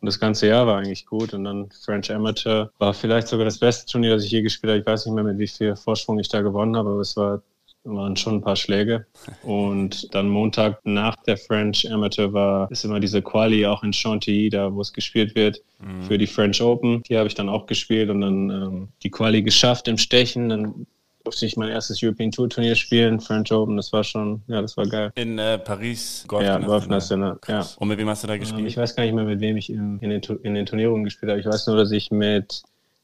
Und 0.00 0.06
das 0.08 0.20
ganze 0.20 0.48
Jahr 0.48 0.66
war 0.66 0.76
eigentlich 0.76 1.06
gut. 1.06 1.32
Und 1.32 1.44
dann 1.44 1.70
French 1.70 2.12
Amateur 2.12 2.70
war 2.76 2.92
vielleicht 2.92 3.26
sogar 3.26 3.46
das 3.46 3.58
beste 3.58 3.90
Turnier, 3.90 4.10
das 4.10 4.24
ich 4.24 4.32
je 4.32 4.42
gespielt 4.42 4.70
habe. 4.70 4.80
Ich 4.80 4.86
weiß 4.86 5.06
nicht 5.06 5.14
mehr, 5.14 5.24
mit 5.24 5.38
wie 5.38 5.46
viel 5.46 5.76
Vorsprung 5.76 6.18
ich 6.18 6.28
da 6.28 6.42
gewonnen 6.42 6.76
habe, 6.76 6.90
aber 6.90 7.00
es 7.00 7.16
war 7.16 7.40
waren 7.84 8.16
schon 8.16 8.36
ein 8.36 8.40
paar 8.40 8.56
Schläge. 8.56 9.06
Und 9.42 10.12
dann 10.14 10.28
Montag 10.28 10.80
nach 10.84 11.16
der 11.24 11.36
French 11.36 11.90
Amateur 11.90 12.32
war, 12.32 12.70
ist 12.70 12.84
immer 12.84 13.00
diese 13.00 13.22
Quali 13.22 13.66
auch 13.66 13.82
in 13.82 13.92
Chantilly, 13.92 14.48
da 14.48 14.74
wo 14.74 14.80
es 14.80 14.92
gespielt 14.92 15.34
wird, 15.34 15.62
mhm. 15.80 16.02
für 16.02 16.18
die 16.18 16.26
French 16.26 16.60
Open. 16.62 17.02
Die 17.02 17.16
habe 17.16 17.28
ich 17.28 17.34
dann 17.34 17.48
auch 17.48 17.66
gespielt 17.66 18.10
und 18.10 18.22
dann 18.22 18.50
ähm, 18.50 18.88
die 19.02 19.10
Quali 19.10 19.42
geschafft 19.42 19.86
im 19.88 19.98
Stechen. 19.98 20.48
Dann 20.48 20.86
durfte 21.24 21.46
ich 21.46 21.56
mein 21.56 21.70
erstes 21.70 22.02
European 22.02 22.30
Tour 22.30 22.48
Turnier 22.48 22.74
spielen, 22.74 23.18
French 23.18 23.50
Open, 23.50 23.76
das 23.76 23.92
war 23.92 24.04
schon, 24.04 24.42
ja, 24.46 24.60
das 24.60 24.76
war 24.76 24.86
geil. 24.86 25.10
In 25.14 25.38
äh, 25.38 25.58
Paris 25.58 26.24
Golf 26.28 26.44
Ja, 26.44 26.58
Golf 26.58 26.86
National, 26.86 27.38
ja. 27.48 27.66
Und 27.78 27.88
mit 27.88 27.98
wem 27.98 28.08
hast 28.08 28.22
du 28.22 28.28
da 28.28 28.36
gespielt? 28.36 28.60
Ähm, 28.60 28.66
ich 28.66 28.76
weiß 28.76 28.94
gar 28.94 29.04
nicht 29.04 29.14
mehr, 29.14 29.24
mit 29.24 29.40
wem 29.40 29.56
ich 29.56 29.70
in, 29.70 29.98
in, 30.00 30.10
den, 30.10 30.20
in 30.42 30.54
den 30.54 30.66
Turnierungen 30.66 31.04
gespielt 31.04 31.30
habe. 31.30 31.40
Ich 31.40 31.46
weiß 31.46 31.66
nur, 31.66 31.76
dass 31.76 31.90
ich 31.90 32.10
mit 32.10 32.62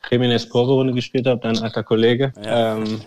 Jiménez 0.08 0.48
Pro-Runde 0.48 0.94
gespielt 0.94 1.26
habe, 1.26 1.40
dein 1.40 1.58
alter 1.58 1.82
Kollege. 1.82 2.32
Ja. 2.42 2.76
Ähm, 2.76 3.00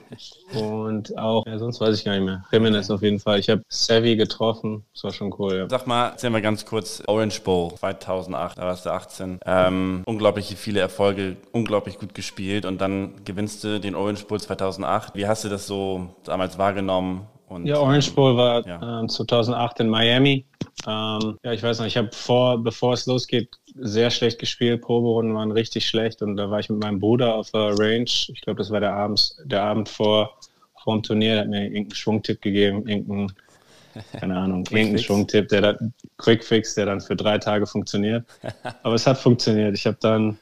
und 0.54 1.18
auch, 1.18 1.46
ja, 1.48 1.58
sonst 1.58 1.82
weiß 1.82 1.98
ich 1.98 2.06
gar 2.06 2.14
nicht 2.14 2.26
mehr. 2.26 2.44
Jiménez 2.52 2.94
auf 2.94 3.02
jeden 3.02 3.20
Fall. 3.20 3.40
Ich 3.40 3.50
habe 3.50 3.64
Savvy 3.68 4.16
getroffen. 4.16 4.86
Das 4.94 5.04
war 5.04 5.12
schon 5.12 5.34
cool, 5.40 5.56
ja. 5.58 5.70
Sag 5.70 5.88
mal, 5.88 6.10
erzähl 6.10 6.30
mal 6.30 6.42
ganz 6.42 6.66
kurz, 6.66 7.02
Orange 7.08 7.42
Bowl 7.42 7.74
2008, 7.76 8.58
da 8.58 8.64
warst 8.64 8.86
du 8.86 8.92
18. 8.92 9.40
Ähm, 9.46 10.04
unglaublich 10.06 10.56
viele 10.56 10.80
Erfolge, 10.80 11.38
unglaublich 11.52 11.98
gut 11.98 12.14
gespielt 12.14 12.66
und 12.66 12.80
dann 12.80 13.14
gewinnst 13.26 13.64
du 13.64 13.80
den 13.80 13.96
Orange 13.96 14.26
Bowl 14.26 14.40
2008. 14.40 15.16
Wie 15.16 15.28
hast 15.28 15.44
du 15.44 15.50
das 15.50 15.66
so 15.68 16.10
damals 16.24 16.58
wahrgenommen? 16.58 17.28
Und, 17.54 17.68
ja, 17.68 17.78
Orange 17.78 18.12
Bowl 18.14 18.36
war 18.36 18.66
ja. 18.66 19.04
äh, 19.04 19.08
2008 19.08 19.82
in 19.82 19.90
Miami. 19.90 20.46
Ähm, 20.86 21.40
ja, 21.44 21.54
ich 21.54 21.64
weiß 21.64 21.80
noch, 21.80 21.86
ich 21.86 21.98
habe 21.98 22.10
vor, 22.12 22.62
bevor 22.62 22.94
es 22.94 23.06
losgeht, 23.06 23.50
sehr 23.76 24.12
schlecht 24.12 24.40
gespielt. 24.40 24.82
Proberunden 24.82 25.36
waren 25.36 25.52
richtig 25.52 25.86
schlecht 25.86 26.22
und 26.22 26.36
da 26.36 26.50
war 26.50 26.60
ich 26.60 26.70
mit 26.70 26.80
meinem 26.80 27.00
Bruder 27.00 27.36
auf 27.36 27.52
der 27.52 27.78
Range. 27.78 28.06
Ich 28.06 28.42
glaube, 28.42 28.58
das 28.58 28.70
war 28.70 28.80
der 28.80 28.94
Abend, 28.94 29.36
der 29.46 29.64
Abend 29.64 29.88
vor, 29.88 30.38
vor 30.84 30.96
dem 30.96 31.04
Turnier. 31.04 31.34
Der 31.36 31.42
hat 31.42 31.50
mir 31.50 31.64
irgendeinen 31.64 31.96
Schwungtipp 31.96 32.42
gegeben, 32.42 32.88
irgendeinen, 32.88 33.34
keine 34.20 34.38
Ahnung, 34.38 34.66
irgendeinen 34.70 35.00
Schwungtipp, 35.00 35.48
der 35.50 35.62
dann, 35.62 35.94
Quick 36.18 36.44
Fix, 36.44 36.76
der 36.76 36.88
dann 36.88 37.02
für 37.02 37.16
drei 37.16 37.38
Tage 37.38 37.66
funktioniert. 37.66 38.26
Aber 38.84 38.96
es 38.96 39.08
hat 39.08 39.18
funktioniert. 39.18 39.76
Ich 39.76 39.86
habe 39.86 39.98
dann, 40.02 40.38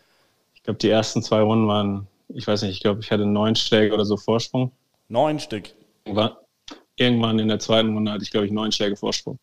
ich 0.56 0.64
glaube, 0.64 0.80
die 0.80 0.90
ersten 0.90 1.22
zwei 1.22 1.42
Runden 1.42 1.68
waren, 1.68 2.08
ich 2.30 2.48
weiß 2.48 2.64
nicht, 2.64 2.72
ich 2.72 2.82
glaube, 2.82 3.02
ich 3.02 3.12
hatte 3.12 3.26
neun 3.26 3.56
Schläge 3.56 3.94
oder 3.94 4.06
so 4.06 4.18
Vorsprung. 4.18 4.72
Neun 5.10 5.40
Stück? 5.40 5.70
War, 6.06 6.42
irgendwann 6.96 7.38
in 7.38 7.48
der 7.48 7.60
zweiten 7.60 7.94
Runde 7.94 8.12
hatte 8.12 8.24
ich, 8.24 8.32
glaube 8.32 8.46
ich, 8.46 8.52
neun 8.52 8.72
Schläge 8.72 8.96
Vorsprung. 8.96 9.38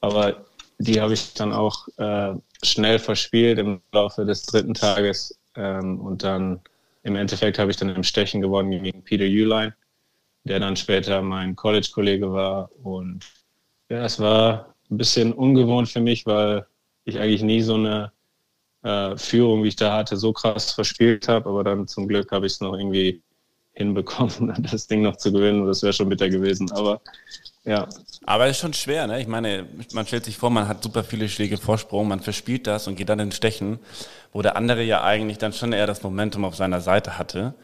Aber 0.00 0.44
die 0.78 1.00
habe 1.00 1.14
ich 1.14 1.34
dann 1.34 1.52
auch 1.52 1.88
äh, 1.96 2.34
schnell 2.62 2.98
verspielt 2.98 3.58
im 3.58 3.80
Laufe 3.92 4.24
des 4.24 4.42
dritten 4.42 4.74
Tages. 4.74 5.38
Ähm, 5.54 6.00
und 6.00 6.22
dann 6.22 6.60
im 7.02 7.16
Endeffekt 7.16 7.58
habe 7.58 7.70
ich 7.70 7.76
dann 7.76 7.88
im 7.88 8.02
Stechen 8.02 8.40
gewonnen 8.40 8.82
gegen 8.82 9.02
Peter 9.02 9.24
Uline, 9.24 9.74
der 10.44 10.60
dann 10.60 10.76
später 10.76 11.22
mein 11.22 11.56
College-Kollege 11.56 12.32
war. 12.32 12.70
Und 12.82 13.24
ja, 13.88 14.04
es 14.04 14.20
war 14.20 14.74
ein 14.90 14.98
bisschen 14.98 15.32
ungewohnt 15.32 15.88
für 15.88 16.00
mich, 16.00 16.26
weil 16.26 16.66
ich 17.04 17.18
eigentlich 17.18 17.42
nie 17.42 17.62
so 17.62 17.74
eine 17.74 18.12
äh, 18.82 19.16
Führung, 19.16 19.62
wie 19.62 19.68
ich 19.68 19.76
da 19.76 19.96
hatte, 19.96 20.16
so 20.16 20.32
krass 20.32 20.72
verspielt 20.72 21.28
habe. 21.28 21.48
Aber 21.48 21.64
dann 21.64 21.88
zum 21.88 22.06
Glück 22.08 22.30
habe 22.32 22.46
ich 22.46 22.54
es 22.54 22.60
noch 22.60 22.74
irgendwie 22.74 23.22
hinbekommen, 23.72 24.54
das 24.70 24.86
Ding 24.86 25.02
noch 25.02 25.16
zu 25.16 25.32
gewinnen. 25.32 25.66
Das 25.66 25.82
wäre 25.82 25.92
schon 25.92 26.08
bitter 26.08 26.28
gewesen. 26.28 26.70
Aber 26.72 27.00
ja. 27.66 27.88
Aber 28.24 28.46
es 28.46 28.52
ist 28.52 28.60
schon 28.60 28.72
schwer, 28.72 29.06
ne? 29.06 29.20
Ich 29.20 29.26
meine, 29.26 29.66
man 29.92 30.06
stellt 30.06 30.24
sich 30.24 30.36
vor, 30.36 30.50
man 30.50 30.68
hat 30.68 30.82
super 30.82 31.04
viele 31.04 31.28
Schläge 31.28 31.58
Vorsprung, 31.58 32.08
man 32.08 32.20
verspielt 32.20 32.66
das 32.66 32.88
und 32.88 32.96
geht 32.96 33.08
dann 33.08 33.20
in 33.20 33.32
Stechen, 33.32 33.78
wo 34.32 34.42
der 34.42 34.56
andere 34.56 34.82
ja 34.82 35.02
eigentlich 35.02 35.38
dann 35.38 35.52
schon 35.52 35.72
eher 35.72 35.86
das 35.86 36.02
Momentum 36.02 36.44
auf 36.44 36.56
seiner 36.56 36.80
Seite 36.80 37.18
hatte. 37.18 37.54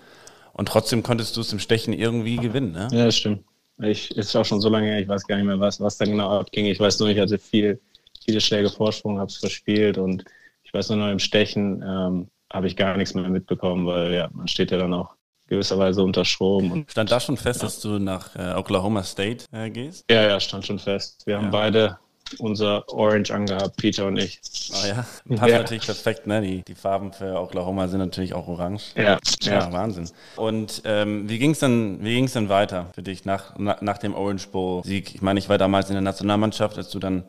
Und 0.52 0.68
trotzdem 0.68 1.02
konntest 1.02 1.36
du 1.36 1.40
es 1.40 1.52
im 1.52 1.58
Stechen 1.58 1.92
irgendwie 1.92 2.36
gewinnen, 2.36 2.72
ne? 2.72 2.88
Ja, 2.92 3.06
das 3.06 3.16
stimmt. 3.16 3.44
Ich, 3.80 4.16
ist 4.16 4.36
auch 4.36 4.44
schon 4.44 4.60
so 4.60 4.68
lange 4.68 4.86
her, 4.86 5.00
ich 5.00 5.08
weiß 5.08 5.26
gar 5.26 5.36
nicht 5.36 5.46
mehr, 5.46 5.58
was, 5.58 5.80
was 5.80 5.96
da 5.96 6.04
genau 6.04 6.38
abging. 6.40 6.66
Ich 6.66 6.78
weiß 6.78 7.00
nur, 7.00 7.08
ich 7.08 7.18
hatte 7.18 7.38
viel, 7.38 7.80
viele 8.24 8.40
Schläge 8.40 8.68
Vorsprung, 8.68 9.18
habe 9.18 9.30
es 9.30 9.38
verspielt 9.38 9.98
und 9.98 10.24
ich 10.62 10.74
weiß 10.74 10.90
nur 10.90 10.98
noch 10.98 11.10
im 11.10 11.18
Stechen 11.18 11.82
ähm, 11.82 12.28
habe 12.52 12.66
ich 12.66 12.76
gar 12.76 12.96
nichts 12.96 13.14
mehr 13.14 13.28
mitbekommen, 13.28 13.86
weil 13.86 14.12
ja, 14.12 14.28
man 14.32 14.46
steht 14.46 14.70
ja 14.70 14.78
dann 14.78 14.92
auch 14.92 15.14
gewisserweise 15.52 16.02
unter 16.02 16.24
Strom. 16.24 16.84
stand 16.88 17.10
da 17.10 17.20
schon 17.20 17.36
fest, 17.36 17.60
ja. 17.60 17.66
dass 17.66 17.80
du 17.80 17.98
nach 17.98 18.34
äh, 18.36 18.54
Oklahoma 18.54 19.02
State 19.02 19.44
äh, 19.52 19.70
gehst? 19.70 20.04
Ja, 20.10 20.22
ja, 20.22 20.40
stand 20.40 20.66
schon 20.66 20.78
fest. 20.78 21.22
Wir 21.26 21.36
haben 21.36 21.50
beide 21.50 21.98
unser 22.38 22.88
Orange 22.88 23.30
angehabt, 23.30 23.76
Peter 23.76 24.06
und 24.06 24.16
ich. 24.16 24.40
Oh 24.72 24.86
ja, 24.86 25.06
passt 25.36 25.50
ja. 25.50 25.58
natürlich 25.58 25.84
perfekt, 25.84 26.26
ne? 26.26 26.40
Die, 26.40 26.62
die 26.62 26.74
Farben 26.74 27.12
für 27.12 27.38
Oklahoma 27.38 27.88
sind 27.88 27.98
natürlich 27.98 28.32
auch 28.32 28.48
orange. 28.48 28.92
Ja, 28.96 29.18
ja. 29.42 29.52
ja 29.52 29.72
Wahnsinn. 29.72 30.08
Und 30.36 30.82
ähm, 30.84 31.28
wie 31.28 31.38
ging 31.38 31.50
es 31.50 31.58
dann, 31.58 32.02
wie 32.02 32.14
ging's 32.14 32.32
dann 32.32 32.48
weiter 32.48 32.86
für 32.94 33.02
dich 33.02 33.24
nach, 33.24 33.58
nach, 33.58 33.82
nach 33.82 33.98
dem 33.98 34.14
Orange 34.14 34.48
Bowl 34.48 34.82
Sieg? 34.84 35.14
Ich 35.14 35.22
meine, 35.22 35.38
ich 35.38 35.48
war 35.48 35.58
damals 35.58 35.90
in 35.90 35.94
der 35.94 36.02
Nationalmannschaft, 36.02 36.78
als 36.78 36.90
du 36.90 36.98
dann 36.98 37.24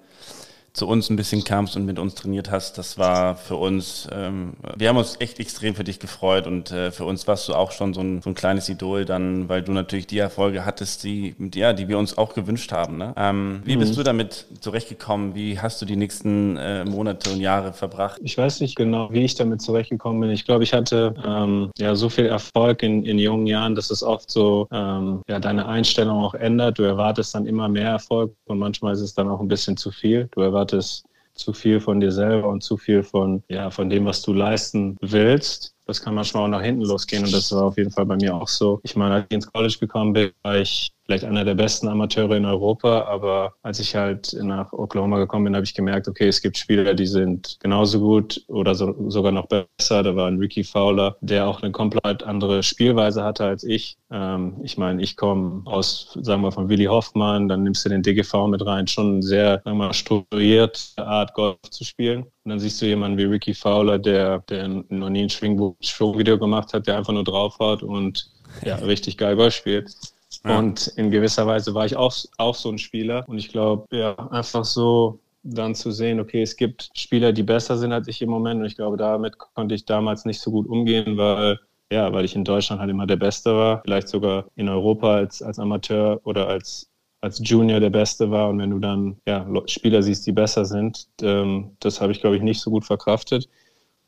zu 0.74 0.88
uns 0.88 1.10
ein 1.12 1.16
bisschen 1.16 1.44
kamst 1.44 1.76
und 1.76 1.86
mit 1.86 2.00
uns 2.00 2.16
trainiert 2.16 2.50
hast, 2.50 2.80
das 2.80 2.98
war 2.98 3.36
für 3.36 3.58
uns, 3.58 4.08
ähm, 4.12 4.54
wir 4.76 4.90
haben 4.90 4.98
uns 4.98 5.18
echt 5.20 5.40
extrem 5.40 5.76
für 5.76 5.84
dich 5.84 6.00
gefreut 6.00 6.48
und 6.48 6.72
äh, 6.72 6.92
für 6.92 7.06
uns 7.06 7.28
warst 7.28 7.48
du 7.48 7.54
auch 7.54 7.72
schon 7.72 7.94
so 7.94 8.02
ein, 8.02 8.24
so 8.24 8.32
ein 8.32 8.34
kleines 8.34 8.70
Idol 8.70 9.06
dann, 9.06 9.50
weil 9.50 9.62
du 9.62 9.72
natürlich 9.72 10.08
die 10.08 10.18
Erfolge 10.18 10.66
hattest, 10.66 11.04
die, 11.04 11.36
ja, 11.54 11.74
die 11.74 11.88
wir 11.88 12.00
uns 12.00 12.18
auch 12.18 12.34
gewünscht 12.34 12.72
haben. 12.72 12.98
Ne? 12.98 13.14
Ähm, 13.16 13.62
wie 13.66 13.76
mhm. 13.76 13.82
bist 13.82 13.96
du 13.98 14.02
damit 14.02 14.48
zurechtgekommen? 14.62 15.36
Wie 15.36 15.60
hast 15.60 15.80
du 15.80 15.86
die 15.86 15.96
nächsten 15.96 16.58
äh, 16.58 16.86
Monate 16.86 17.30
und 17.30 17.40
Jahre 17.40 17.74
verbracht? 17.74 18.20
Ich 18.24 18.36
weiß 18.36 18.60
nicht 18.62 18.76
genau, 18.76 19.12
wie 19.12 19.26
ich 19.26 19.36
damit 19.36 19.62
zurechtgekommen 19.62 20.22
bin. 20.22 20.32
Ich 20.32 20.44
glaube, 20.44 20.64
ich 20.64 20.74
hatte 20.74 21.14
ähm, 21.24 21.70
ja 21.78 21.96
so 21.96 22.10
viel 22.10 22.26
Erfolg 22.26 22.82
in, 22.82 23.06
in 23.06 23.20
jungen 23.20 23.46
Jahren, 23.46 23.76
dass 23.76 23.92
es 23.92 24.02
oft 24.02 24.32
so 24.32 24.68
ähm, 24.72 25.22
ja, 25.30 25.40
deine 25.40 25.68
Einstellung 25.68 26.24
auch 26.24 26.34
ändert. 26.34 26.80
Du 26.80 26.84
erwartest 26.84 27.36
dann 27.36 27.46
immer 27.46 27.70
mehr 27.70 27.90
Erfolg 27.90 28.34
und 28.46 28.58
manchmal 28.58 28.94
ist 28.94 29.02
es 29.02 29.14
dann 29.14 29.30
auch 29.30 29.40
ein 29.40 29.48
bisschen 29.48 29.78
zu 29.78 29.92
viel. 29.92 30.30
Du 30.32 30.42
erwartest 30.42 30.63
erwartest 30.64 31.06
zu 31.36 31.52
viel 31.52 31.80
von 31.80 32.00
dir 32.00 32.12
selber 32.12 32.48
und 32.48 32.62
zu 32.62 32.78
viel 32.78 33.02
von, 33.04 33.44
ja, 33.50 33.72
von 33.72 33.90
dem, 33.90 34.06
was 34.06 34.22
du 34.22 34.34
leisten 34.34 34.98
willst. 35.02 35.74
Das 35.86 36.02
kann 36.02 36.14
manchmal 36.14 36.44
auch 36.44 36.48
nach 36.48 36.62
hinten 36.62 36.84
losgehen 36.84 37.24
und 37.26 37.34
das 37.34 37.52
war 37.52 37.64
auf 37.64 37.78
jeden 37.78 37.92
Fall 37.92 38.06
bei 38.06 38.16
mir 38.16 38.36
auch 38.36 38.48
so. 38.48 38.80
Ich 38.84 38.96
meine, 38.96 39.16
als 39.16 39.26
ich 39.30 39.36
ins 39.36 39.52
College 39.52 39.78
gekommen 39.80 40.14
bin, 40.14 40.32
war 40.44 40.58
ich 40.58 40.92
vielleicht 41.06 41.26
einer 41.26 41.44
der 41.44 41.56
besten 41.56 41.88
Amateure 41.88 42.38
in 42.38 42.46
Europa, 42.46 43.04
aber 43.04 43.54
als 43.62 43.80
ich 43.80 43.96
halt 43.96 44.34
nach 44.42 44.72
Oklahoma 44.72 45.18
gekommen 45.18 45.46
bin, 45.46 45.56
habe 45.56 45.66
ich 45.66 45.74
gemerkt, 45.74 46.08
okay, 46.08 46.28
es 46.28 46.42
gibt 46.42 46.58
Spieler, 46.58 46.94
die 46.94 47.06
sind 47.06 47.58
genauso 47.60 48.00
gut 48.00 48.44
oder 48.48 48.74
so, 48.74 48.96
sogar 49.10 49.32
noch 49.32 49.48
besser. 49.48 50.04
Da 50.04 50.16
war 50.16 50.28
ein 50.28 50.38
Ricky 50.38 50.64
Fowler, 50.64 51.18
der 51.22 51.48
auch 51.48 51.62
eine 51.62 51.72
komplett 51.72 52.24
andere 52.24 52.64
Spielweise 52.64 53.24
hatte 53.24 53.46
als 53.46 53.64
ich. 53.64 53.98
Ähm, 54.12 54.56
ich 54.64 54.78
meine, 54.78 55.02
ich 55.02 55.18
komme 55.18 55.62
aus, 55.66 56.18
sagen 56.22 56.42
wir 56.42 56.52
von 56.52 56.70
Willy 56.70 56.86
Hoffmann, 56.86 57.50
dann 57.50 57.64
nimmst 57.64 57.84
du 57.86 57.90
den 57.90 58.02
DGV 58.02 58.48
mit 58.48 58.66
rein, 58.66 58.88
schon 58.88 59.22
sehr, 59.22 59.62
sagen 59.64 59.78
wir 59.78 59.88
mal, 59.88 59.94
strukturierte 59.94 60.80
Art, 60.98 61.34
Golf 61.34 61.58
zu 61.70 61.84
spielen. 61.84 62.24
Und 62.24 62.50
dann 62.50 62.60
siehst 62.60 62.82
du 62.82 62.86
jemanden 62.86 63.18
wie 63.18 63.24
Ricky 63.24 63.54
Fowler, 63.54 64.00
der, 64.00 64.40
der 64.50 64.68
noch 64.68 65.10
nie 65.10 65.24
ein 65.24 65.30
Schwingvideo 65.30 66.38
gemacht 66.38 66.74
hat, 66.74 66.88
der 66.88 66.98
einfach 66.98 67.14
nur 67.14 67.24
draufhaut 67.24 67.84
und 67.84 68.30
ja, 68.64 68.76
richtig 68.76 69.18
geil 69.18 69.36
Golf 69.36 69.54
spielt. 69.54 69.96
Und 70.44 70.88
in 70.98 71.10
gewisser 71.12 71.48
Weise 71.48 71.74
war 71.74 71.86
ich 71.86 71.96
auch, 71.96 72.14
auch 72.38 72.56
so 72.56 72.70
ein 72.70 72.78
Spieler. 72.78 73.24
Und 73.28 73.38
ich 73.38 73.50
glaube, 73.50 73.86
ja, 73.96 74.14
einfach 74.30 74.66
so 74.66 75.20
dann 75.44 75.76
zu 75.76 75.92
sehen, 75.92 76.20
okay, 76.20 76.42
es 76.42 76.56
gibt 76.56 76.90
Spieler, 76.96 77.34
die 77.34 77.44
besser 77.44 77.78
sind 77.78 77.92
als 77.94 78.08
ich 78.08 78.22
im 78.22 78.30
Moment. 78.30 78.60
Und 78.62 78.66
ich 78.66 78.76
glaube, 78.76 78.98
damit 78.98 79.38
konnte 79.38 79.76
ich 79.76 79.86
damals 79.86 80.26
nicht 80.26 80.42
so 80.42 80.52
gut 80.52 80.68
umgehen, 80.68 81.18
weil 81.18 81.60
ja, 81.92 82.12
weil 82.12 82.26
ich 82.26 82.36
in 82.36 82.44
Deutschland 82.44 82.82
halt 82.82 82.90
immer 82.90 83.06
der 83.06 83.18
Beste 83.18 83.56
war, 83.56 83.82
vielleicht 83.84 84.08
sogar 84.08 84.46
in 84.56 84.68
Europa 84.68 85.14
als, 85.16 85.44
als 85.44 85.60
Amateur 85.60 86.20
oder 86.24 86.48
als, 86.48 86.90
als 87.22 87.40
Junior 87.48 87.80
der 87.80 87.92
Beste 87.92 88.32
war. 88.32 88.50
Und 88.50 88.60
wenn 88.60 88.72
du 88.72 88.80
dann 88.80 89.18
ja, 89.28 89.46
Spieler 89.68 90.02
siehst, 90.02 90.26
die 90.26 90.32
besser 90.32 90.66
sind, 90.66 91.08
ähm, 91.22 91.78
das 91.80 92.02
habe 92.02 92.12
ich, 92.12 92.20
glaube 92.20 92.36
ich, 92.36 92.42
nicht 92.42 92.62
so 92.62 92.72
gut 92.72 92.86
verkraftet. 92.86 93.48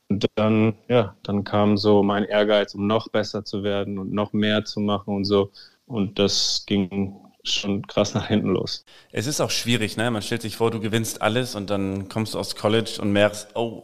Und 0.10 0.26
dann, 0.36 0.76
ja, 0.88 1.16
dann 1.24 1.44
kam 1.44 1.78
so 1.78 2.04
mein 2.04 2.24
Ehrgeiz, 2.24 2.74
um 2.76 2.88
noch 2.88 3.10
besser 3.10 3.46
zu 3.46 3.64
werden 3.64 4.00
und 4.00 4.12
noch 4.12 4.34
mehr 4.34 4.66
zu 4.66 4.80
machen 4.80 5.16
und 5.16 5.26
so. 5.26 5.52
Und 5.86 6.20
das 6.20 6.64
ging 6.66 7.16
schon 7.44 7.86
krass 7.86 8.14
nach 8.14 8.28
hinten 8.28 8.50
los. 8.50 8.86
Es 9.12 9.28
ist 9.28 9.40
auch 9.40 9.52
schwierig, 9.52 9.98
ne? 9.98 10.10
Man 10.10 10.22
stellt 10.22 10.42
sich 10.42 10.56
vor, 10.56 10.72
du 10.72 10.80
gewinnst 10.80 11.22
alles 11.22 11.56
und 11.56 11.70
dann 11.70 12.10
kommst 12.10 12.34
du 12.34 12.40
aus 12.40 12.56
College 12.56 12.98
und 13.00 13.12
merkst, 13.12 13.50
oh, 13.54 13.84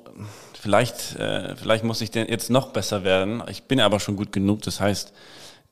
vielleicht, 0.60 1.16
äh, 1.18 1.56
vielleicht 1.56 1.84
muss 1.84 2.02
ich 2.02 2.12
denn 2.12 2.28
jetzt 2.28 2.50
noch 2.50 2.74
besser 2.74 3.04
werden. 3.04 3.44
Ich 3.50 3.64
bin 3.64 3.80
aber 3.80 4.00
schon 4.00 4.16
gut 4.16 4.32
genug. 4.32 4.64
Das 4.64 4.80
heißt, 4.80 5.14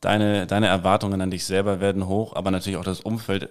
deine, 0.01 0.47
deine 0.47 0.67
Erwartungen 0.67 1.21
an 1.21 1.31
dich 1.31 1.45
selber 1.45 1.79
werden 1.79 2.07
hoch, 2.07 2.35
aber 2.35 2.51
natürlich 2.51 2.77
auch 2.77 2.83
das 2.83 3.01
Umfeld 3.01 3.49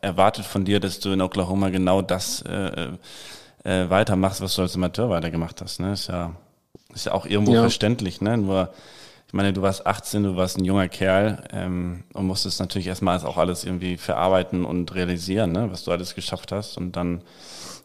erwartet 0.00 0.44
von 0.44 0.64
dir, 0.64 0.80
dass 0.80 1.00
du 1.00 1.10
in 1.10 1.20
Oklahoma 1.20 1.68
genau 1.70 2.02
das 2.02 2.42
äh, 2.42 2.88
äh, 3.64 3.90
weitermachst, 3.90 4.40
was 4.40 4.54
du 4.54 4.62
als 4.62 4.76
Amateur 4.76 5.10
weitergemacht 5.10 5.60
hast. 5.60 5.80
Ne? 5.80 5.92
Ist 5.92 6.08
ja, 6.08 6.34
ist 6.94 7.06
ja 7.06 7.12
auch 7.12 7.26
irgendwo 7.26 7.54
ja. 7.54 7.60
verständlich, 7.60 8.20
ne? 8.20 8.36
Nur 8.36 8.72
ich 9.32 9.34
meine, 9.34 9.54
du 9.54 9.62
warst 9.62 9.86
18, 9.86 10.24
du 10.24 10.36
warst 10.36 10.58
ein 10.58 10.64
junger 10.66 10.88
Kerl 10.88 11.42
ähm, 11.54 12.04
und 12.12 12.26
musstest 12.26 12.60
natürlich 12.60 12.86
erstmal 12.86 13.18
auch 13.24 13.38
alles 13.38 13.64
irgendwie 13.64 13.96
verarbeiten 13.96 14.66
und 14.66 14.94
realisieren, 14.94 15.52
ne, 15.52 15.68
was 15.70 15.84
du 15.84 15.90
alles 15.90 16.14
geschafft 16.14 16.52
hast. 16.52 16.76
Und 16.76 16.96
dann 16.96 17.22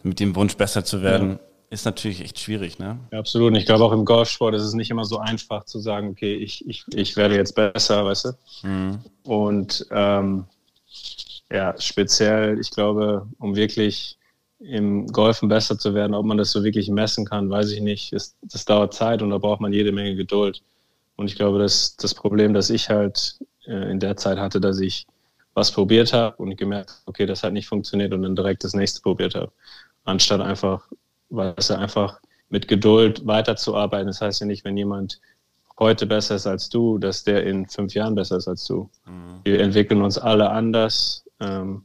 mit 0.03 0.19
dem 0.19 0.35
Wunsch, 0.35 0.57
besser 0.57 0.83
zu 0.83 1.01
werden, 1.01 1.29
ja. 1.29 1.39
ist 1.69 1.85
natürlich 1.85 2.19
echt 2.19 2.37
schwierig. 2.37 2.79
Ne? 2.79 2.99
Ja, 3.13 3.19
absolut. 3.19 3.47
Und 3.47 3.55
ich 3.55 3.65
glaube, 3.65 3.85
auch 3.85 3.93
im 3.93 4.03
Golfsport 4.03 4.55
ist 4.55 4.63
es 4.63 4.73
nicht 4.73 4.91
immer 4.91 5.05
so 5.05 5.19
einfach 5.19 5.63
zu 5.63 5.79
sagen, 5.79 6.09
okay, 6.09 6.35
ich, 6.35 6.67
ich, 6.67 6.83
ich 6.93 7.15
werde 7.15 7.37
jetzt 7.37 7.55
besser, 7.55 8.03
weißt 8.03 8.25
du? 8.25 8.67
Mhm. 8.67 8.99
Und 9.23 9.87
ähm, 9.91 10.47
ja, 11.49 11.73
speziell, 11.79 12.59
ich 12.59 12.71
glaube, 12.71 13.25
um 13.39 13.55
wirklich 13.55 14.17
im 14.59 15.07
Golfen 15.07 15.47
besser 15.47 15.79
zu 15.79 15.93
werden, 15.93 16.13
ob 16.13 16.25
man 16.25 16.37
das 16.37 16.51
so 16.51 16.65
wirklich 16.65 16.89
messen 16.89 17.23
kann, 17.23 17.49
weiß 17.49 17.71
ich 17.71 17.79
nicht. 17.79 18.11
Das, 18.11 18.35
das 18.41 18.65
dauert 18.65 18.93
Zeit 18.93 19.21
und 19.21 19.29
da 19.29 19.37
braucht 19.37 19.61
man 19.61 19.71
jede 19.71 19.93
Menge 19.93 20.17
Geduld. 20.17 20.61
Und 21.17 21.27
ich 21.27 21.35
glaube, 21.35 21.59
dass 21.59 21.97
das 21.97 22.13
Problem, 22.13 22.53
das 22.53 22.69
ich 22.69 22.89
halt 22.89 23.39
äh, 23.65 23.91
in 23.91 23.99
der 23.99 24.15
Zeit 24.15 24.37
hatte, 24.37 24.61
dass 24.61 24.79
ich 24.79 25.05
was 25.53 25.71
probiert 25.71 26.13
habe 26.13 26.37
und 26.37 26.55
gemerkt, 26.55 27.01
okay, 27.07 27.25
das 27.25 27.43
hat 27.43 27.51
nicht 27.51 27.67
funktioniert 27.67 28.13
und 28.13 28.21
dann 28.21 28.35
direkt 28.35 28.63
das 28.63 28.73
nächste 28.73 29.01
probiert 29.01 29.33
habe. 29.33 29.51
Anstatt 30.05 30.39
einfach, 30.39 30.87
weißt 31.29 31.71
du, 31.71 31.77
einfach 31.77 32.21
mit 32.49 32.67
Geduld 32.67 33.25
weiterzuarbeiten. 33.25 34.07
Das 34.07 34.21
heißt 34.21 34.41
ja 34.41 34.47
nicht, 34.47 34.63
wenn 34.63 34.77
jemand 34.77 35.19
heute 35.79 36.05
besser 36.05 36.35
ist 36.35 36.47
als 36.47 36.69
du, 36.69 36.97
dass 36.97 37.23
der 37.23 37.43
in 37.43 37.67
fünf 37.67 37.93
Jahren 37.93 38.15
besser 38.15 38.37
ist 38.37 38.47
als 38.47 38.65
du. 38.65 38.89
Mhm. 39.05 39.39
Wir 39.43 39.59
entwickeln 39.59 40.01
uns 40.01 40.17
alle 40.17 40.49
anders 40.49 41.26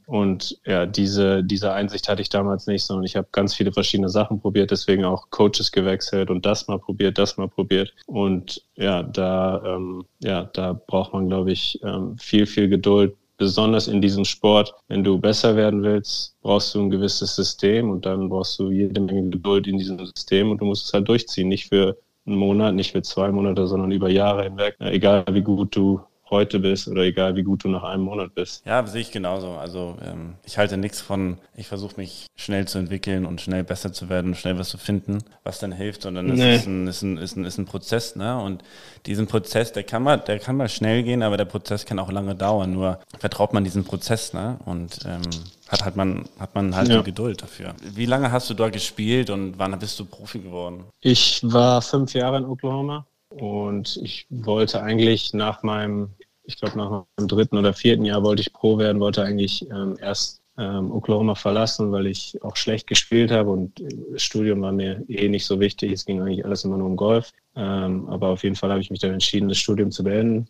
und 0.07 0.59
ja, 0.65 0.87
diese, 0.87 1.45
diese 1.45 1.73
Einsicht 1.73 2.09
hatte 2.09 2.23
ich 2.23 2.31
damals 2.31 2.67
nicht, 2.67 2.85
sondern 2.85 3.05
ich 3.05 3.17
habe 3.17 3.29
ganz 3.33 3.55
viele 3.55 3.73
verschiedene 3.73 4.09
Sachen 4.09 4.41
probiert, 4.41 4.71
deswegen 4.71 5.05
auch 5.05 5.29
Coaches 5.31 5.73
gewechselt 5.73 6.31
und 6.31 6.47
das 6.47 6.69
mal 6.69 6.79
probiert, 6.79 7.19
das 7.19 7.37
mal 7.37 7.49
probiert. 7.49 7.95
Und 8.07 8.63
ja, 8.77 9.03
da, 9.03 9.63
ähm, 9.65 10.05
ja, 10.21 10.45
da 10.45 10.73
braucht 10.73 11.13
man, 11.13 11.29
glaube 11.29 11.53
ich, 11.53 11.79
ähm, 11.85 12.17
viel, 12.19 12.47
viel 12.47 12.69
Geduld, 12.69 13.15
besonders 13.37 13.89
in 13.89 14.01
diesem 14.01 14.25
Sport. 14.25 14.73
Wenn 14.89 15.05
du 15.05 15.19
besser 15.19 15.57
werden 15.57 15.83
willst, 15.83 16.41
brauchst 16.43 16.75
du 16.75 16.81
ein 16.81 16.91
gewisses 16.91 17.35
System 17.35 17.91
und 17.91 18.07
dann 18.07 18.29
brauchst 18.29 18.59
du 18.59 18.71
jede 18.71 19.01
Menge 19.01 19.31
Geduld 19.31 19.67
in 19.67 19.79
diesem 19.79 19.99
System 19.99 20.51
und 20.51 20.61
du 20.61 20.65
musst 20.65 20.87
es 20.87 20.93
halt 20.93 21.09
durchziehen, 21.09 21.49
nicht 21.49 21.69
für 21.69 21.97
einen 22.25 22.37
Monat, 22.37 22.75
nicht 22.75 22.93
für 22.93 23.03
zwei 23.03 23.33
Monate, 23.33 23.67
sondern 23.67 23.91
über 23.91 24.09
Jahre 24.09 24.45
hinweg. 24.45 24.77
Egal 24.79 25.25
wie 25.33 25.43
gut 25.43 25.75
du 25.75 26.01
heute 26.33 26.59
bist 26.59 26.89
oder 26.89 27.03
egal 27.03 27.37
wie 27.37 27.45
gut 27.45 27.63
du 27.63 27.69
nach 27.69 27.85
einem 27.85 28.03
Monat 28.03 28.35
bist. 28.35 28.67
Ja, 28.67 28.85
sehe 28.85 29.03
ich 29.03 29.13
genauso. 29.13 29.53
Also 29.53 29.97
ähm, 30.05 30.35
ich 30.45 30.59
halte 30.59 30.77
nichts 30.77 31.01
von, 31.01 31.39
ich 31.55 31.69
versuche 31.69 31.97
mich 31.97 32.27
schnell 32.35 32.67
zu 32.67 32.79
entwickeln 32.79 33.25
und 33.25 33.41
schnell 33.41 33.63
besser 33.63 33.93
zu 33.93 34.09
werden, 34.09 34.35
schnell 34.35 34.59
was 34.59 34.71
zu 34.71 34.79
finden, 34.79 35.19
was 35.45 35.61
dann 35.61 35.71
hilft, 35.71 36.03
sondern 36.03 36.31
es 36.31 36.39
nee. 36.39 36.57
ist, 36.57 36.67
ein, 36.67 36.87
ist, 36.89 37.03
ein, 37.03 37.17
ist, 37.19 37.37
ein, 37.37 37.45
ist 37.45 37.59
ein 37.59 37.67
Prozess, 37.67 38.17
ne? 38.17 38.41
Und 38.41 38.65
diesen 39.07 39.29
Prozess, 39.29 39.73
der 39.73 39.85
kann 39.85 40.03
mal, 40.03 40.17
der 40.17 40.41
kann 40.41 40.57
mal 40.57 40.69
schnell 40.69 41.03
gehen, 41.05 41.23
aber 41.23 41.37
der 41.37 41.45
Prozess 41.45 41.85
kann 41.85 41.99
auch 42.01 42.11
lange 42.11 42.35
dauern. 42.35 42.73
Nur 42.73 42.99
vertraut 43.19 43.53
man 43.53 43.63
diesen 43.63 43.85
Prozess, 43.85 44.33
ne? 44.33 44.59
Und 44.65 45.01
ähm, 45.07 45.23
hat, 45.69 45.85
hat 45.85 45.97
man, 45.97 46.25
hat 46.39 46.55
man 46.55 46.75
halt 46.75 46.89
ja. 46.89 46.99
die 46.99 47.05
Geduld 47.05 47.43
dafür. 47.43 47.75
Wie 47.83 48.07
lange 48.07 48.33
hast 48.33 48.51
du 48.51 48.55
da 48.55 48.71
gespielt 48.71 49.31
und 49.31 49.59
wann 49.59 49.79
bist 49.79 49.99
du 50.01 50.05
Profi 50.05 50.41
geworden? 50.41 50.85
Ich 51.01 51.41
war 51.43 51.83
fünf 51.83 52.15
Jahre 52.15 52.39
in 52.39 52.45
Oklahoma 52.45 53.07
und 53.39 53.99
ich 54.03 54.27
wollte 54.31 54.83
eigentlich 54.83 55.33
nach 55.35 55.63
meinem, 55.63 56.11
ich 56.45 56.59
glaube 56.59 56.79
nach 56.79 57.05
meinem 57.17 57.29
dritten 57.29 57.57
oder 57.57 57.73
vierten 57.73 58.05
Jahr 58.05 58.23
wollte 58.23 58.43
ich 58.43 58.53
Pro 58.53 58.79
werden, 58.79 59.01
wollte 59.01 59.23
eigentlich 59.23 59.69
ähm, 59.71 59.97
erst 60.01 60.43
ähm, 60.59 60.93
Oklahoma 60.93 61.35
verlassen, 61.35 61.93
weil 61.93 62.07
ich 62.07 62.39
auch 62.43 62.57
schlecht 62.57 62.87
gespielt 62.87 63.31
habe 63.31 63.51
und 63.51 63.83
das 64.13 64.23
Studium 64.23 64.61
war 64.63 64.73
mir 64.73 65.03
eh 65.09 65.29
nicht 65.29 65.47
so 65.47 65.61
wichtig. 65.61 65.93
Es 65.93 66.05
ging 66.05 66.21
eigentlich 66.21 66.45
alles 66.45 66.65
immer 66.65 66.77
nur 66.77 66.89
um 66.89 66.97
Golf. 66.97 67.33
Ähm, 67.57 68.07
aber 68.09 68.29
auf 68.29 68.43
jeden 68.43 68.57
Fall 68.57 68.71
habe 68.71 68.81
ich 68.81 68.91
mich 68.91 69.01
dann 69.01 69.13
entschieden, 69.13 69.49
das 69.49 69.59
Studium 69.59 69.91
zu 69.91 70.05
beenden. 70.05 70.47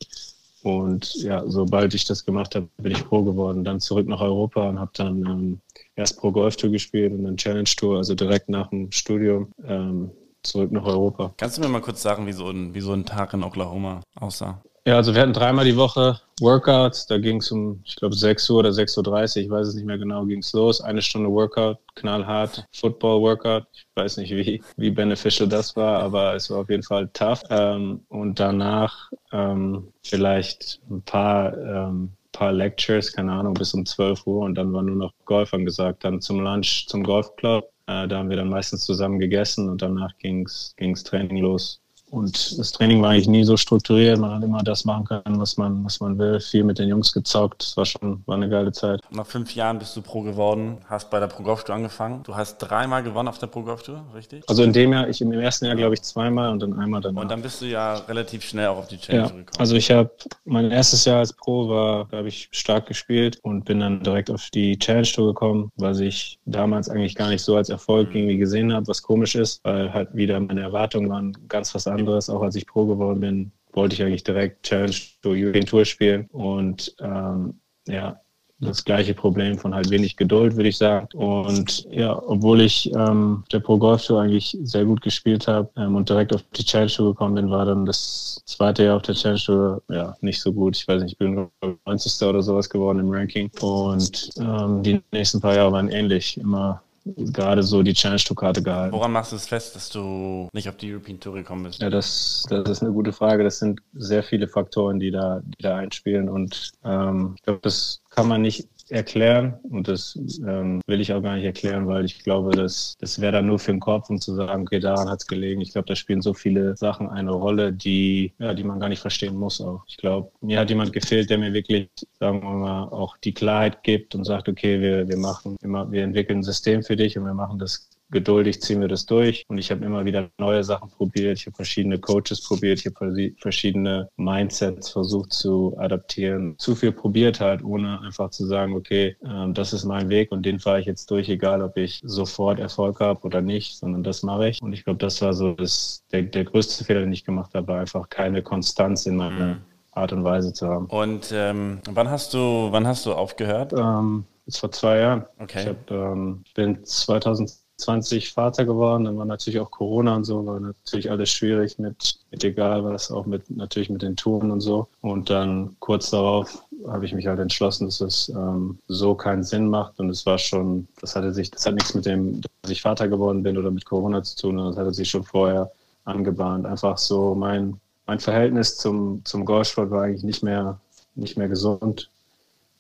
Und 0.62 1.16
ja, 1.16 1.42
sobald 1.46 1.92
ich 1.94 2.04
das 2.04 2.24
gemacht 2.24 2.54
habe, 2.54 2.68
bin 2.78 2.92
ich 2.92 3.04
Pro 3.04 3.22
geworden. 3.22 3.64
Dann 3.64 3.80
zurück 3.80 4.06
nach 4.06 4.20
Europa 4.20 4.68
und 4.68 4.78
habe 4.78 4.92
dann 4.94 5.26
ähm, 5.26 5.60
erst 5.96 6.18
Pro 6.18 6.30
Golf 6.30 6.56
Tour 6.56 6.70
gespielt 6.70 7.12
und 7.12 7.24
dann 7.24 7.36
Challenge 7.36 7.70
Tour, 7.76 7.96
also 7.98 8.14
direkt 8.14 8.48
nach 8.48 8.68
dem 8.70 8.90
Studium. 8.92 9.52
Ähm, 9.66 10.10
zurück 10.42 10.72
nach 10.72 10.84
Europa. 10.84 11.32
Kannst 11.36 11.56
du 11.56 11.62
mir 11.62 11.68
mal 11.68 11.80
kurz 11.80 12.02
sagen, 12.02 12.26
wie 12.26 12.32
so 12.32 12.48
ein, 12.50 12.74
wie 12.74 12.80
so 12.80 12.92
ein 12.92 13.06
Tag 13.06 13.34
in 13.34 13.44
Oklahoma 13.44 14.00
aussah? 14.14 14.62
Ja, 14.84 14.96
also 14.96 15.14
wir 15.14 15.22
hatten 15.22 15.32
dreimal 15.32 15.64
die 15.64 15.76
Woche 15.76 16.20
Workouts. 16.40 17.06
Da 17.06 17.18
ging 17.18 17.36
es 17.36 17.52
um, 17.52 17.80
ich 17.84 17.94
glaube, 17.94 18.16
6 18.16 18.50
Uhr 18.50 18.58
oder 18.58 18.70
6.30 18.70 19.36
Uhr, 19.36 19.42
ich 19.44 19.50
weiß 19.50 19.68
es 19.68 19.74
nicht 19.76 19.86
mehr 19.86 19.96
genau, 19.96 20.24
ging 20.24 20.40
es 20.40 20.52
los. 20.52 20.80
Eine 20.80 21.00
Stunde 21.02 21.30
Workout, 21.30 21.78
knallhart, 21.94 22.66
Football-Workout. 22.72 23.64
Ich 23.72 23.86
weiß 23.94 24.16
nicht, 24.16 24.32
wie, 24.32 24.60
wie 24.76 24.90
beneficial 24.90 25.48
das 25.48 25.76
war, 25.76 26.02
aber 26.02 26.34
es 26.34 26.50
war 26.50 26.58
auf 26.58 26.68
jeden 26.68 26.82
Fall 26.82 27.08
tough. 27.12 27.44
Ähm, 27.50 28.00
und 28.08 28.40
danach 28.40 29.10
ähm, 29.30 29.92
vielleicht 30.02 30.80
ein 30.90 31.02
paar, 31.02 31.56
ähm, 31.56 32.10
paar 32.32 32.50
Lectures, 32.50 33.12
keine 33.12 33.32
Ahnung, 33.32 33.54
bis 33.54 33.74
um 33.74 33.86
12 33.86 34.26
Uhr 34.26 34.44
und 34.44 34.56
dann 34.56 34.72
war 34.72 34.82
nur 34.82 34.96
noch 34.96 35.12
Golf 35.26 35.54
angesagt. 35.54 36.02
Dann 36.02 36.20
zum 36.20 36.40
Lunch 36.40 36.86
zum 36.88 37.04
Golfclub 37.04 37.71
da 38.08 38.18
haben 38.18 38.30
wir 38.30 38.36
dann 38.36 38.48
meistens 38.48 38.84
zusammen 38.84 39.18
gegessen 39.18 39.68
und 39.68 39.82
danach 39.82 40.16
ging 40.18 40.46
es 40.46 40.74
Training 41.04 41.38
los. 41.38 41.80
Und 42.12 42.58
das 42.58 42.72
Training 42.72 43.00
war 43.00 43.10
eigentlich 43.10 43.26
nie 43.26 43.42
so 43.42 43.56
strukturiert. 43.56 44.18
Man 44.18 44.34
hat 44.34 44.44
immer 44.44 44.62
das 44.62 44.84
machen 44.84 45.06
können, 45.06 45.40
was 45.40 45.56
man, 45.56 45.82
was 45.82 45.98
man 45.98 46.18
will. 46.18 46.40
Viel 46.40 46.62
mit 46.62 46.78
den 46.78 46.90
Jungs 46.90 47.10
gezockt. 47.10 47.62
Das 47.62 47.76
war 47.78 47.86
schon 47.86 48.22
war 48.26 48.36
eine 48.36 48.50
geile 48.50 48.70
Zeit. 48.70 49.00
Nach 49.10 49.24
fünf 49.24 49.54
Jahren 49.54 49.78
bist 49.78 49.96
du 49.96 50.02
Pro 50.02 50.20
geworden, 50.20 50.76
hast 50.84 51.08
bei 51.08 51.18
der 51.20 51.28
Pro 51.28 51.42
Golf 51.42 51.64
Tour 51.64 51.74
angefangen. 51.74 52.22
Du 52.24 52.36
hast 52.36 52.58
dreimal 52.58 53.02
gewonnen 53.02 53.28
auf 53.28 53.38
der 53.38 53.46
Pro 53.46 53.62
Golf 53.62 53.82
Tour, 53.82 54.04
richtig? 54.14 54.44
Also 54.46 54.62
in 54.62 54.74
dem 54.74 54.92
Jahr, 54.92 55.08
ich 55.08 55.22
im 55.22 55.32
ersten 55.32 55.64
Jahr 55.64 55.74
glaube 55.74 55.94
ich 55.94 56.02
zweimal 56.02 56.50
und 56.50 56.60
dann 56.60 56.78
einmal 56.78 57.00
danach. 57.00 57.22
Und 57.22 57.30
dann 57.30 57.40
bist 57.40 57.62
du 57.62 57.64
ja 57.64 57.94
relativ 57.94 58.44
schnell 58.44 58.66
auch 58.66 58.76
auf 58.76 58.88
die 58.88 58.98
Challenge 58.98 59.22
ja, 59.22 59.28
gekommen. 59.28 59.58
Also 59.58 59.74
ich 59.74 59.90
habe 59.90 60.10
mein 60.44 60.70
erstes 60.70 61.06
Jahr 61.06 61.20
als 61.20 61.32
Pro 61.32 61.70
war, 61.70 62.08
glaube 62.08 62.28
ich, 62.28 62.50
stark 62.52 62.88
gespielt 62.88 63.38
und 63.42 63.64
bin 63.64 63.80
dann 63.80 64.02
direkt 64.02 64.30
auf 64.30 64.50
die 64.50 64.78
Challenge 64.78 65.06
Tour 65.06 65.28
gekommen, 65.28 65.70
was 65.76 65.98
ich 66.00 66.38
damals 66.44 66.90
eigentlich 66.90 67.14
gar 67.14 67.30
nicht 67.30 67.42
so 67.42 67.56
als 67.56 67.70
Erfolg 67.70 68.10
mhm. 68.10 68.16
irgendwie 68.16 68.36
gesehen 68.36 68.70
habe, 68.70 68.86
was 68.86 69.00
komisch 69.00 69.34
ist, 69.34 69.64
weil 69.64 69.94
halt 69.94 70.14
wieder 70.14 70.38
meine 70.38 70.60
Erwartungen 70.60 71.08
waren 71.08 71.34
ganz 71.48 71.74
was 71.74 71.86
anderes 71.86 72.01
anderes. 72.02 72.28
Auch 72.28 72.42
als 72.42 72.56
ich 72.56 72.66
Pro 72.66 72.86
geworden 72.86 73.20
bin, 73.20 73.52
wollte 73.72 73.94
ich 73.94 74.02
eigentlich 74.02 74.24
direkt 74.24 74.64
Challenge 74.64 74.94
Tour, 75.22 75.34
European 75.36 75.66
Tour 75.66 75.84
spielen. 75.84 76.26
Und 76.32 76.94
ähm, 77.00 77.54
ja, 77.86 78.20
das 78.62 78.84
gleiche 78.84 79.12
Problem 79.12 79.58
von 79.58 79.74
halt 79.74 79.90
wenig 79.90 80.16
Geduld, 80.16 80.54
würde 80.56 80.68
ich 80.68 80.78
sagen. 80.78 81.08
Und 81.14 81.86
ja, 81.90 82.16
obwohl 82.26 82.60
ich 82.60 82.92
ähm, 82.94 83.42
der 83.50 83.58
Pro 83.58 83.76
Golf 83.76 84.06
Tour 84.06 84.20
eigentlich 84.20 84.56
sehr 84.62 84.84
gut 84.84 85.02
gespielt 85.02 85.48
habe 85.48 85.68
ähm, 85.76 85.96
und 85.96 86.08
direkt 86.08 86.32
auf 86.32 86.44
die 86.56 86.64
Challenge 86.64 86.90
Tour 86.90 87.12
gekommen 87.12 87.34
bin, 87.34 87.50
war 87.50 87.66
dann 87.66 87.84
das 87.84 88.40
zweite 88.46 88.84
Jahr 88.84 88.96
auf 88.96 89.02
der 89.02 89.16
Challenge 89.16 89.40
Tour 89.44 89.82
ja 89.90 90.16
nicht 90.20 90.40
so 90.40 90.52
gut. 90.52 90.76
Ich 90.76 90.86
weiß 90.86 91.02
nicht, 91.02 91.12
ich 91.12 91.18
bin 91.18 91.48
90. 91.86 92.28
oder 92.28 92.42
sowas 92.42 92.70
geworden 92.70 93.00
im 93.00 93.10
Ranking. 93.10 93.50
Und 93.60 94.30
ähm, 94.38 94.82
die 94.82 95.02
nächsten 95.10 95.40
paar 95.40 95.56
Jahre 95.56 95.72
waren 95.72 95.88
ähnlich. 95.88 96.38
Immer 96.38 96.82
gerade 97.04 97.62
so 97.62 97.82
die 97.82 97.94
Challenge-Tour-Karte 97.94 98.62
gehalten. 98.62 98.94
Woran 98.94 99.12
machst 99.12 99.32
du 99.32 99.36
es 99.36 99.46
fest, 99.46 99.74
dass 99.74 99.88
du 99.88 100.48
nicht 100.52 100.68
auf 100.68 100.76
die 100.76 100.92
European 100.92 101.20
Tour 101.20 101.34
gekommen 101.34 101.64
bist? 101.64 101.82
Ja, 101.82 101.90
das, 101.90 102.44
das 102.48 102.68
ist 102.68 102.82
eine 102.82 102.92
gute 102.92 103.12
Frage. 103.12 103.44
Das 103.44 103.58
sind 103.58 103.80
sehr 103.94 104.22
viele 104.22 104.48
Faktoren, 104.48 105.00
die 105.00 105.10
da, 105.10 105.40
die 105.44 105.62
da 105.62 105.76
einspielen. 105.76 106.28
Und 106.28 106.72
ähm, 106.84 107.34
ich 107.36 107.42
glaube, 107.42 107.60
das 107.62 108.00
kann 108.10 108.28
man 108.28 108.42
nicht 108.42 108.68
erklären 108.92 109.54
und 109.70 109.88
das 109.88 110.18
ähm, 110.46 110.80
will 110.86 111.00
ich 111.00 111.12
auch 111.12 111.22
gar 111.22 111.34
nicht 111.36 111.44
erklären, 111.44 111.86
weil 111.86 112.04
ich 112.04 112.22
glaube, 112.22 112.50
dass 112.50 112.94
das 113.00 113.20
wäre 113.20 113.32
dann 113.32 113.46
nur 113.46 113.58
für 113.58 113.72
den 113.72 113.80
Kopf, 113.80 114.10
um 114.10 114.20
zu 114.20 114.34
sagen, 114.34 114.62
okay, 114.62 114.80
daran 114.80 115.08
hat 115.08 115.20
es 115.20 115.26
gelegen. 115.26 115.60
Ich 115.60 115.72
glaube, 115.72 115.86
da 115.88 115.96
spielen 115.96 116.22
so 116.22 116.34
viele 116.34 116.76
Sachen 116.76 117.08
eine 117.08 117.32
Rolle, 117.32 117.72
die 117.72 118.32
ja, 118.38 118.54
die 118.54 118.64
man 118.64 118.80
gar 118.80 118.88
nicht 118.88 119.00
verstehen 119.00 119.36
muss 119.36 119.60
auch. 119.60 119.84
Ich 119.88 119.96
glaube, 119.96 120.30
mir 120.40 120.60
hat 120.60 120.70
jemand 120.70 120.92
gefehlt, 120.92 121.30
der 121.30 121.38
mir 121.38 121.52
wirklich, 121.52 121.88
sagen 122.20 122.42
wir 122.42 122.50
mal, 122.50 122.82
auch 122.84 123.16
die 123.18 123.34
Klarheit 123.34 123.82
gibt 123.82 124.14
und 124.14 124.24
sagt, 124.24 124.48
okay, 124.48 124.80
wir 124.80 125.08
wir 125.08 125.18
machen 125.18 125.56
immer, 125.62 125.90
wir 125.90 126.04
entwickeln 126.04 126.40
ein 126.40 126.42
System 126.42 126.82
für 126.82 126.96
dich 126.96 127.16
und 127.18 127.24
wir 127.24 127.34
machen 127.34 127.58
das 127.58 127.88
geduldig 128.12 128.60
ziehen 128.62 128.80
wir 128.80 128.88
das 128.88 129.06
durch. 129.06 129.44
Und 129.48 129.58
ich 129.58 129.70
habe 129.70 129.84
immer 129.84 130.04
wieder 130.04 130.28
neue 130.38 130.62
Sachen 130.62 130.90
probiert. 130.90 131.38
Ich 131.38 131.46
habe 131.46 131.56
verschiedene 131.56 131.98
Coaches 131.98 132.42
probiert. 132.42 132.78
Ich 132.78 132.86
habe 132.86 133.34
verschiedene 133.38 134.08
Mindsets 134.16 134.90
versucht 134.90 135.32
zu 135.32 135.74
adaptieren. 135.78 136.56
Zu 136.58 136.76
viel 136.76 136.92
probiert 136.92 137.40
halt, 137.40 137.64
ohne 137.64 138.00
einfach 138.02 138.30
zu 138.30 138.46
sagen, 138.46 138.74
okay, 138.74 139.16
ähm, 139.24 139.54
das 139.54 139.72
ist 139.72 139.84
mein 139.84 140.08
Weg 140.08 140.30
und 140.30 140.46
den 140.46 140.60
fahre 140.60 140.80
ich 140.80 140.86
jetzt 140.86 141.10
durch, 141.10 141.28
egal 141.28 141.62
ob 141.62 141.76
ich 141.76 142.00
sofort 142.04 142.60
Erfolg 142.60 143.00
habe 143.00 143.20
oder 143.22 143.40
nicht, 143.40 143.76
sondern 143.76 144.02
das 144.02 144.22
mache 144.22 144.48
ich. 144.50 144.62
Und 144.62 144.72
ich 144.72 144.84
glaube, 144.84 144.98
das 144.98 145.20
war 145.22 145.32
so 145.32 145.52
das, 145.52 146.04
der, 146.12 146.22
der 146.22 146.44
größte 146.44 146.84
Fehler, 146.84 147.00
den 147.00 147.12
ich 147.12 147.24
gemacht 147.24 147.54
habe, 147.54 147.66
war 147.66 147.80
einfach 147.80 148.08
keine 148.08 148.42
Konstanz 148.42 149.06
in 149.06 149.16
meiner 149.16 149.54
mhm. 149.54 149.60
Art 149.92 150.12
und 150.12 150.24
Weise 150.24 150.52
zu 150.52 150.68
haben. 150.68 150.86
Und 150.86 151.32
ähm, 151.34 151.80
wann 151.90 152.10
hast 152.10 152.34
du, 152.34 152.68
wann 152.70 152.86
hast 152.86 153.06
du 153.06 153.12
aufgehört? 153.12 153.72
Ähm, 153.72 154.24
das 154.46 154.58
vor 154.58 154.72
zwei 154.72 154.98
Jahren. 154.98 155.24
Okay. 155.38 155.62
Ich 155.62 155.68
hab, 155.68 155.90
ähm, 155.90 156.44
bin 156.54 156.84
2000 156.84 157.61
20 157.82 158.32
Vater 158.32 158.64
geworden, 158.64 159.04
dann 159.04 159.18
war 159.18 159.24
natürlich 159.24 159.60
auch 159.60 159.70
Corona 159.70 160.16
und 160.16 160.24
so, 160.24 160.44
war 160.46 160.60
natürlich 160.60 161.10
alles 161.10 161.30
schwierig 161.30 161.78
mit, 161.78 162.18
mit 162.30 162.44
egal 162.44 162.84
was, 162.84 163.10
auch 163.10 163.26
mit 163.26 163.50
natürlich 163.50 163.90
mit 163.90 164.02
den 164.02 164.16
Touren 164.16 164.50
und 164.50 164.60
so. 164.60 164.88
Und 165.00 165.30
dann 165.30 165.76
kurz 165.80 166.10
darauf 166.10 166.64
habe 166.88 167.04
ich 167.04 167.12
mich 167.12 167.26
halt 167.26 167.38
entschlossen, 167.38 167.86
dass 167.86 168.00
es 168.00 168.28
ähm, 168.30 168.78
so 168.88 169.14
keinen 169.14 169.44
Sinn 169.44 169.68
macht. 169.68 169.98
Und 169.98 170.10
es 170.10 170.24
war 170.26 170.38
schon, 170.38 170.88
das 171.00 171.14
hatte 171.16 171.32
sich, 171.32 171.50
das 171.50 171.66
hat 171.66 171.74
nichts 171.74 171.94
mit 171.94 172.06
dem, 172.06 172.40
dass 172.62 172.70
ich 172.70 172.82
Vater 172.82 173.08
geworden 173.08 173.42
bin 173.42 173.58
oder 173.58 173.70
mit 173.70 173.84
Corona 173.84 174.22
zu 174.22 174.36
tun, 174.36 174.58
das 174.58 174.76
hatte 174.76 174.92
sich 174.92 175.10
schon 175.10 175.24
vorher 175.24 175.70
angebahnt. 176.04 176.66
Einfach 176.66 176.98
so 176.98 177.34
mein, 177.34 177.80
mein 178.06 178.20
Verhältnis 178.20 178.76
zum, 178.76 179.24
zum 179.24 179.44
Golfsport 179.44 179.90
war 179.90 180.02
eigentlich 180.02 180.24
nicht 180.24 180.42
mehr, 180.42 180.80
nicht 181.14 181.36
mehr 181.36 181.48
gesund. 181.48 182.10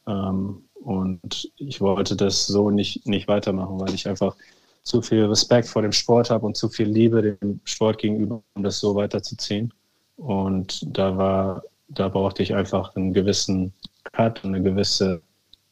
Ähm, 0.06 0.64
und 0.82 1.50
ich 1.56 1.80
wollte 1.80 2.16
das 2.16 2.46
so 2.46 2.70
nicht, 2.70 3.06
nicht 3.06 3.28
weitermachen, 3.28 3.78
weil 3.80 3.94
ich 3.94 4.08
einfach 4.08 4.34
zu 4.82 5.00
viel 5.02 5.24
Respekt 5.24 5.68
vor 5.68 5.82
dem 5.82 5.92
Sport 5.92 6.30
habe 6.30 6.46
und 6.46 6.56
zu 6.56 6.68
viel 6.68 6.88
Liebe 6.88 7.22
dem 7.22 7.60
Sport 7.64 7.98
gegenüber, 7.98 8.42
um 8.54 8.62
das 8.62 8.80
so 8.80 8.94
weiterzuziehen. 8.94 9.72
Und 10.16 10.84
da 10.96 11.16
war, 11.16 11.62
da 11.88 12.08
brauchte 12.08 12.42
ich 12.42 12.54
einfach 12.54 12.94
einen 12.96 13.12
gewissen 13.12 13.72
Cut, 14.12 14.44
eine 14.44 14.62
gewisse 14.62 15.22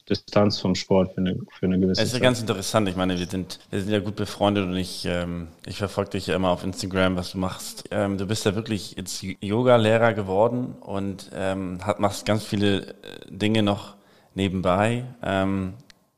Distanz 0.08 0.58
vom 0.58 0.74
Sport 0.74 1.14
für 1.14 1.20
eine, 1.20 1.38
für 1.58 1.66
eine 1.66 1.78
gewisse 1.78 1.98
Zeit. 1.98 2.06
Es 2.06 2.12
ist 2.12 2.18
ja 2.18 2.24
ganz 2.24 2.40
interessant. 2.40 2.88
Ich 2.88 2.96
meine, 2.96 3.18
wir 3.18 3.26
sind, 3.26 3.60
wir 3.70 3.80
sind 3.80 3.92
ja 3.92 4.00
gut 4.00 4.16
befreundet 4.16 4.64
und 4.64 4.76
ich, 4.76 5.04
ähm, 5.06 5.48
ich 5.66 5.78
verfolge 5.78 6.10
dich 6.10 6.26
ja 6.26 6.34
immer 6.34 6.50
auf 6.50 6.64
Instagram, 6.64 7.16
was 7.16 7.32
du 7.32 7.38
machst. 7.38 7.84
Ähm, 7.92 8.18
du 8.18 8.26
bist 8.26 8.44
ja 8.44 8.54
wirklich 8.56 8.96
jetzt 8.96 9.22
Yoga-Lehrer 9.22 10.12
geworden 10.14 10.74
und 10.80 11.30
ähm, 11.32 11.78
hat, 11.86 12.00
machst 12.00 12.26
ganz 12.26 12.44
viele 12.44 12.88
äh, 12.88 12.94
Dinge 13.28 13.62
noch 13.62 13.94
nebenbei. 14.34 15.04
Ähm, 15.22 15.74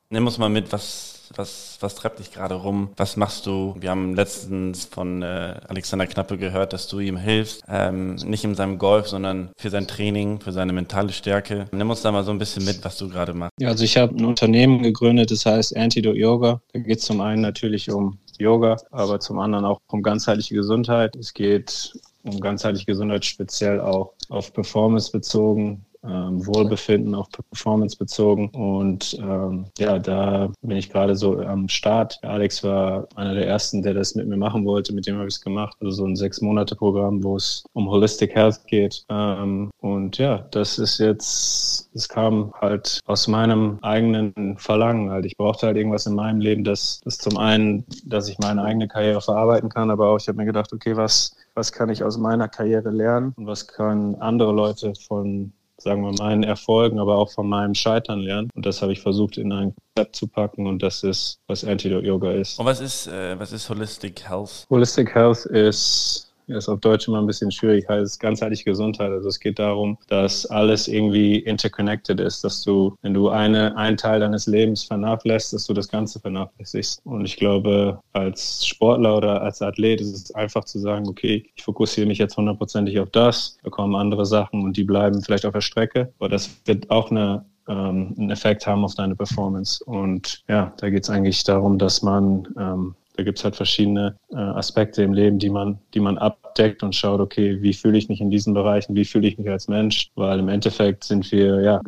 nimm 0.09 0.27
uns 0.27 0.39
mal 0.39 0.49
mit, 0.49 0.73
was, 0.73 1.12
was, 1.37 1.79
was 1.81 1.95
treibt 1.95 2.19
dich 2.19 2.33
gerade 2.33 2.55
rum? 2.55 2.91
Was 2.97 3.17
machst 3.17 3.47
du? 3.47 3.75
Wir 3.79 3.91
haben 3.91 4.15
letztens 4.15 4.85
von 4.85 5.23
äh, 5.23 5.55
Alexander 5.69 6.07
Knappe 6.07 6.39
gehört, 6.39 6.73
dass 6.73 6.89
du 6.89 7.01
ihm 7.01 7.17
hilfst, 7.17 7.63
ähm, 7.69 8.15
nicht 8.17 8.45
in 8.45 8.55
seinem 8.55 8.79
Golf, 8.79 9.09
sondern 9.09 9.51
für 9.57 9.71
sein 9.71 9.87
Training, 9.87 10.41
für 10.41 10.53
seine 10.53 10.73
mentale 10.73 11.13
Stärke. 11.13 11.67
Nimm 11.73 11.91
uns 11.91 12.03
da 12.03 12.13
mal 12.13 12.25
so 12.25 12.31
ein 12.31 12.39
bisschen 12.39 12.65
mit, 12.65 12.85
was 12.85 12.97
du 12.99 13.09
gerade 13.09 13.35
machst. 13.35 13.53
Ja, 13.59 13.69
also 13.69 13.85
ich 13.85 13.97
habe 13.97 14.15
ein 14.15 14.25
Unternehmen 14.25 14.83
gegründet, 14.83 15.31
das 15.31 15.47
heißt 15.47 15.77
Antidote 15.77 16.19
Yoga. 16.19 16.61
Da 16.73 16.81
geht 16.81 16.99
es 16.99 17.05
zum 17.05 17.21
einen 17.21 17.43
natürlich 17.43 17.91
um 17.91 18.19
Yoga, 18.39 18.77
aber 18.91 19.21
zum 19.21 19.39
anderen 19.39 19.65
auch 19.65 19.81
um 19.89 20.03
ganzheitliche 20.03 20.55
Gesundheit. 20.55 21.17
Es 21.17 21.33
geht 21.33 21.93
um 22.25 22.41
ganzheitliche 22.41 22.87
Gesundheit 22.87 23.25
speziell 23.25 23.81
auch 23.81 24.13
auf 24.29 24.53
Performance 24.53 25.11
bezogen, 25.11 25.85
ähm, 26.05 26.47
Wohlbefinden, 26.47 27.15
auf 27.15 27.29
Performance 27.31 27.97
bezogen. 27.97 28.49
Und 28.51 29.17
ähm, 29.21 29.67
ja, 29.79 29.99
da 29.99 30.51
bin 30.61 30.77
ich 30.77 30.91
gerade 30.91 31.17
so 31.17 31.39
am 31.41 31.69
Start. 31.69 32.19
Alex 32.23 32.65
war 32.65 33.09
einer 33.15 33.35
der 33.35 33.47
ersten, 33.47 33.83
der 33.83 33.95
das 33.95 34.15
mit 34.15 34.27
mir 34.27 34.37
machen 34.37 34.65
wollte. 34.65 34.93
Mit 34.93 35.07
dem 35.07 35.17
habe 35.17 35.29
ich 35.29 35.35
es 35.35 35.41
gemacht. 35.41 35.77
Also 35.81 35.93
so 35.93 36.07
ein 36.07 36.17
Sechs-Monate-Programm, 36.17 37.23
wo 37.23 37.37
es 37.37 37.65
um 37.73 37.89
Holistic 37.89 38.35
Health 38.35 38.67
geht. 38.67 39.05
Ähm, 39.09 39.71
und 39.79 40.19
ja, 40.19 40.47
das 40.51 40.79
ist 40.79 40.99
jetzt, 40.99 41.91
es 41.95 42.09
kam 42.09 42.53
halt 42.61 43.01
aus 43.07 43.29
meinem 43.29 43.79
eigenen 43.83 44.57
Verlangen 44.59 45.11
halt. 45.11 45.27
Ich 45.27 45.37
brauchte 45.37 45.67
halt 45.67 45.77
irgendwas 45.77 46.07
in 46.07 46.15
meinem 46.15 46.41
Leben, 46.41 46.65
das, 46.65 47.01
das 47.05 47.19
zum 47.19 47.37
einen, 47.37 47.85
dass 48.05 48.29
ich 48.29 48.39
meine 48.39 48.63
eigene 48.63 48.89
Karriere 48.89 49.21
verarbeiten 49.21 49.69
kann, 49.69 49.91
aber 49.91 50.09
auch 50.09 50.19
ich 50.19 50.29
habe 50.29 50.39
mir 50.39 50.45
gedacht, 50.45 50.73
okay, 50.73 50.97
was, 50.97 51.37
was 51.55 51.73
kann 51.73 51.91
ich 51.91 52.03
aus 52.03 52.19
meiner 52.19 52.49
Karriere 52.49 52.91
lernen 52.91 53.33
und 53.37 53.47
was 53.47 53.67
können 53.67 54.17
andere 54.17 54.53
Leute 54.53 54.93
von 55.07 55.53
sagen 55.83 56.03
wir, 56.03 56.13
meinen 56.19 56.43
Erfolgen, 56.43 56.99
aber 56.99 57.17
auch 57.17 57.31
von 57.31 57.49
meinem 57.49 57.75
Scheitern 57.75 58.21
lernen. 58.21 58.49
Und 58.55 58.67
das 58.67 58.83
habe 58.83 58.93
ich 58.93 59.01
versucht 59.01 59.37
in 59.37 59.53
ein 59.53 59.75
Konzept 59.95 60.17
zu 60.17 60.27
packen 60.27 60.67
und 60.67 60.83
das 60.83 61.03
ist, 61.03 61.39
was 61.47 61.65
Antidote 61.65 62.07
Yoga 62.07 62.33
ist. 62.33 62.59
Und 62.59 62.67
was 62.67 62.81
ist, 62.81 63.07
äh, 63.09 63.39
was 63.39 63.53
ist 63.53 63.69
Holistic 63.69 64.29
Health? 64.29 64.67
Holistic 64.71 65.15
Health 65.15 65.45
ist 65.47 66.32
ist 66.47 66.69
auf 66.69 66.81
Deutsch 66.81 67.09
immer 67.09 67.19
ein 67.19 67.27
bisschen 67.27 67.51
schwierig, 67.51 67.89
heißt 67.89 68.21
ganzheitliche 68.21 68.65
Gesundheit. 68.65 69.11
Also 69.11 69.29
es 69.29 69.41
geht 69.41 69.59
darum, 69.59 69.99
dass 70.09 70.47
alles 70.47 70.89
irgendwie 70.89 71.39
interconnected 71.39 72.21
ist, 72.21 72.45
dass 72.45 72.63
du, 72.63 72.97
wenn 73.03 73.15
du 73.15 73.29
eine, 73.29 73.77
einen 73.77 73.97
Teil 73.97 74.21
deines 74.21 74.47
Lebens 74.47 74.85
vernachlässigst, 74.85 75.53
dass 75.53 75.67
du 75.67 75.75
das 75.75 75.89
Ganze 75.89 76.21
vernachlässigst. 76.21 77.01
Und 77.05 77.25
ich 77.25 77.37
glaube, 77.37 78.01
als 78.13 78.67
Sportler 78.67 79.17
oder 79.17 79.43
als 79.43 79.63
Athlet 79.63 80.01
ist 80.01 80.13
es 80.13 80.35
einfach 80.35 80.65
zu 80.65 80.79
sagen, 80.79 81.09
okay, 81.09 81.45
ich 81.55 81.63
fokussiere 81.63 82.07
mich 82.07 82.19
jetzt 82.19 82.37
hundertprozentig 82.37 82.99
auf 83.01 83.11
das, 83.11 83.59
bekomme 83.63 83.99
andere 83.99 84.27
Sachen 84.27 84.63
und 84.65 84.77
die 84.77 84.85
bleiben 84.85 85.23
vielleicht 85.23 85.47
auf 85.47 85.53
der 85.53 85.61
Strecke. 85.61 86.13
Aber 86.19 86.29
das 86.29 86.51
wird 86.67 86.91
auch 86.91 87.11
eine 87.11 87.45
ähm, 87.69 88.15
einen 88.19 88.31
Effekt 88.31 88.67
haben 88.67 88.85
auf 88.85 88.95
deine 88.95 89.15
Performance. 89.15 89.85
Und 89.85 90.43
ja, 90.49 90.73
da 90.79 90.91
geht 90.91 91.05
es 91.05 91.11
eigentlich 91.11 91.45
darum, 91.45 91.79
dass 91.79 92.03
man 92.03 92.49
ähm, 92.59 92.95
da 93.15 93.23
gibt 93.23 93.39
es 93.39 93.45
halt 93.45 93.57
verschiedene 93.57 94.17
äh, 94.31 94.37
Aspekte 94.37 95.03
im 95.03 95.13
Leben, 95.13 95.39
die 95.39 95.51
man, 95.51 95.79
die 95.95 96.01
man 96.01 96.19
abdeckt 96.19 96.83
und 96.83 96.95
schaut, 96.95 97.21
okay, 97.21 97.61
wie 97.61 97.75
fühle 97.75 97.99
ich 97.99 98.09
mich 98.09 98.21
in 98.21 98.31
diesen 98.31 98.55
Bereichen, 98.55 98.95
wie 98.95 99.05
fühle 99.05 99.29
ich 99.29 99.39
mich 99.39 99.49
als 99.51 99.69
Mensch? 99.69 100.11
Weil 100.15 100.39
im 100.39 100.49
Endeffekt 100.49 101.05
sind 101.05 101.31
wir, 101.31 101.61
ja, 101.61 101.81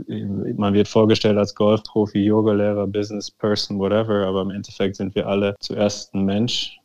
man 0.56 0.74
wird 0.74 0.88
vorgestellt 0.88 1.38
als 1.38 1.54
Golfprofi, 1.54 2.24
Yogalehrer, 2.24 2.86
Business 2.86 3.30
Person, 3.30 3.78
whatever, 3.78 4.26
aber 4.26 4.42
im 4.42 4.50
Endeffekt 4.50 4.96
sind 4.96 5.14
wir 5.14 5.26
alle 5.26 5.54
zuerst 5.60 6.14
ein 6.14 6.24
Mensch 6.24 6.78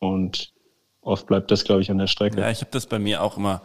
und 0.00 0.52
oft 1.02 1.26
bleibt 1.26 1.50
das, 1.50 1.64
glaube 1.64 1.82
ich, 1.82 1.90
an 1.90 1.98
der 1.98 2.06
Strecke. 2.06 2.40
Ja, 2.40 2.50
ich 2.50 2.60
habe 2.60 2.70
das 2.70 2.86
bei 2.86 2.98
mir 2.98 3.22
auch 3.22 3.36
immer 3.36 3.60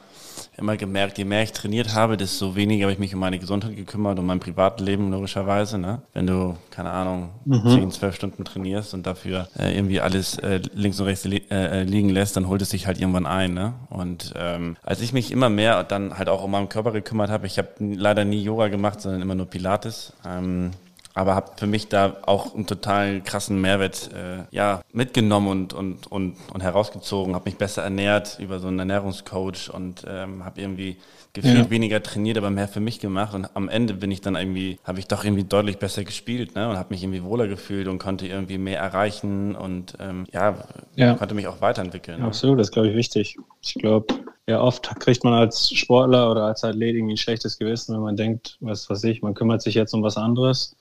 immer 0.60 0.78
gemerkt, 0.78 1.18
je 1.18 1.26
mehr 1.26 1.44
ich 1.44 1.52
trainiert 1.52 1.96
habe, 1.96 2.18
desto 2.18 2.56
weniger 2.56 2.84
habe 2.84 2.94
ich 2.94 3.00
mich 3.00 3.14
um 3.14 3.20
meine 3.20 3.40
Gesundheit 3.40 3.76
gekümmert, 3.76 4.20
um 4.20 4.26
mein 4.26 4.40
Privatleben 4.40 5.12
logischerweise. 5.12 5.78
Ne? 5.78 6.02
Wenn 6.14 6.28
du, 6.28 6.56
keine 6.70 6.92
Ahnung, 6.92 7.30
mhm. 7.46 7.70
10, 7.70 7.92
12 7.92 8.16
Stunden 8.16 8.46
trainierst 8.46 8.94
und 8.94 9.08
dafür 9.08 9.48
äh, 9.58 9.76
irgendwie 9.76 10.02
alles 10.02 10.38
äh, 10.40 10.62
links 10.74 11.00
und 11.00 11.08
rechts 11.08 11.26
li 11.26 11.44
äh, 11.50 11.84
liegen 11.84 12.10
lässt, 12.10 12.36
dann 12.36 12.48
holt 12.48 12.62
es 12.62 12.70
sich 12.70 12.88
halt 12.88 13.00
irgendwann 13.00 13.26
ein. 13.26 13.54
Ne? 13.54 13.74
Und 13.90 14.34
ähm, 14.38 14.78
als 14.84 15.02
ich 15.02 15.14
mich 15.14 15.32
immer 15.32 15.50
mehr 15.50 15.84
dann 15.84 16.18
halt 16.18 16.30
auch 16.30 16.44
um 16.44 16.52
meinen 16.52 16.70
Körper 16.70 16.92
gekümmert 16.92 17.30
habe, 17.30 17.48
ich 17.48 17.58
habe 17.58 17.70
leider 17.80 18.26
nie 18.26 18.42
Yoga 18.42 18.68
gemacht, 18.68 19.02
sondern 19.02 19.22
immer 19.22 19.36
nur 19.36 19.48
Pilates. 19.48 20.14
Ähm, 20.26 20.72
aber 21.20 21.36
habe 21.36 21.52
für 21.58 21.68
mich 21.68 21.90
da 21.90 22.16
auch 22.26 22.56
einen 22.56 22.66
total 22.66 23.20
krassen 23.20 23.60
Mehrwert 23.60 24.10
äh, 24.14 24.44
ja, 24.56 24.82
mitgenommen 24.94 25.50
und, 25.50 25.74
und, 25.74 26.08
und, 26.08 26.38
und 26.54 26.64
herausgezogen, 26.64 27.36
habe 27.36 27.50
mich 27.50 27.58
besser 27.58 27.84
ernährt 27.84 28.38
über 28.40 28.60
so 28.60 28.70
einen 28.70 28.80
Ernährungscoach 28.80 29.70
und 29.74 30.06
ähm, 30.08 30.46
habe 30.46 30.62
irgendwie 30.62 30.96
gefühlt 31.34 31.58
ja. 31.58 31.70
weniger 31.70 32.02
trainiert, 32.02 32.38
aber 32.38 32.50
mehr 32.50 32.70
für 32.70 32.80
mich 32.80 33.02
gemacht 33.02 33.36
und 33.36 33.50
am 33.54 33.68
Ende 33.68 33.96
bin 33.96 34.12
ich 34.12 34.22
dann 34.22 34.38
irgendwie, 34.38 34.80
habe 34.86 35.00
ich 35.00 35.08
doch 35.08 35.26
irgendwie 35.26 35.44
deutlich 35.44 35.78
besser 35.78 36.06
gespielt 36.06 36.56
ne? 36.56 36.70
und 36.70 36.78
habe 36.78 36.94
mich 36.94 37.04
irgendwie 37.04 37.22
wohler 37.22 37.50
gefühlt 37.50 37.90
und 37.90 38.00
konnte 38.00 38.26
irgendwie 38.26 38.58
mehr 38.58 38.80
erreichen 38.80 39.58
und 39.58 39.96
ähm, 40.00 40.26
ja, 40.32 40.56
ja, 40.96 41.16
konnte 41.16 41.36
mich 41.36 41.48
auch 41.48 41.60
weiterentwickeln. 41.60 42.22
Ne? 42.22 42.28
Absolut, 42.28 42.60
das 42.60 42.68
ist 42.68 42.74
glaube 42.74 42.90
ich 42.90 42.96
wichtig. 42.96 43.38
Ich 43.62 43.74
glaube, 43.74 44.16
ja, 44.48 44.62
oft 44.62 44.90
kriegt 45.02 45.26
man 45.26 45.34
als 45.34 45.70
Sportler 45.70 46.32
oder 46.32 46.46
als 46.46 46.64
Athlet 46.64 46.96
irgendwie 46.96 47.16
ein 47.16 47.18
schlechtes 47.18 47.60
Gewissen, 47.60 47.94
wenn 47.94 48.04
man 48.04 48.16
denkt, 48.16 48.58
was 48.62 48.90
weiß 48.90 49.04
ich, 49.04 49.22
man 49.22 49.34
kümmert 49.34 49.62
sich 49.62 49.76
jetzt 49.76 49.94
um 49.94 50.02
was 50.02 50.16
anderes 50.16 50.78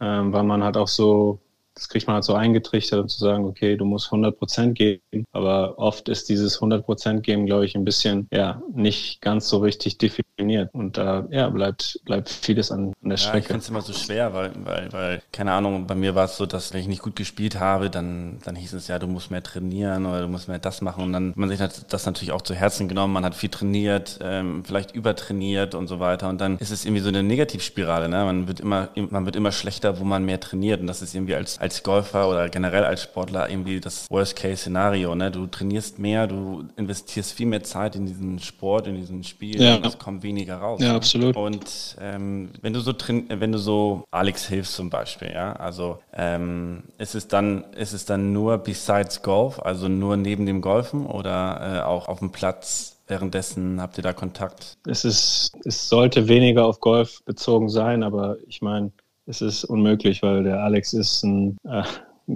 ähm, 0.00 0.32
weil 0.32 0.44
man 0.44 0.64
halt 0.64 0.76
auch 0.76 0.88
so 0.88 1.40
das 1.74 1.88
kriegt 1.88 2.06
man 2.06 2.14
halt 2.14 2.24
so 2.24 2.34
eingetrichtert, 2.34 3.00
um 3.00 3.08
zu 3.08 3.18
sagen, 3.18 3.44
okay, 3.44 3.76
du 3.76 3.84
musst 3.84 4.06
100 4.06 4.38
Prozent 4.38 4.78
geben. 4.78 5.24
Aber 5.32 5.76
oft 5.78 6.08
ist 6.08 6.28
dieses 6.28 6.56
100 6.56 6.84
Prozent 6.84 7.24
geben, 7.24 7.46
glaube 7.46 7.64
ich, 7.64 7.74
ein 7.74 7.84
bisschen, 7.84 8.28
ja, 8.32 8.62
nicht 8.72 9.20
ganz 9.20 9.48
so 9.48 9.58
richtig 9.58 9.98
definiert. 9.98 10.72
Und 10.72 10.96
da, 10.96 11.26
ja, 11.30 11.48
bleibt, 11.48 12.00
bleibt 12.04 12.28
vieles 12.28 12.70
an, 12.70 12.92
an 13.02 13.10
der 13.10 13.16
Strecke. 13.16 13.36
Ja, 13.36 13.40
ich 13.40 13.46
finde 13.46 13.60
es 13.60 13.68
immer 13.68 13.82
so 13.82 13.92
schwer, 13.92 14.32
weil, 14.32 14.52
weil, 14.64 14.92
weil, 14.92 15.22
keine 15.32 15.52
Ahnung, 15.52 15.86
bei 15.88 15.96
mir 15.96 16.14
war 16.14 16.26
es 16.26 16.36
so, 16.36 16.46
dass 16.46 16.72
wenn 16.72 16.80
ich 16.80 16.86
nicht 16.86 17.02
gut 17.02 17.16
gespielt 17.16 17.58
habe, 17.58 17.90
dann, 17.90 18.38
dann 18.44 18.54
hieß 18.54 18.72
es 18.74 18.86
ja, 18.86 19.00
du 19.00 19.08
musst 19.08 19.32
mehr 19.32 19.42
trainieren 19.42 20.06
oder 20.06 20.22
du 20.22 20.28
musst 20.28 20.46
mehr 20.46 20.60
das 20.60 20.80
machen. 20.80 21.02
Und 21.04 21.12
dann 21.12 21.30
hat 21.30 21.36
man 21.36 21.48
sich 21.48 21.58
das 21.58 22.06
natürlich 22.06 22.30
auch 22.30 22.42
zu 22.42 22.54
Herzen 22.54 22.86
genommen. 22.86 23.12
Man 23.12 23.24
hat 23.24 23.34
viel 23.34 23.50
trainiert, 23.50 24.20
ähm, 24.22 24.64
vielleicht 24.64 24.94
übertrainiert 24.94 25.74
und 25.74 25.88
so 25.88 25.98
weiter. 25.98 26.28
Und 26.28 26.40
dann 26.40 26.56
ist 26.58 26.70
es 26.70 26.84
irgendwie 26.84 27.02
so 27.02 27.08
eine 27.08 27.24
Negativspirale, 27.24 28.08
ne? 28.08 28.24
Man 28.24 28.46
wird 28.46 28.60
immer, 28.60 28.90
man 29.10 29.24
wird 29.24 29.34
immer 29.34 29.50
schlechter, 29.50 29.98
wo 29.98 30.04
man 30.04 30.24
mehr 30.24 30.38
trainiert. 30.38 30.80
Und 30.80 30.86
das 30.86 31.02
ist 31.02 31.14
irgendwie 31.16 31.34
als 31.34 31.63
als 31.64 31.82
Golfer 31.82 32.28
oder 32.28 32.50
generell 32.50 32.84
als 32.84 33.04
Sportler 33.04 33.48
irgendwie 33.48 33.80
das 33.80 34.10
Worst-Case-Szenario. 34.10 35.14
Ne? 35.14 35.30
Du 35.30 35.46
trainierst 35.46 35.98
mehr, 35.98 36.26
du 36.26 36.64
investierst 36.76 37.32
viel 37.32 37.46
mehr 37.46 37.62
Zeit 37.62 37.96
in 37.96 38.04
diesen 38.04 38.38
Sport, 38.38 38.86
in 38.86 38.96
diesen 38.96 39.24
Spiel 39.24 39.62
ja. 39.62 39.76
und 39.76 39.86
es 39.86 39.98
kommt 39.98 40.22
weniger 40.22 40.58
raus. 40.58 40.82
Ja, 40.82 40.88
ne? 40.88 40.94
absolut. 40.96 41.34
Und 41.34 41.96
ähm, 41.98 42.50
wenn 42.60 42.74
du 42.74 42.80
so 42.80 42.92
wenn 43.28 43.50
du 43.50 43.58
so 43.58 44.04
Alex 44.10 44.46
hilfst 44.46 44.74
zum 44.74 44.90
Beispiel, 44.90 45.30
ja, 45.32 45.54
also 45.54 46.00
ähm, 46.12 46.82
ist 46.98 47.14
es 47.14 47.28
dann 47.28 47.64
ist 47.72 47.94
es 47.94 48.04
dann 48.04 48.34
nur 48.34 48.58
besides 48.58 49.22
Golf, 49.22 49.58
also 49.58 49.88
nur 49.88 50.18
neben 50.18 50.44
dem 50.44 50.60
Golfen 50.60 51.06
oder 51.06 51.78
äh, 51.78 51.80
auch 51.80 52.08
auf 52.08 52.18
dem 52.18 52.30
Platz 52.30 53.00
währenddessen 53.06 53.80
habt 53.80 53.96
ihr 53.98 54.02
da 54.02 54.12
Kontakt? 54.12 54.76
Es 54.86 55.04
ist, 55.04 55.52
es 55.64 55.88
sollte 55.88 56.28
weniger 56.28 56.66
auf 56.66 56.80
Golf 56.80 57.22
bezogen 57.24 57.68
sein, 57.68 58.02
aber 58.02 58.36
ich 58.46 58.62
meine, 58.62 58.92
es 59.26 59.40
ist 59.40 59.64
unmöglich, 59.64 60.22
weil 60.22 60.42
der 60.44 60.60
Alex 60.60 60.92
ist 60.92 61.22
ein 61.24 61.56
äh, 61.64 61.82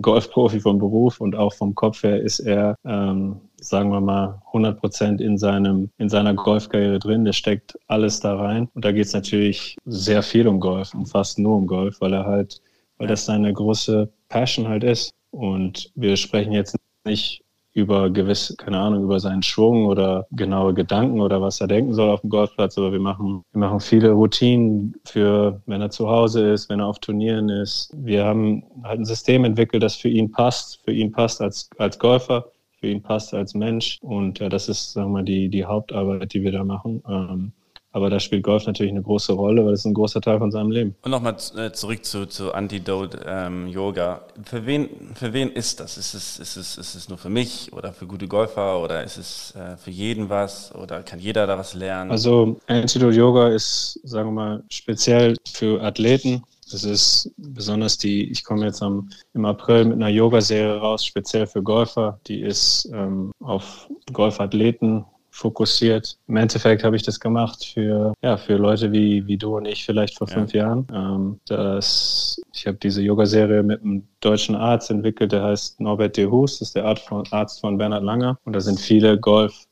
Golfprofi 0.00 0.60
vom 0.60 0.78
Beruf 0.78 1.20
und 1.20 1.34
auch 1.34 1.52
vom 1.54 1.74
Kopf 1.74 2.02
her 2.02 2.20
ist 2.20 2.40
er, 2.40 2.76
ähm, 2.84 3.40
sagen 3.60 3.90
wir 3.90 4.00
mal, 4.00 4.40
100 4.48 4.80
Prozent 4.80 5.20
in 5.20 5.38
seinem 5.38 5.90
in 5.98 6.08
seiner 6.08 6.34
Golfkarriere 6.34 6.98
drin. 6.98 7.24
Der 7.24 7.32
steckt 7.32 7.78
alles 7.86 8.20
da 8.20 8.36
rein 8.36 8.68
und 8.74 8.84
da 8.84 8.92
geht 8.92 9.06
es 9.06 9.14
natürlich 9.14 9.76
sehr 9.86 10.22
viel 10.22 10.46
um 10.46 10.60
Golf 10.60 10.94
und 10.94 11.06
fast 11.06 11.38
nur 11.38 11.56
um 11.56 11.66
Golf, 11.66 12.00
weil 12.00 12.12
er 12.12 12.26
halt, 12.26 12.60
weil 12.98 13.08
das 13.08 13.24
seine 13.24 13.52
große 13.52 14.10
Passion 14.28 14.68
halt 14.68 14.84
ist. 14.84 15.12
Und 15.30 15.90
wir 15.94 16.16
sprechen 16.16 16.52
jetzt 16.52 16.76
nicht 17.04 17.42
über 17.78 18.10
gewisse, 18.10 18.56
keine 18.56 18.78
Ahnung, 18.78 19.04
über 19.04 19.20
seinen 19.20 19.42
Schwung 19.42 19.86
oder 19.86 20.26
genaue 20.32 20.74
Gedanken 20.74 21.20
oder 21.20 21.40
was 21.40 21.60
er 21.60 21.68
denken 21.68 21.94
soll 21.94 22.10
auf 22.10 22.20
dem 22.20 22.30
Golfplatz. 22.30 22.76
Aber 22.76 22.92
wir 22.92 23.00
machen, 23.00 23.42
wir 23.52 23.60
machen 23.60 23.80
viele 23.80 24.10
Routinen 24.10 24.94
für, 25.04 25.62
wenn 25.66 25.80
er 25.80 25.90
zu 25.90 26.08
Hause 26.08 26.52
ist, 26.52 26.68
wenn 26.68 26.80
er 26.80 26.86
auf 26.86 26.98
Turnieren 26.98 27.48
ist. 27.48 27.90
Wir 27.96 28.24
haben 28.24 28.64
halt 28.82 29.00
ein 29.00 29.04
System 29.04 29.44
entwickelt, 29.44 29.82
das 29.82 29.96
für 29.96 30.08
ihn 30.08 30.30
passt, 30.30 30.80
für 30.84 30.92
ihn 30.92 31.12
passt 31.12 31.40
als, 31.40 31.70
als 31.78 31.98
Golfer, 31.98 32.50
für 32.80 32.88
ihn 32.88 33.02
passt 33.02 33.32
als 33.32 33.54
Mensch. 33.54 33.98
Und 34.02 34.40
ja, 34.40 34.48
das 34.48 34.68
ist, 34.68 34.92
sagen 34.92 35.08
wir 35.08 35.18
mal, 35.20 35.24
die, 35.24 35.48
die 35.48 35.64
Hauptarbeit, 35.64 36.34
die 36.34 36.42
wir 36.42 36.52
da 36.52 36.64
machen. 36.64 37.02
Ähm, 37.08 37.52
aber 37.98 38.10
da 38.10 38.20
spielt 38.20 38.44
Golf 38.44 38.66
natürlich 38.66 38.92
eine 38.92 39.02
große 39.02 39.32
Rolle, 39.32 39.66
weil 39.66 39.72
es 39.72 39.84
ein 39.84 39.92
großer 39.92 40.20
Teil 40.20 40.38
von 40.38 40.52
seinem 40.52 40.70
Leben. 40.70 40.94
Und 41.02 41.10
nochmal 41.10 41.36
äh, 41.56 41.72
zurück 41.72 42.04
zu, 42.04 42.26
zu 42.26 42.54
Antidote 42.54 43.20
ähm, 43.26 43.66
Yoga. 43.66 44.22
Für 44.44 44.64
wen, 44.66 44.88
für 45.14 45.32
wen 45.32 45.50
ist 45.50 45.80
das? 45.80 45.98
Ist 45.98 46.14
es, 46.14 46.38
ist, 46.38 46.56
es, 46.56 46.78
ist 46.78 46.94
es 46.94 47.08
nur 47.08 47.18
für 47.18 47.28
mich 47.28 47.72
oder 47.72 47.92
für 47.92 48.06
gute 48.06 48.28
Golfer 48.28 48.80
oder 48.80 49.02
ist 49.02 49.18
es 49.18 49.54
äh, 49.56 49.76
für 49.76 49.90
jeden 49.90 50.30
was 50.30 50.74
oder 50.74 51.02
kann 51.02 51.18
jeder 51.18 51.46
da 51.46 51.58
was 51.58 51.74
lernen? 51.74 52.10
Also 52.10 52.60
Antidote 52.68 53.16
Yoga 53.16 53.48
ist, 53.48 54.00
sagen 54.04 54.28
wir 54.28 54.32
mal, 54.32 54.62
speziell 54.70 55.36
für 55.52 55.82
Athleten. 55.82 56.44
Es 56.72 56.84
ist 56.84 57.32
besonders 57.38 57.96
die, 57.96 58.30
ich 58.30 58.44
komme 58.44 58.66
jetzt 58.66 58.82
am, 58.82 59.08
im 59.34 59.44
April 59.44 59.86
mit 59.86 59.94
einer 59.94 60.08
Yoga-Serie 60.08 60.76
raus, 60.76 61.04
speziell 61.04 61.46
für 61.46 61.62
Golfer. 61.62 62.20
Die 62.26 62.42
ist 62.42 62.88
ähm, 62.92 63.32
auf 63.40 63.88
Golfathleten 64.12 65.04
fokussiert. 65.38 66.18
Im 66.26 66.36
Endeffekt 66.36 66.82
habe 66.82 66.96
ich 66.96 67.02
das 67.02 67.20
gemacht 67.20 67.64
für, 67.64 68.12
ja, 68.22 68.36
für 68.36 68.56
Leute 68.56 68.90
wie, 68.90 69.24
wie 69.26 69.36
du 69.36 69.56
und 69.56 69.66
ich 69.66 69.84
vielleicht 69.84 70.18
vor 70.18 70.28
ja. 70.28 70.34
fünf 70.34 70.52
Jahren. 70.52 70.86
Ähm, 70.92 71.40
das, 71.46 72.40
ich 72.52 72.66
habe 72.66 72.76
diese 72.78 73.02
Yoga-Serie 73.02 73.62
mit 73.62 73.82
einem 73.82 74.08
deutschen 74.20 74.56
Arzt 74.56 74.90
entwickelt, 74.90 75.30
der 75.30 75.44
heißt 75.44 75.80
Norbert 75.80 76.16
de 76.16 76.26
Hus, 76.26 76.58
das 76.58 76.68
ist 76.68 76.76
der 76.76 76.86
Arzt 76.86 77.06
von, 77.06 77.24
Arzt 77.30 77.60
von 77.60 77.78
Bernhard 77.78 78.02
Langer. 78.02 78.36
Und 78.44 78.54
da 78.54 78.60
sind 78.60 78.80
viele 78.80 79.18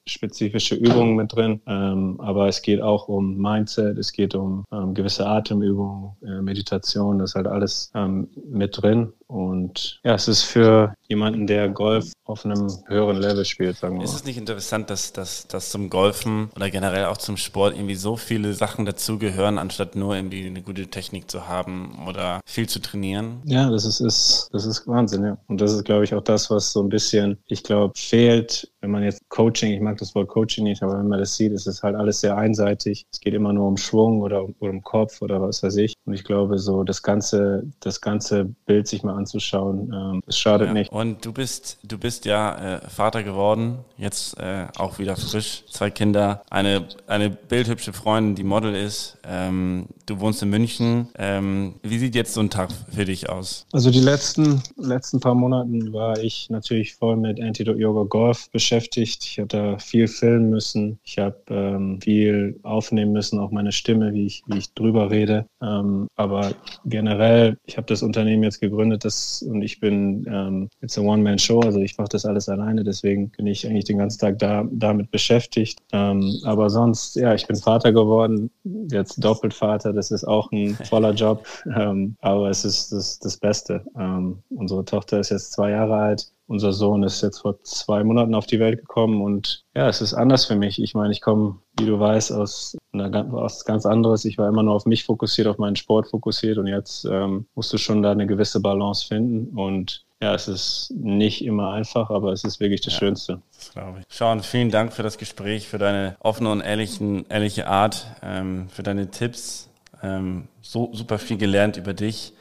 golfspezifische 0.07 0.77
Übungen 0.77 1.17
mit 1.17 1.35
drin. 1.35 1.61
Ähm, 1.67 2.21
aber 2.21 2.49
es 2.49 2.63
geht 2.63 2.81
auch 2.81 3.09
um 3.09 3.37
Mindset, 3.37 3.99
es 3.99 4.13
geht 4.13 4.35
um 4.35 4.65
ähm, 4.73 4.95
gewisse 4.95 5.27
Atemübungen, 5.27 6.17
äh, 6.23 6.41
Meditation, 6.41 7.19
das 7.19 7.31
ist 7.31 7.35
halt 7.35 7.47
alles 7.49 7.91
ähm, 7.95 8.29
mit 8.49 8.81
drin. 8.81 9.13
Und 9.27 10.01
ja, 10.05 10.15
es 10.15 10.29
ist 10.29 10.45
für 10.45 10.95
jemanden, 11.09 11.49
der 11.49 11.69
Golf 11.69 12.13
auf 12.25 12.45
einem 12.45 12.69
höheren 12.87 13.17
Level 13.17 13.45
spielt, 13.45 13.77
sagen 13.77 13.95
wir 13.95 13.99
mal. 13.99 14.05
Ist 14.05 14.15
es 14.15 14.25
nicht 14.25 14.39
interessant, 14.39 14.89
dass, 14.89 15.13
dass, 15.13 15.49
dass 15.49 15.71
zum 15.71 15.91
Golfen 15.91 16.51
oder 16.55 16.71
generell 16.71 17.07
auch 17.07 17.17
zum 17.17 17.37
Sport 17.37 17.75
irgendwie 17.75 17.97
so 17.97 18.17
viele 18.17 18.53
Sachen 18.55 18.85
dazugehören, 18.85 19.59
anstatt 19.59 19.97
nur 19.97 20.15
irgendwie 20.15 20.47
eine 20.47 20.63
gute 20.63 20.87
Technik 20.87 21.29
zu 21.29 21.49
haben 21.49 22.07
oder 22.09 22.41
viel 22.47 22.69
zu 22.69 22.81
trainieren? 22.81 23.43
Ja, 23.45 23.69
das 23.69 23.85
ist, 23.85 24.01
ist, 24.01 24.49
das 24.53 24.65
ist 24.65 24.87
Wahnsinn, 24.87 25.25
ja. 25.25 25.39
Und 25.49 25.61
das 25.61 25.73
ist, 25.73 25.85
glaube 25.85 26.05
ich, 26.05 26.15
auch 26.15 26.23
das, 26.23 26.49
was 26.51 26.73
so 26.73 26.83
ein 26.83 26.89
bisschen, 26.89 27.39
ich 27.47 27.65
glaube, 27.65 27.95
fehlt, 27.97 28.71
wenn 28.81 28.93
man 28.93 29.03
jetzt 29.03 29.29
Coaching, 29.29 29.73
ich 29.73 29.81
mag 29.81 29.95
das 29.99 30.14
Wort 30.14 30.28
Coaching 30.28 30.64
nicht, 30.64 30.82
aber 30.82 30.99
wenn 30.99 31.09
man 31.09 31.18
das 31.18 31.36
sieht, 31.36 31.53
ist 31.53 31.66
es 31.66 31.82
halt 31.82 31.97
alles 31.97 32.20
sehr 32.20 32.36
einseitig. 32.36 33.07
Es 33.12 33.20
geht 33.20 33.34
immer 33.34 33.53
nur 33.53 33.66
um 33.68 33.76
Schwung 33.76 34.20
oder 34.20 34.44
um, 34.44 34.55
um 34.59 34.82
Kopf 34.82 35.22
oder 35.22 35.40
was 35.40 35.62
weiß 35.62 35.76
ich. 35.76 35.94
Und 36.05 36.14
ich 36.14 36.24
glaube, 36.24 36.59
so 36.59 36.84
das 36.84 37.03
ganze, 37.03 37.64
das 37.80 38.01
ganze 38.01 38.44
Bild 38.66 38.86
sich 38.88 39.03
mal 39.03 39.14
anzuschauen, 39.14 39.92
ähm, 39.92 40.20
das 40.26 40.38
schadet 40.38 40.68
Ja. 40.68 40.72
nicht. 40.72 40.92
Und 40.92 41.24
du 41.24 41.32
bist, 41.32 41.78
du 41.82 41.99
bist 41.99 42.24
ja 42.24 42.76
äh, 42.76 42.88
Vater 42.88 43.22
geworden, 43.22 43.78
jetzt 43.97 44.38
äh, 44.38 44.66
auch 44.78 44.99
wieder 44.99 45.16
frisch, 45.16 45.64
zwei 45.70 45.90
Kinder, 45.90 46.42
eine, 46.51 46.86
eine 47.07 47.30
bildhübsche 47.30 47.92
Freundin, 47.92 48.34
die 48.34 48.44
Model 48.44 48.74
ist. 48.74 49.18
Ähm, 49.24 49.86
du 50.07 50.20
wohnst 50.20 50.42
in 50.42 50.51
München. 50.51 51.09
Ähm, 51.18 51.74
wie 51.82 51.99
sieht 51.99 52.14
jetzt 52.14 52.34
so 52.34 52.40
ein 52.40 52.51
Tag 52.51 52.70
für 52.92 53.05
dich 53.05 53.28
aus? 53.28 53.66
Also 53.72 53.90
die 53.90 54.01
letzten, 54.01 54.62
letzten 54.76 55.20
paar 55.20 55.34
Monaten 55.34 55.92
war 55.92 56.18
ich 56.18 56.49
natürlich 56.51 56.94
voll 56.94 57.16
mit 57.16 57.40
Antidote 57.40 57.78
Yoga 57.78 58.05
Golf 58.05 58.51
beschäftigt. 58.51 59.24
Ich 59.24 59.38
habe 59.38 59.49
da 59.49 59.78
viel 59.87 60.09
filmen 60.09 60.51
müssen. 60.51 60.99
Ich 61.05 61.18
habe 61.18 61.37
ähm, 61.49 62.01
viel 62.01 62.59
aufnehmen 62.62 63.12
müssen, 63.12 63.39
auch 63.39 63.51
meine 63.51 63.72
Stimme, 63.72 64.12
wie 64.12 64.26
ich, 64.26 64.43
wie 64.47 64.59
ich 64.59 64.72
drüber 64.74 65.11
rede. 65.11 65.47
Ähm, 65.62 66.09
aber 66.16 66.53
generell, 66.84 67.57
ich 67.66 67.76
habe 67.76 67.87
das 67.87 68.03
Unternehmen 68.03 68.43
jetzt 68.43 68.61
gegründet 68.61 69.05
das, 69.05 69.43
und 69.43 69.62
ich 69.62 69.80
bin, 69.80 70.26
ähm, 70.28 70.68
it's 70.80 70.99
a 70.99 71.01
One-Man-Show, 71.01 71.61
also 71.61 71.80
ich 71.80 71.97
mache 71.99 72.09
das 72.09 72.24
alles 72.26 72.49
alleine. 72.49 72.84
Deswegen 72.84 73.30
bin 73.30 73.47
ich 73.47 73.66
eigentlich 73.66 73.84
den 73.84 73.99
ganzen 73.99 74.18
Tag 74.18 74.39
da, 74.39 74.66
damit 74.70 75.11
beschäftigt. 75.11 75.78
Ähm, 75.93 76.41
aber 76.45 76.68
sonst, 76.68 77.16
ja, 77.16 77.34
ich 77.34 77.47
bin 77.47 77.57
Vater 77.57 77.93
geworden, 77.93 78.51
jetzt 78.91 79.22
doppelt 79.22 79.55
Vater. 79.55 79.93
Das 79.93 80.11
ist 80.11 80.24
auch 80.24 80.51
ein 80.53 80.74
voller 80.89 81.12
Job, 81.12 81.47
ähm, 81.76 82.16
aber 82.20 82.51
es 82.51 82.64
ist 82.64 82.93
das, 82.93 83.18
das 83.18 83.37
Beste. 83.37 83.84
Ähm, 83.99 84.39
unsere 84.51 84.84
Tochter 84.84 85.20
ist 85.20 85.30
jetzt 85.30 85.53
zwei 85.53 85.70
Jahre 85.70 85.95
alt. 85.95 86.30
Unser 86.49 86.72
Sohn 86.72 87.03
ist 87.03 87.22
jetzt 87.22 87.40
vor 87.40 87.61
zwei 87.62 88.05
Monaten 88.05 88.34
auf 88.34 88.47
die 88.47 88.61
Welt 88.61 88.78
gekommen 88.78 89.20
und 89.22 89.64
ja, 89.74 89.88
es 89.88 90.01
ist 90.01 90.14
anders 90.14 90.44
für 90.44 90.55
mich. 90.57 90.80
Ich 90.80 90.94
meine, 90.94 91.12
ich 91.12 91.20
komme, 91.20 91.57
wie 91.78 91.86
du 91.86 91.99
weißt, 91.99 92.32
aus, 92.32 92.76
einer, 92.92 93.11
ganz- 93.11 93.32
aus 93.34 93.64
ganz 93.64 93.84
anderes. 93.84 94.24
Ich 94.24 94.38
war 94.38 94.49
immer 94.49 94.62
nur 94.62 94.74
auf 94.74 94.86
mich 94.86 95.05
fokussiert, 95.05 95.49
auf 95.49 95.59
meinen 95.59 95.76
Sport 95.76 96.09
fokussiert 96.09 96.59
und 96.59 96.68
jetzt 96.68 97.05
ähm, 97.05 97.47
musst 97.55 97.72
du 97.72 97.78
schon 97.78 98.03
da 98.03 98.12
eine 98.12 98.26
gewisse 98.26 98.61
Balance 98.61 99.07
finden 99.07 99.57
und 99.59 100.05
ja, 100.22 100.34
es 100.34 100.49
ist 100.49 100.94
nicht 100.97 101.44
immer 101.44 101.72
einfach, 101.72 102.09
aber 102.09 102.32
es 102.32 102.42
ist 102.44 102.59
wirklich 102.59 102.80
das 102.80 102.94
Schönste. 102.94 103.42
Das 103.55 103.72
glaube 103.72 103.99
ich. 104.01 104.05
Sean, 104.16 104.40
vielen 104.40 104.70
Dank 104.70 104.94
für 104.94 105.03
das 105.03 105.18
Gespräch, 105.18 105.68
für 105.68 105.76
deine 105.76 106.16
offene 106.20 106.51
und 106.53 106.62
ehrlichen, 106.62 107.26
ehrliche 107.28 107.66
Art, 107.66 108.07
ähm, 108.22 108.68
für 108.70 108.82
deine 108.82 109.11
Tipps. 109.11 109.68
Ähm, 110.03 110.49
so 110.62 110.90
super 110.92 111.18
viel 111.18 111.36
gelernt 111.38 111.76
über 111.76 111.92
dich, 111.94 112.32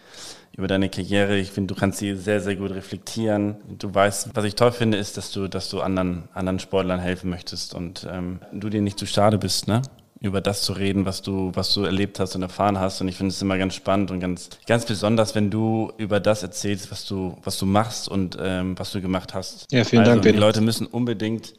über 0.57 0.67
deine 0.67 0.89
Karriere. 0.89 1.37
Ich 1.37 1.51
finde, 1.51 1.73
du 1.73 1.79
kannst 1.79 1.99
sie 1.99 2.15
sehr, 2.15 2.39
sehr 2.39 2.55
gut 2.55 2.71
reflektieren. 2.71 3.57
Du 3.77 3.93
weißt, 3.93 4.29
was 4.33 4.45
ich 4.45 4.55
toll 4.55 4.71
finde, 4.71 4.97
ist, 4.97 5.17
dass 5.17 5.31
du, 5.31 5.47
dass 5.47 5.69
du 5.69 5.81
anderen, 5.81 6.29
anderen 6.33 6.59
Sportlern 6.59 6.99
helfen 6.99 7.29
möchtest 7.29 7.75
und 7.75 8.07
ähm, 8.09 8.39
du 8.53 8.69
dir 8.69 8.81
nicht 8.81 8.97
zu 8.97 9.05
schade 9.05 9.37
bist, 9.37 9.67
ne? 9.67 9.81
über 10.21 10.41
das 10.41 10.63
zu 10.63 10.73
reden, 10.73 11.05
was 11.05 11.21
du, 11.21 11.51
was 11.53 11.73
du 11.73 11.83
erlebt 11.83 12.19
hast 12.19 12.35
und 12.35 12.41
erfahren 12.41 12.79
hast. 12.79 13.01
Und 13.01 13.07
ich 13.09 13.15
finde 13.15 13.31
es 13.31 13.41
immer 13.41 13.57
ganz 13.57 13.75
spannend 13.75 14.11
und 14.11 14.19
ganz, 14.19 14.49
ganz 14.65 14.85
besonders, 14.85 15.35
wenn 15.35 15.51
du 15.51 15.91
über 15.97 16.19
das 16.19 16.41
erzählst, 16.41 16.89
was 16.89 17.05
du, 17.05 17.37
was 17.43 17.59
du 17.59 17.65
machst 17.65 18.07
und 18.07 18.37
ähm, 18.41 18.79
was 18.79 18.91
du 18.91 19.01
gemacht 19.01 19.33
hast. 19.33 19.71
Ja, 19.71 19.83
vielen 19.83 20.01
also, 20.01 20.11
Dank, 20.13 20.23
Die 20.23 20.29
Benny. 20.29 20.39
Leute 20.39 20.61
müssen 20.61 20.87
unbedingt 20.87 21.53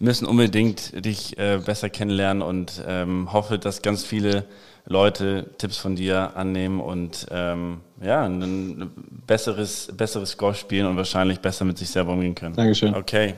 müssen 0.00 0.26
unbedingt 0.26 1.04
dich 1.04 1.38
äh, 1.38 1.60
besser 1.64 1.88
kennenlernen 1.88 2.42
und 2.42 2.82
ähm, 2.86 3.32
hoffe, 3.32 3.60
dass 3.60 3.80
ganz 3.80 4.02
viele 4.02 4.44
Leute 4.86 5.50
Tipps 5.56 5.78
von 5.78 5.96
dir 5.96 6.36
annehmen 6.36 6.80
und 6.80 7.26
ähm, 7.30 7.80
ja, 8.02 8.24
ein, 8.24 8.90
besseres, 9.26 9.90
besseres 9.96 10.36
Golf 10.36 10.58
spielen 10.58 10.86
und 10.86 10.96
wahrscheinlich 10.96 11.40
besser 11.40 11.64
mit 11.64 11.78
sich 11.78 11.88
selber 11.88 12.12
umgehen 12.12 12.34
können. 12.34 12.54
Dankeschön. 12.54 12.94
Okay. 12.94 13.34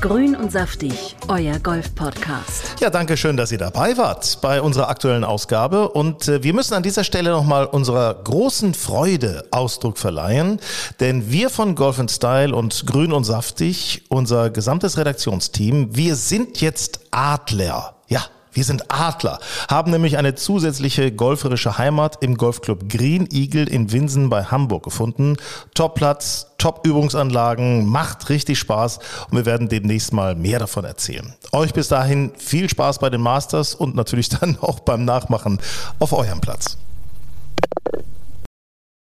Grün 0.00 0.34
und 0.34 0.50
saftig, 0.50 1.14
euer 1.28 1.58
Golf-Podcast. 1.58 2.76
Ja, 2.80 2.88
danke 2.88 3.18
schön, 3.18 3.36
dass 3.36 3.52
ihr 3.52 3.58
dabei 3.58 3.98
wart 3.98 4.38
bei 4.40 4.62
unserer 4.62 4.88
aktuellen 4.88 5.24
Ausgabe. 5.24 5.90
Und 5.90 6.26
äh, 6.26 6.42
wir 6.42 6.54
müssen 6.54 6.72
an 6.72 6.82
dieser 6.82 7.04
Stelle 7.04 7.30
nochmal 7.30 7.66
unserer 7.66 8.14
großen 8.14 8.72
Freude 8.72 9.44
Ausdruck 9.50 9.98
verleihen, 9.98 10.58
denn 11.00 11.30
wir 11.30 11.50
von 11.50 11.74
Golf 11.74 12.00
Style 12.08 12.54
und 12.56 12.86
Grün 12.86 13.12
und 13.12 13.24
Saftig, 13.24 14.04
unser 14.08 14.48
gesamtes 14.48 14.96
Redaktionsteam, 14.96 15.94
wir 15.94 16.16
sind 16.16 16.62
jetzt 16.62 17.00
Adler. 17.10 17.96
Ja. 18.08 18.22
Wir 18.52 18.64
sind 18.64 18.90
Adler, 18.90 19.38
haben 19.68 19.90
nämlich 19.92 20.18
eine 20.18 20.34
zusätzliche 20.34 21.12
golferische 21.12 21.78
Heimat 21.78 22.18
im 22.20 22.36
Golfclub 22.36 22.88
Green 22.88 23.28
Eagle 23.30 23.68
in 23.68 23.92
Winsen 23.92 24.28
bei 24.28 24.44
Hamburg 24.44 24.82
gefunden. 24.82 25.36
Top-Platz, 25.74 26.48
Top-Übungsanlagen, 26.58 27.86
macht 27.86 28.28
richtig 28.28 28.58
Spaß 28.58 28.98
und 29.30 29.36
wir 29.36 29.46
werden 29.46 29.68
demnächst 29.68 30.12
mal 30.12 30.34
mehr 30.34 30.58
davon 30.58 30.84
erzählen. 30.84 31.34
Euch 31.52 31.72
bis 31.72 31.88
dahin 31.88 32.32
viel 32.36 32.68
Spaß 32.68 32.98
bei 32.98 33.08
den 33.08 33.20
Masters 33.20 33.74
und 33.74 33.94
natürlich 33.94 34.28
dann 34.40 34.58
auch 34.60 34.80
beim 34.80 35.04
Nachmachen 35.04 35.60
auf 36.00 36.12
eurem 36.12 36.40
Platz. 36.40 36.76